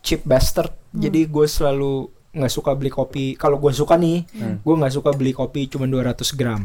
cheap 0.00 0.24
bastard, 0.24 0.72
jadi 0.90 1.24
gue 1.24 1.44
selalu 1.44 2.08
nggak 2.32 2.48
suka 2.48 2.72
beli 2.72 2.88
kopi. 2.88 3.34
Kalau 3.34 3.56
gue 3.56 3.70
suka 3.70 3.94
nih, 3.94 4.24
gue 4.56 4.74
nggak 4.74 4.90
suka 4.92 5.12
beli 5.12 5.30
kopi 5.30 5.66
cuma 5.66 5.84
200 5.84 6.32
gram 6.32 6.64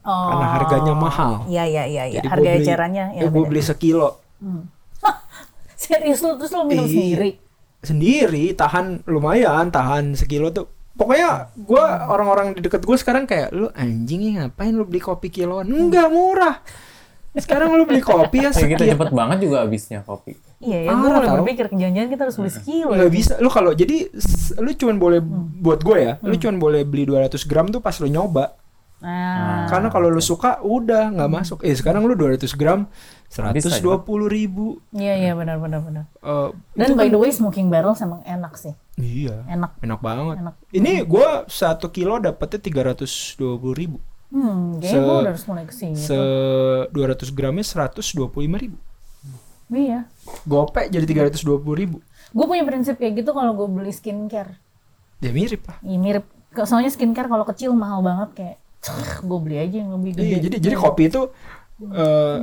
Oh. 0.00 0.28
karena 0.28 0.46
harganya 0.54 0.94
mahal. 0.94 1.44
Iya 1.46 1.64
iya 1.64 1.84
iya. 1.84 2.04
iya. 2.06 2.16
Jadi 2.16 2.28
Harga 2.28 2.48
beli, 2.50 2.64
ya. 2.64 3.20
gue 3.22 3.30
beda. 3.34 3.44
beli 3.46 3.60
sekilo 3.60 4.08
Serius 5.76 6.20
lu 6.20 6.34
terus 6.34 6.50
lu 6.50 6.64
minum 6.64 6.84
Iya. 6.84 6.90
sendiri. 6.90 7.30
sendiri 7.78 8.44
tahan 8.52 9.04
lumayan 9.04 9.68
tahan 9.68 10.10
sekilo 10.12 10.50
tuh 10.50 10.66
pokoknya 10.98 11.28
gue 11.54 11.78
orang-orang 12.04 12.52
di 12.52 12.60
deket 12.60 12.82
gue 12.82 12.96
sekarang 12.96 13.24
kayak 13.24 13.48
lu 13.50 13.70
anjing 13.72 14.20
ya 14.26 14.44
ngapain 14.44 14.70
lu 14.70 14.82
beli 14.82 14.98
kopi 14.98 15.30
kiloan? 15.30 15.64
Enggak 15.64 16.10
murah. 16.10 16.58
Sekarang 17.32 17.70
lu 17.70 17.86
beli 17.86 18.02
kopi 18.02 18.42
ya 18.42 18.50
kita 18.52 18.82
sekian. 18.82 18.98
cepet 18.98 19.10
banget 19.10 19.38
juga 19.40 19.62
habisnya 19.62 20.02
kopi. 20.02 20.34
Iya 20.58 20.78
ya, 20.80 20.90
Ah, 20.90 20.94
gue 20.96 21.08
mulai 21.08 21.28
berpikir 21.32 21.70
jangan-jangan 21.70 22.10
kita 22.10 22.22
harus 22.26 22.36
beli 22.36 22.50
sekilo. 22.50 22.90
nggak 22.90 23.12
bisa. 23.14 23.32
Lu 23.38 23.46
kalau 23.46 23.70
jadi 23.70 24.10
lu 24.58 24.70
cuman 24.72 24.96
boleh 24.98 25.20
Hmm. 25.22 25.54
buat 25.56 25.80
gue 25.80 25.98
ya 25.98 26.12
lu 26.20 26.34
cuman 26.34 26.56
boleh 26.58 26.82
beli 26.82 27.06
200 27.06 27.38
gram 27.44 27.66
tuh 27.68 27.78
pas 27.78 27.94
lu 27.94 28.06
nyoba 28.06 28.58
Nah, 28.98 29.70
karena 29.70 29.88
kalau 29.88 30.10
lu 30.10 30.18
suka 30.18 30.58
udah 30.58 31.14
nggak 31.14 31.30
masuk 31.30 31.62
eh 31.62 31.70
sekarang 31.70 32.02
lu 32.02 32.12
200 32.12 32.50
gram 32.52 32.90
Bisa, 33.54 33.70
120 33.70 34.02
ribu 34.26 34.82
iya 34.90 35.14
iya 35.14 35.32
benar 35.32 35.56
benar 35.56 35.78
benar. 35.80 36.04
Eh, 36.18 36.50
Dan 36.74 36.98
by 36.98 37.06
the 37.06 37.14
way 37.14 37.30
smoking 37.30 37.68
barrels 37.68 38.00
emang 38.00 38.24
enak 38.24 38.58
sih. 38.58 38.74
iya 38.96 39.46
Enak. 39.46 39.78
enak 39.78 40.00
banget 40.00 40.42
Enak. 40.42 40.54
ini 40.72 41.06
gue 41.06 41.28
satu 41.46 41.88
kilo 41.88 42.18
dapetnya 42.18 42.58
320 42.58 43.38
ribu 43.72 44.02
Hmm, 44.28 44.76
Se- 44.82 44.92
gue 44.92 45.16
udah 45.16 45.32
harus 45.32 45.46
mulai 45.46 45.64
ke 45.64 45.72
sini. 45.72 45.96
Se 45.96 46.12
200 46.90 47.32
gramnya 47.32 47.64
125 47.64 48.28
ribu. 48.58 48.76
Iya. 49.68 50.04
Gopek 50.44 50.88
jadi 50.88 51.04
320 51.04 51.40
ribu. 51.72 52.04
Gue 52.28 52.44
punya 52.44 52.60
prinsip 52.60 52.96
kayak 52.96 53.14
gitu 53.16 53.32
kalau 53.32 53.54
gue 53.54 53.64
beli 53.64 53.88
skincare. 53.88 54.60
Ya 55.18 55.32
mirip 55.32 55.64
lah. 55.64 55.80
Iya 55.80 55.96
mirip. 55.96 56.24
Soalnya 56.58 56.88
skincare 56.88 57.24
kalau 57.24 57.44
kecil 57.44 57.72
mahal 57.72 58.00
banget 58.00 58.28
kayak 58.36 58.56
gue 59.20 59.38
beli 59.42 59.56
aja 59.58 59.76
yang 59.84 59.90
lebih 59.98 60.10
gede. 60.16 60.24
Iya, 60.24 60.38
jadi 60.48 60.56
jadi 60.62 60.76
kopi 60.78 61.02
itu 61.10 61.22
eh 61.92 62.38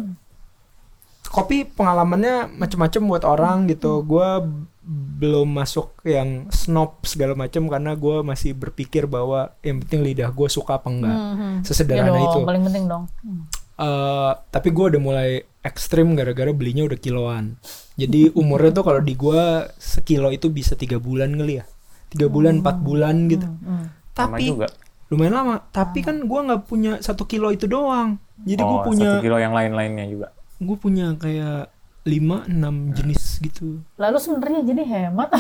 kopi 1.26 1.68
pengalamannya 1.68 2.56
macam-macam 2.56 3.02
buat 3.12 3.24
orang 3.28 3.58
gitu. 3.68 4.06
Gua 4.08 4.40
b- 4.40 4.72
belum 5.20 5.50
masuk 5.52 6.00
yang 6.06 6.48
snob 6.54 7.02
segala 7.04 7.34
macam 7.34 7.66
karena 7.68 7.98
gua 7.98 8.22
masih 8.22 8.54
berpikir 8.56 9.10
bahwa 9.10 9.52
yang 9.66 9.82
penting 9.84 10.06
lidah 10.06 10.30
gue 10.32 10.48
suka 10.48 10.78
apa 10.80 10.88
enggak. 10.88 11.12
Mhm. 11.12 11.52
Ya 11.60 11.66
Sesederhana 11.66 12.14
dong, 12.14 12.24
itu. 12.30 12.40
paling 12.46 12.64
penting 12.64 12.84
dong. 12.86 13.04
Hmm. 13.26 13.42
Eh, 13.76 14.32
tapi 14.56 14.72
gue 14.72 14.86
udah 14.96 15.02
mulai 15.04 15.44
ekstrim 15.60 16.16
gara-gara 16.16 16.54
belinya 16.56 16.88
udah 16.88 16.96
kiloan. 16.96 17.60
Jadi 18.00 18.32
umurnya 18.38 18.72
tuh 18.72 18.86
kalau 18.88 19.02
di 19.04 19.18
gua 19.18 19.68
sekilo 19.76 20.32
itu 20.32 20.48
bisa 20.48 20.80
tiga 20.80 21.02
bulan 21.02 21.36
kali 21.36 21.60
ya, 21.60 21.66
tiga 22.14 22.32
bulan 22.32 22.64
empat 22.64 22.80
bulan 22.80 23.28
gitu. 23.28 23.44
Hmm. 23.44 23.92
Sama 24.16 24.40
Tapi 24.40 24.46
juga. 24.48 24.68
Lumayan 25.10 25.36
lama. 25.38 25.56
Tapi 25.70 26.02
kan 26.02 26.22
gua 26.26 26.46
nggak 26.46 26.62
punya 26.66 26.98
satu 27.02 27.26
kilo 27.30 27.54
itu 27.54 27.70
doang. 27.70 28.18
Jadi 28.44 28.62
gue 28.62 28.80
oh, 28.80 28.84
punya 28.84 29.16
satu 29.16 29.24
kilo 29.24 29.38
yang 29.40 29.56
lain-lainnya 29.56 30.06
juga. 30.12 30.28
gue 30.56 30.78
punya 30.80 31.12
kayak 31.20 31.68
5 32.06 32.54
6 32.54 32.98
jenis 33.02 33.24
gitu. 33.42 33.82
Lalu 33.98 34.18
sebenarnya 34.22 34.62
jadi 34.62 34.84
hemat. 34.86 35.30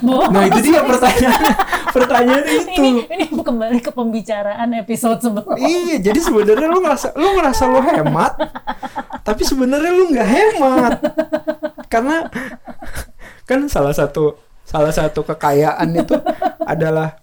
Nah, 0.00 0.44
itu 0.48 0.60
dia 0.70 0.84
pertanyaan. 0.90 1.52
pertanyaan 1.92 2.44
itu. 2.46 2.68
ini 2.78 2.90
ini 3.04 3.24
kembali 3.32 3.80
ke 3.80 3.90
pembicaraan 3.92 4.70
episode 4.76 5.20
sebelumnya. 5.20 5.60
Iya, 5.60 5.96
jadi 6.00 6.20
sebenarnya 6.20 6.68
lu 6.68 6.80
ngerasa 6.84 7.16
lu 7.16 7.28
ngerasa 7.36 7.62
lu 7.68 7.80
hemat, 7.84 8.32
tapi 9.24 9.42
sebenarnya 9.44 9.92
lu 9.92 10.04
nggak 10.12 10.28
hemat. 10.28 10.92
Karena 11.88 12.28
kan 13.44 13.60
salah 13.68 13.92
satu 13.92 14.36
salah 14.64 14.92
satu 14.94 15.26
kekayaan 15.26 15.88
itu 15.96 16.16
adalah 16.62 17.18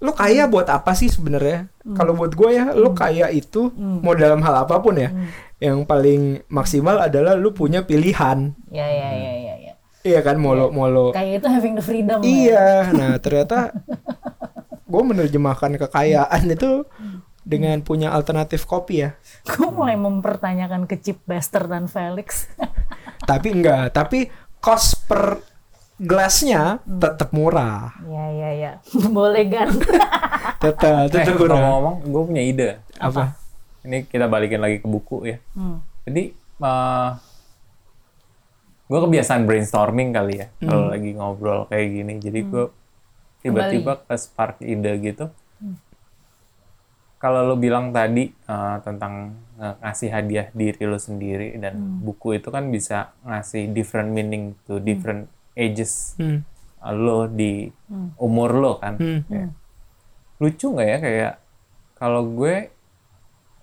lu 0.00 0.16
kaya 0.16 0.48
buat 0.48 0.64
apa 0.66 0.96
sih 0.96 1.12
sebenarnya? 1.12 1.68
Kalau 1.92 2.16
buat 2.16 2.32
gue 2.32 2.50
ya, 2.56 2.72
lu 2.72 2.96
kaya 2.96 3.28
itu 3.28 3.68
mau 3.76 4.16
dalam 4.16 4.40
hal 4.40 4.64
apa 4.64 4.80
pun 4.80 4.96
ya. 4.96 5.12
Yang 5.60 5.84
paling 5.84 6.22
maksimal 6.48 6.96
adalah 6.96 7.36
lu 7.36 7.52
punya 7.52 7.84
pilihan. 7.84 8.56
Ya 8.72 8.88
ya 8.88 9.08
ya 9.12 9.32
ya 9.36 9.54
ya. 9.60 9.72
Iya 10.00 10.20
kan, 10.24 10.40
mau 10.40 10.56
lo 10.56 10.72
mau 10.72 10.88
lo 10.88 11.12
Kayak 11.12 11.44
itu 11.44 11.48
having 11.52 11.74
the 11.76 11.84
freedom. 11.84 12.18
ya. 12.20 12.26
Iya, 12.26 12.68
nah 12.96 13.12
ternyata 13.20 13.76
gue 14.90 15.02
menerjemahkan 15.04 15.76
kekayaan 15.76 16.48
itu 16.48 16.88
dengan 17.44 17.84
punya 17.84 18.08
alternatif 18.08 18.64
kopi 18.64 19.04
ya. 19.04 19.20
Gue 19.44 19.68
mulai 19.68 20.00
mempertanyakan 20.00 20.88
ke 20.88 20.96
Chip 20.96 21.20
Bester 21.28 21.68
dan 21.68 21.92
Felix. 21.92 22.48
Tapi 23.28 23.52
enggak, 23.52 23.92
tapi 23.92 24.32
cost 24.64 25.04
per 25.04 25.44
gelasnya 26.00 26.80
tetap 26.80 27.28
murah. 27.30 27.92
ya 28.02 28.24
ya 28.32 28.50
ya. 28.52 28.72
Boleh 29.12 29.44
kan? 29.46 29.68
Tetap, 30.60 31.08
Eh, 31.08 31.08
tetap 31.08 31.36
murah. 31.36 31.56
ngomong-ngomong, 31.56 31.94
gue 32.04 32.22
punya 32.26 32.42
ide. 32.42 32.68
Apa? 32.96 33.32
Ini 33.80 34.04
kita 34.04 34.24
balikin 34.26 34.60
lagi 34.60 34.76
ke 34.76 34.86
buku 34.86 35.24
ya. 35.24 35.36
Hmm. 35.52 35.80
Jadi, 36.04 36.36
gue 38.84 38.98
kebiasaan 38.98 39.44
brainstorming 39.44 40.10
kali 40.10 40.34
ya. 40.36 40.46
Kalau 40.58 40.84
Hmm. 40.84 40.92
lagi 40.92 41.10
ngobrol 41.12 41.60
kayak 41.64 41.86
gini. 41.90 42.12
Jadi 42.18 42.40
gue 42.42 42.64
tiba-tiba 43.40 43.92
ke 43.98 44.14
spark 44.16 44.60
ide 44.60 44.92
gitu. 44.98 45.32
Hmm. 45.56 45.80
Kalau 47.16 47.44
lo 47.44 47.54
bilang 47.54 47.88
tadi 47.90 48.28
eh, 48.28 48.76
tentang 48.80 49.32
eh, 49.56 49.74
ngasih 49.78 50.08
hadiah 50.10 50.48
diri 50.50 50.82
lo 50.82 50.96
sendiri 50.96 51.56
dan 51.56 51.72
Hmm. 51.74 52.00
buku 52.02 52.34
itu 52.34 52.48
kan 52.48 52.68
bisa 52.68 53.12
ngasih 53.22 53.70
different 53.70 54.10
meaning 54.10 54.56
to 54.64 54.76
different 54.76 55.24
ages 55.60 56.16
Hmm. 56.16 56.40
eh, 56.80 56.94
lo 56.94 57.28
di 57.28 57.68
umur 58.16 58.50
lo 58.54 58.72
kan. 58.76 58.96
Hmm. 58.96 59.20
Kayak, 59.24 59.50
lucu 60.38 60.66
nggak 60.66 60.88
ya 60.88 60.98
kayak 60.98 61.32
kalau 61.94 62.24
gue 62.26 62.72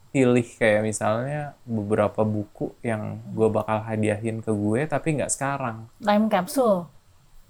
pilih 0.07 0.47
kayak 0.47 0.81
misalnya 0.83 1.57
beberapa 1.63 2.21
buku 2.21 2.73
yang 2.79 3.17
gue 3.27 3.49
bakal 3.49 3.81
hadiahin 3.81 4.39
ke 4.39 4.49
gue 4.49 4.85
tapi 4.85 5.13
nggak 5.13 5.29
sekarang 5.29 5.89
Time 5.99 6.25
capsule. 6.27 6.85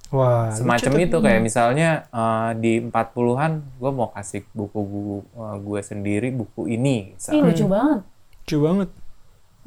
Wah, 0.07 0.47
semacam 0.49 0.91
lucu 0.93 1.03
itu 1.03 1.17
kayak 1.19 1.41
misalnya 1.43 1.89
eh, 2.09 2.51
di 2.55 2.73
40-an 2.81 3.51
gue 3.75 3.91
mau 3.91 4.07
kasih 4.09 4.47
buku-buku 4.49 5.27
eh, 5.35 5.55
gue 5.59 5.79
sendiri 5.81 6.27
buku 6.31 6.67
ini 6.69 7.11
Ih 7.27 7.43
lucu 7.43 7.67
banget. 7.67 8.01
Lucu 8.41 8.57
banget. 8.57 8.89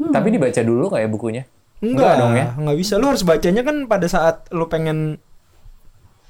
tapi 0.00 0.32
dibaca 0.32 0.60
dulu 0.64 0.88
kayak 0.88 1.12
bukunya 1.12 1.44
Enggak, 1.80 2.12
dong 2.16 2.32
ya 2.36 2.52
Enggak 2.54 2.76
bisa. 2.76 2.96
Lu 2.96 3.08
harus 3.08 3.24
bacanya 3.24 3.62
kan 3.64 3.84
pada 3.84 4.04
saat 4.04 4.48
lu 4.52 4.68
pengen 4.68 5.16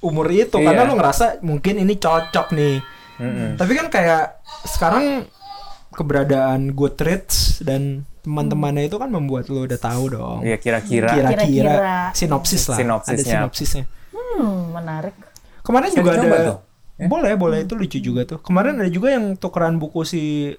umur 0.01 0.27
itu 0.31 0.57
Iya. 0.57 0.67
karena 0.67 0.83
lu 0.87 0.95
ngerasa 0.97 1.43
mungkin 1.43 1.77
ini 1.77 1.95
cocok 1.95 2.47
nih. 2.55 2.77
Mm-mm. 3.21 3.51
Tapi 3.61 3.73
kan 3.75 3.87
kayak 3.89 4.41
sekarang 4.65 5.29
keberadaan 5.91 6.73
Goodreads 6.73 7.61
dan 7.61 8.07
teman-temannya 8.21 8.87
itu 8.87 8.97
kan 8.97 9.11
membuat 9.11 9.49
lu 9.49 9.65
udah 9.65 9.77
tahu 9.77 10.13
dong. 10.13 10.39
ya 10.41 10.57
kira-kira 10.57 11.09
Kira-kira 11.11 12.13
sinopsis 12.15 12.69
lah. 12.69 12.77
Ada 12.77 12.81
Sinopsisnya. 12.81 13.33
sinopsisnya. 13.45 13.85
Hmm, 14.11 14.73
menarik. 14.73 15.17
Kemarin 15.61 15.89
Bisa 15.91 15.99
juga 15.99 16.11
ada 16.17 16.23
tuh, 16.23 16.59
ya? 16.97 17.09
Boleh, 17.09 17.33
boleh 17.37 17.59
itu 17.65 17.75
lucu 17.77 17.99
juga 17.99 18.25
tuh. 18.25 18.39
Kemarin 18.41 18.81
ada 18.81 18.89
juga 18.89 19.13
yang 19.13 19.37
tukeran 19.37 19.77
buku 19.77 20.05
si 20.05 20.53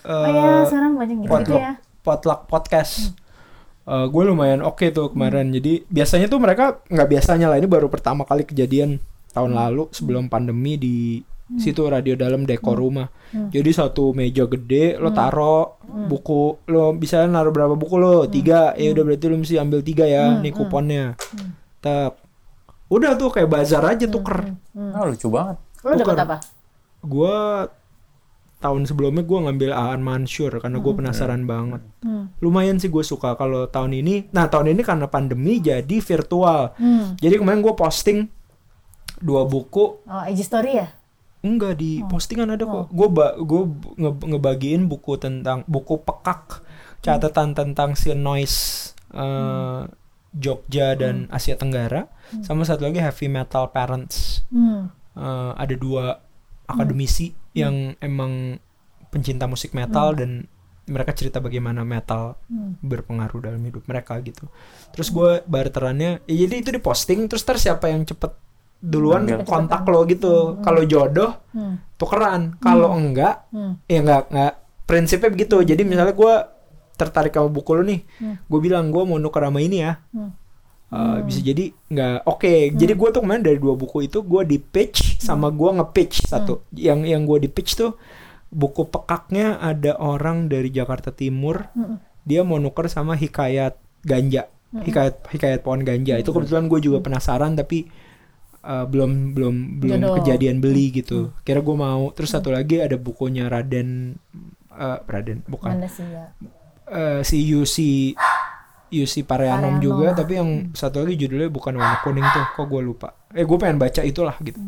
Oh 0.00 0.24
eh, 0.24 0.32
ya, 0.32 0.64
sekarang 0.64 0.96
banyak 0.96 1.16
gitu, 1.20 1.34
gitu 1.44 1.52
ya. 1.54 1.76
Potluck 2.00 2.48
podcast. 2.48 3.12
Gue 3.90 4.22
lumayan 4.22 4.62
oke 4.62 4.86
tuh 4.94 5.10
kemarin. 5.10 5.50
Jadi 5.50 5.82
biasanya 5.90 6.30
tuh 6.30 6.38
mereka 6.38 6.78
nggak 6.86 7.08
biasanya 7.10 7.50
lah 7.50 7.58
ini 7.58 7.66
baru 7.66 7.90
pertama 7.90 8.22
kali 8.22 8.46
kejadian 8.46 9.02
tahun 9.34 9.54
lalu 9.54 9.90
sebelum 9.90 10.30
pandemi 10.30 10.78
di 10.78 11.22
situ 11.58 11.82
radio 11.90 12.14
dalam 12.14 12.46
dekor 12.46 12.78
rumah. 12.78 13.10
Jadi 13.30 13.70
satu 13.74 14.14
meja 14.14 14.46
gede 14.46 14.94
lo 14.98 15.10
taro 15.10 15.82
buku 15.86 16.66
lo 16.70 16.94
bisa 16.94 17.26
naruh 17.26 17.50
berapa 17.50 17.74
buku 17.74 17.96
lo? 17.98 18.30
Tiga. 18.30 18.78
Ya 18.78 18.94
udah 18.94 19.02
berarti 19.02 19.26
lo 19.26 19.36
mesti 19.42 19.58
ambil 19.58 19.82
tiga 19.82 20.06
ya 20.06 20.38
nih 20.38 20.54
kuponnya. 20.54 21.18
Tak 21.82 22.14
udah 22.90 23.14
tuh 23.18 23.30
kayak 23.34 23.50
bazar 23.50 23.82
aja 23.86 24.06
tuker. 24.06 24.54
oh, 24.74 25.04
lucu 25.10 25.26
banget. 25.30 25.56
Lo 25.82 25.94
dapat 25.98 26.18
apa? 26.22 26.36
Gue 27.02 27.38
tahun 28.60 28.84
sebelumnya 28.84 29.24
gue 29.24 29.38
ngambil 29.40 29.70
Aan 29.72 30.04
Mansur 30.04 30.52
karena 30.60 30.78
gue 30.78 30.92
penasaran 30.92 31.48
banget. 31.48 31.80
Hmm. 32.04 32.28
Lumayan 32.44 32.76
sih 32.76 32.92
gue 32.92 33.00
suka 33.00 33.32
kalau 33.34 33.64
tahun 33.66 33.96
ini. 33.96 34.28
Nah 34.36 34.52
tahun 34.52 34.76
ini 34.76 34.84
karena 34.84 35.08
pandemi 35.08 35.58
jadi 35.58 35.96
virtual. 35.98 36.76
Hmm. 36.76 37.16
Jadi 37.16 37.40
kemarin 37.40 37.64
gue 37.64 37.72
posting 37.72 38.28
dua 39.18 39.48
buku. 39.48 40.04
Oh, 40.04 40.22
IG 40.28 40.44
story 40.44 40.76
ya? 40.76 40.92
Enggak 41.40 41.80
di 41.80 42.04
postingan 42.04 42.52
ada 42.52 42.68
kok. 42.68 42.92
Gue 42.92 43.08
ba 43.08 43.32
gue 43.40 43.62
nge- 43.96 44.28
ngebagiin 44.28 44.84
buku 44.84 45.16
tentang 45.16 45.64
buku 45.64 45.96
pekak 46.04 46.60
catatan 47.00 47.56
tentang 47.56 47.96
si 47.96 48.12
noise 48.12 48.92
eh, 49.16 49.88
Jogja 50.36 50.94
dan 51.00 51.32
Asia 51.32 51.56
Tenggara. 51.56 52.12
Sama 52.44 52.68
satu 52.68 52.84
lagi 52.84 53.00
heavy 53.00 53.32
metal 53.32 53.72
parents. 53.72 54.44
Hmm. 54.52 54.92
Eh, 55.16 55.52
ada 55.56 55.74
dua 55.80 56.20
akademisi 56.70 57.30
yang 57.52 57.94
emang 57.98 58.58
pencinta 59.10 59.44
musik 59.44 59.72
metal 59.72 60.14
dan 60.14 60.46
mereka 60.86 61.14
cerita 61.14 61.38
bagaimana 61.38 61.82
metal 61.82 62.34
berpengaruh 62.80 63.40
dalam 63.40 63.62
hidup 63.62 63.86
mereka 63.86 64.18
gitu. 64.20 64.46
Terus 64.90 65.10
gue 65.10 65.42
barterannya, 65.44 66.24
ya 66.24 66.34
jadi 66.40 66.54
itu 66.58 66.70
diposting 66.72 67.26
terus 67.26 67.42
ter 67.42 67.58
siapa 67.58 67.86
yang 67.86 68.02
cepet 68.02 68.34
duluan 68.80 69.22
Ambil. 69.22 69.44
kontak 69.44 69.84
lo 69.84 70.02
gitu. 70.04 70.58
Kalau 70.58 70.82
jodoh 70.82 71.36
Hmm. 71.52 71.78
tukeran, 71.94 72.56
kalau 72.58 72.96
enggak 72.96 73.46
Hmm. 73.52 73.78
ya 73.86 74.00
enggak 74.00 74.22
enggak 74.32 74.52
prinsipnya 74.88 75.30
begitu. 75.30 75.56
Jadi 75.60 75.82
misalnya 75.84 76.16
gue 76.16 76.34
tertarik 76.96 77.32
sama 77.32 77.48
buku 77.48 77.70
lo 77.72 77.82
nih, 77.82 78.00
gue 78.42 78.60
bilang 78.60 78.90
gue 78.90 79.02
mau 79.04 79.16
nuker 79.16 79.40
sama 79.40 79.60
ini 79.60 79.78
ya. 79.80 80.00
Hmm. 80.10 80.32
Uh, 80.90 81.22
bisa 81.22 81.38
jadi 81.38 81.70
nggak 81.70 82.26
oke 82.26 82.74
jadi 82.74 82.98
gue 82.98 83.08
tuh 83.14 83.22
kemarin 83.22 83.46
dari 83.46 83.62
dua 83.62 83.78
buku 83.78 84.10
itu 84.10 84.26
gue 84.26 84.42
di 84.42 84.58
pitch 84.58 85.22
sama 85.22 85.54
gue 85.54 85.70
nge-pitch 85.78 86.26
satu. 86.26 86.66
Yang 86.74 87.00
yang 87.14 87.22
gue 87.30 87.38
di 87.46 87.48
pitch 87.50 87.78
tuh 87.78 87.94
buku 88.50 88.90
pekaknya 88.90 89.62
ada 89.62 89.94
orang 90.02 90.50
dari 90.50 90.74
Jakarta 90.74 91.14
Timur 91.14 91.70
dia 92.26 92.42
mau 92.42 92.58
nuker 92.58 92.90
sama 92.90 93.14
hikayat 93.14 93.78
ganja. 94.02 94.50
Hikayat 94.70 95.30
hikayat 95.30 95.60
pohon 95.62 95.86
ganja. 95.86 96.18
Itu 96.18 96.34
kebetulan 96.34 96.66
gue 96.66 96.82
juga 96.82 96.98
penasaran 97.02 97.54
tapi 97.54 97.86
uh, 98.66 98.86
belum 98.86 99.34
belum 99.34 99.54
belum 99.82 100.00
Jodoh. 100.02 100.14
kejadian 100.22 100.58
beli 100.58 100.90
gitu. 100.90 101.30
Kira 101.46 101.62
gue 101.62 101.76
mau. 101.78 102.10
Terus 102.14 102.34
satu 102.34 102.50
lagi 102.50 102.82
ada 102.82 102.98
bukunya 102.98 103.46
Raden 103.46 104.18
uh, 104.74 104.98
Raden 105.06 105.46
bukan. 105.46 105.74
Mana 105.74 105.86
sih 105.86 106.06
ya? 106.06 106.34
eh, 106.90 107.20
si 107.22 107.38
UC 107.46 107.76
UC 108.92 109.22
Pareanom 109.22 109.78
Pareanom. 109.78 109.80
juga 109.80 110.06
tapi 110.12 110.32
yang 110.34 110.50
satu 110.72 111.00
lagi 111.00 111.14
judulnya 111.16 111.46
bukan 111.46 111.72
warna 111.72 111.98
kuning 112.00 112.26
tuh 112.26 112.44
kok 112.50 112.66
gue 112.66 112.80
lupa 112.80 113.14
eh 113.30 113.42
gue 113.42 113.56
pengen 113.56 113.78
baca 113.78 114.02
itulah 114.02 114.34
gitu 114.38 114.58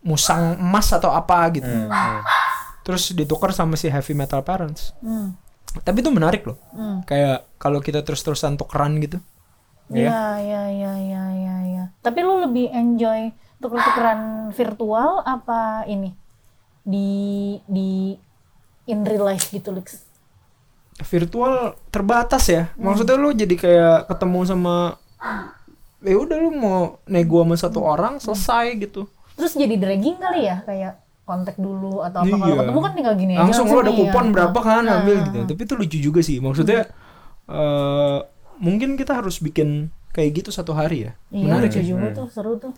musang 0.00 0.58
emas 0.58 0.88
atau 0.90 1.10
apa 1.10 1.48
gitu 1.50 1.64
Hmm, 1.64 1.88
hmm. 1.88 2.20
terus 2.82 3.08
ditukar 3.10 3.50
sama 3.50 3.74
si 3.74 3.88
heavy 3.88 4.12
metal 4.12 4.40
parents 4.40 4.92
Hmm. 4.98 5.32
tapi 5.80 5.98
itu 5.98 6.08
menarik 6.08 6.44
loh 6.44 6.60
Hmm. 6.70 7.00
kayak 7.02 7.48
kalau 7.56 7.80
kita 7.80 8.00
terus-terusan 8.00 8.54
tukeran 8.54 9.00
gitu 9.00 9.18
Iya, 9.86 10.40
iya, 10.40 10.62
iya, 10.70 10.92
iya, 10.96 11.22
iya, 11.30 11.56
iya. 11.62 11.84
Tapi 12.00 12.24
lu 12.24 12.40
lebih 12.40 12.72
enjoy 12.72 13.28
tuker-tukeran 13.60 14.48
virtual 14.50 15.20
apa 15.20 15.84
ini 15.84 16.16
di 16.80 17.12
di 17.64 18.16
in 18.86 19.04
real 19.04 19.28
life 19.28 19.48
gitu, 19.50 19.68
Lex? 19.70 20.00
Virtual 21.02 21.74
terbatas 21.88 22.46
ya. 22.46 22.70
Maksudnya 22.76 23.16
lu 23.16 23.34
jadi 23.34 23.54
kayak 23.54 23.98
ketemu 24.06 24.40
sama 24.46 24.94
ya 26.04 26.14
udah 26.14 26.36
lu 26.36 26.50
mau 26.52 27.00
nego 27.08 27.42
sama 27.42 27.56
satu 27.56 27.80
orang 27.80 28.20
selesai 28.20 28.76
gitu. 28.78 29.08
Terus 29.34 29.56
jadi 29.56 29.74
dragging 29.74 30.20
kali 30.20 30.46
ya, 30.46 30.62
kayak 30.62 31.02
kontak 31.24 31.56
dulu 31.56 32.04
atau 32.04 32.22
apa? 32.22 32.30
Kalau 32.30 32.46
Iya. 32.46 32.60
ketemu 32.62 32.78
kan 32.78 32.92
tinggal 32.94 33.14
gini 33.16 33.32
aja 33.34 33.42
langsung 33.42 33.66
lu 33.66 33.80
ada 33.80 33.90
kupon 33.90 34.24
ya. 34.24 34.32
berapa 34.36 34.58
kan 34.60 34.82
Ah, 34.84 35.00
ambil 35.00 35.16
gitu. 35.24 35.38
Tapi 35.48 35.60
itu 35.64 35.74
lucu 35.74 35.98
juga 35.98 36.20
sih. 36.20 36.36
Maksudnya 36.38 36.80
eh 37.44 38.18
mungkin 38.60 38.94
kita 38.94 39.18
harus 39.18 39.40
bikin 39.40 39.88
kayak 40.14 40.44
gitu 40.44 40.50
satu 40.54 40.70
hari 40.70 41.10
ya. 41.10 41.12
Iya, 41.34 41.42
menarik 41.50 41.70
lucu 41.72 41.80
ya 41.80 41.84
juga 41.90 42.06
tuh, 42.14 42.26
seru 42.30 42.52
tuh. 42.60 42.72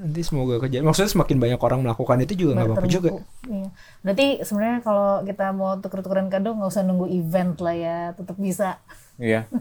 Nanti 0.00 0.20
semoga 0.24 0.56
kejadian 0.64 0.88
maksudnya 0.88 1.12
semakin 1.12 1.36
banyak 1.36 1.60
orang 1.60 1.80
melakukan 1.84 2.24
itu 2.24 2.34
juga 2.34 2.56
nggak 2.56 2.68
apa-apa 2.72 2.88
juga. 2.88 3.10
Iya. 3.44 3.68
Berarti 4.00 4.26
sebenarnya 4.40 4.78
kalau 4.80 5.10
kita 5.28 5.46
mau 5.52 5.76
tuker-tukeran 5.76 6.32
kado 6.32 6.56
nggak 6.56 6.70
usah 6.72 6.82
nunggu 6.82 7.06
event 7.12 7.60
lah 7.60 7.76
ya, 7.76 7.98
tetap 8.16 8.36
bisa. 8.40 8.80
Iya. 9.20 9.44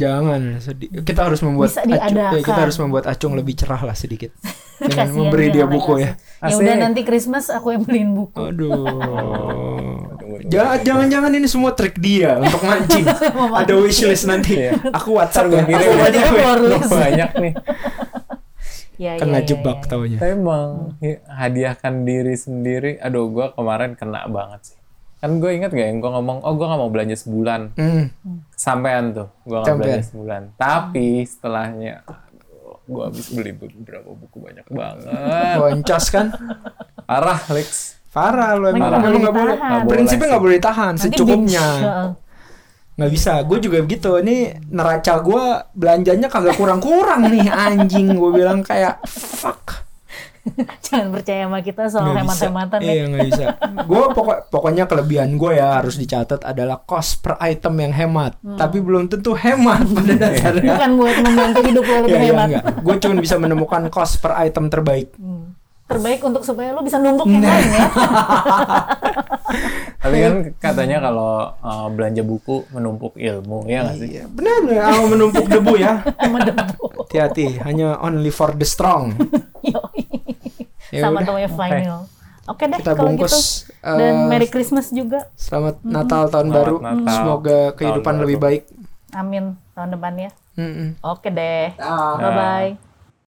jangan 0.00 0.62
sedih 0.62 1.02
kita 1.02 1.26
harus 1.26 1.42
membuat 1.42 1.74
Bisa 1.74 1.82
Acung, 1.82 2.14
ya, 2.14 2.30
kita 2.38 2.60
harus 2.62 2.78
membuat 2.78 3.04
acung 3.10 3.34
lebih 3.34 3.58
cerah 3.58 3.82
lah 3.82 3.98
sedikit 3.98 4.30
dengan 4.80 5.10
memberi 5.10 5.50
dia 5.50 5.66
jangan 5.66 5.74
buku 5.74 5.92
ya. 5.98 6.10
Ya 6.46 6.54
udah 6.54 6.76
nanti 6.78 7.00
Christmas 7.02 7.50
aku 7.50 7.74
yang 7.74 7.82
beliin 7.82 8.14
buku. 8.14 8.38
aduh 8.38 8.86
Tunggu, 10.14 10.36
Ja- 10.46 10.78
jangan-jangan 10.78 11.32
ini 11.34 11.48
semua 11.50 11.74
trik 11.74 11.98
dia 11.98 12.38
untuk 12.38 12.62
mancing. 12.62 13.04
Ada 13.60 13.72
wishlist 13.76 14.30
nanti. 14.30 14.56
Iya. 14.56 14.78
Aku 14.94 15.18
WhatsApp 15.18 15.50
gue 15.50 15.58
ya. 15.58 15.78
WhatsApp 15.90 16.32
ya. 16.38 16.78
banyak 16.86 17.30
nih. 17.42 17.52
Ya, 19.00 19.16
Kena 19.16 19.40
ya, 19.40 19.40
ya, 19.40 19.46
jebak 19.48 19.78
ya. 19.80 19.88
taunya. 19.88 20.18
Tapi 20.20 20.32
emang 20.36 20.68
hi- 21.00 21.24
hadiahkan 21.24 22.04
diri 22.04 22.36
sendiri. 22.36 23.00
Aduh, 23.00 23.32
gua 23.32 23.48
kemarin 23.50 23.96
kena 23.96 24.28
banget 24.28 24.60
sih. 24.66 24.78
Kan 25.18 25.36
gue 25.36 25.52
inget 25.52 25.68
gak 25.68 25.84
yang 25.84 26.00
gue 26.00 26.10
ngomong, 26.10 26.40
oh 26.40 26.52
gue 26.52 26.64
gak 26.64 26.76
mau 26.76 26.88
belanja 26.88 27.16
sebulan. 27.18 27.76
Hmm. 27.76 28.08
Sampean 28.50 29.12
tuh, 29.12 29.28
gue 29.42 29.52
gak 29.54 29.64
Sampean. 29.66 29.80
belanja 29.86 30.04
sebulan. 30.06 30.42
Tapi 30.54 31.08
setelahnya, 31.24 31.94
gue 32.86 33.02
habis 33.02 33.28
beli 33.28 33.52
beberapa 33.52 34.10
buku 34.10 34.36
banyak 34.36 34.64
banget. 34.66 35.56
Boncos 35.56 36.06
kan? 36.08 36.26
Parah, 37.04 37.40
Lex. 37.52 38.00
Parah 38.10 38.56
lu 38.56 38.68
emang, 38.68 38.90
boleh 38.96 39.20
boleh. 39.22 39.56
boleh 39.56 39.84
Prinsipnya 39.86 40.18
sih. 40.18 40.30
nggak 40.32 40.42
boleh 40.42 40.58
Nanti 40.90 41.02
secukupnya. 41.06 41.66
Nggak 43.00 43.12
bisa. 43.16 43.32
Gue 43.48 43.58
juga 43.64 43.80
begitu. 43.80 44.12
Ini 44.20 44.36
neraca 44.68 45.24
gue 45.24 45.44
belanjanya 45.72 46.28
kagak 46.28 46.60
kurang-kurang 46.60 47.32
nih 47.32 47.48
anjing. 47.48 48.12
Gue 48.12 48.36
bilang 48.36 48.60
kayak 48.60 49.00
fuck. 49.08 49.88
Jangan 50.84 51.12
percaya 51.12 51.44
sama 51.44 51.60
kita 51.60 51.82
soal 51.88 52.12
hemat-hematan 52.16 52.78
ya. 52.80 52.92
Iya 52.92 53.04
nggak 53.08 53.26
bisa. 53.28 53.44
Gue 53.84 54.04
pokok 54.12 54.38
pokoknya 54.48 54.84
kelebihan 54.88 55.36
gue 55.36 55.52
ya 55.56 55.80
harus 55.80 55.96
dicatat 55.96 56.44
adalah 56.44 56.80
cost 56.84 57.20
per 57.20 57.36
item 57.40 57.76
yang 57.80 57.92
hemat. 57.92 58.36
Hmm. 58.40 58.56
Tapi 58.56 58.80
belum 58.80 59.08
tentu 59.08 59.36
hemat 59.36 59.84
pada 59.84 60.12
dasarnya. 60.16 60.76
Bukan 60.76 60.90
buat 60.96 61.16
membantu 61.24 61.60
hidup 61.64 61.84
lo 61.84 61.96
lebih 62.04 62.10
Iya, 62.10 62.20
iya, 62.20 62.28
hemat. 62.32 62.46
enggak. 62.48 62.64
Gue 62.84 62.94
cuma 63.00 63.14
bisa 63.16 63.36
menemukan 63.36 63.82
cost 63.88 64.20
per 64.20 64.32
item 64.40 64.68
terbaik. 64.68 65.12
Hmm. 65.16 65.56
Terbaik 65.90 66.20
untuk 66.22 66.46
supaya 66.46 66.70
lo 66.70 66.86
bisa 66.86 67.02
numpuk 67.02 67.26
yang 67.26 67.42
lain 67.42 67.68
ya. 67.74 67.86
Tapi 70.00 70.16
kan 70.16 70.34
katanya 70.56 71.02
kalau 71.02 71.50
uh, 71.60 71.86
belanja 71.90 72.22
buku 72.22 72.64
menumpuk 72.70 73.18
ilmu, 73.18 73.66
ya 73.66 73.84
nggak 73.84 73.96
sih? 73.98 74.08
Iya, 74.16 74.24
benar 74.30 74.56
benar. 74.64 74.82
Kalau 74.86 75.06
menumpuk 75.10 75.44
debu 75.50 75.74
ya. 75.76 75.92
Debu. 76.46 76.84
Hati-hati, 77.04 77.58
hanya 77.66 77.98
only 78.00 78.30
for 78.30 78.54
the 78.54 78.64
strong. 78.64 79.12
Ya 80.90 81.06
Sama 81.06 81.22
udah. 81.22 81.30
namanya 81.30 81.50
vinyl. 81.54 81.98
Oke 82.50 82.66
deh 82.66 82.82
Kita 82.82 82.98
kalau 82.98 83.14
bungkus, 83.14 83.62
gitu. 83.62 83.94
Dan 83.94 84.26
eh, 84.26 84.26
Merry 84.26 84.50
Christmas 84.50 84.90
juga. 84.90 85.30
Selamat 85.38 85.78
Natal 85.86 86.26
tahun 86.26 86.50
Selamat 86.50 86.58
baru. 86.58 86.76
Natal. 86.82 87.14
Semoga 87.14 87.58
kehidupan 87.78 88.14
lebih 88.18 88.36
baru. 88.42 88.46
baik. 88.50 88.62
Amin 89.14 89.44
tahun 89.78 89.94
depan 89.94 90.12
ya. 90.18 90.30
Mm-mm. 90.58 90.98
Oke 91.06 91.30
deh. 91.30 91.70
Bye 92.18 92.30
bye. 92.34 92.89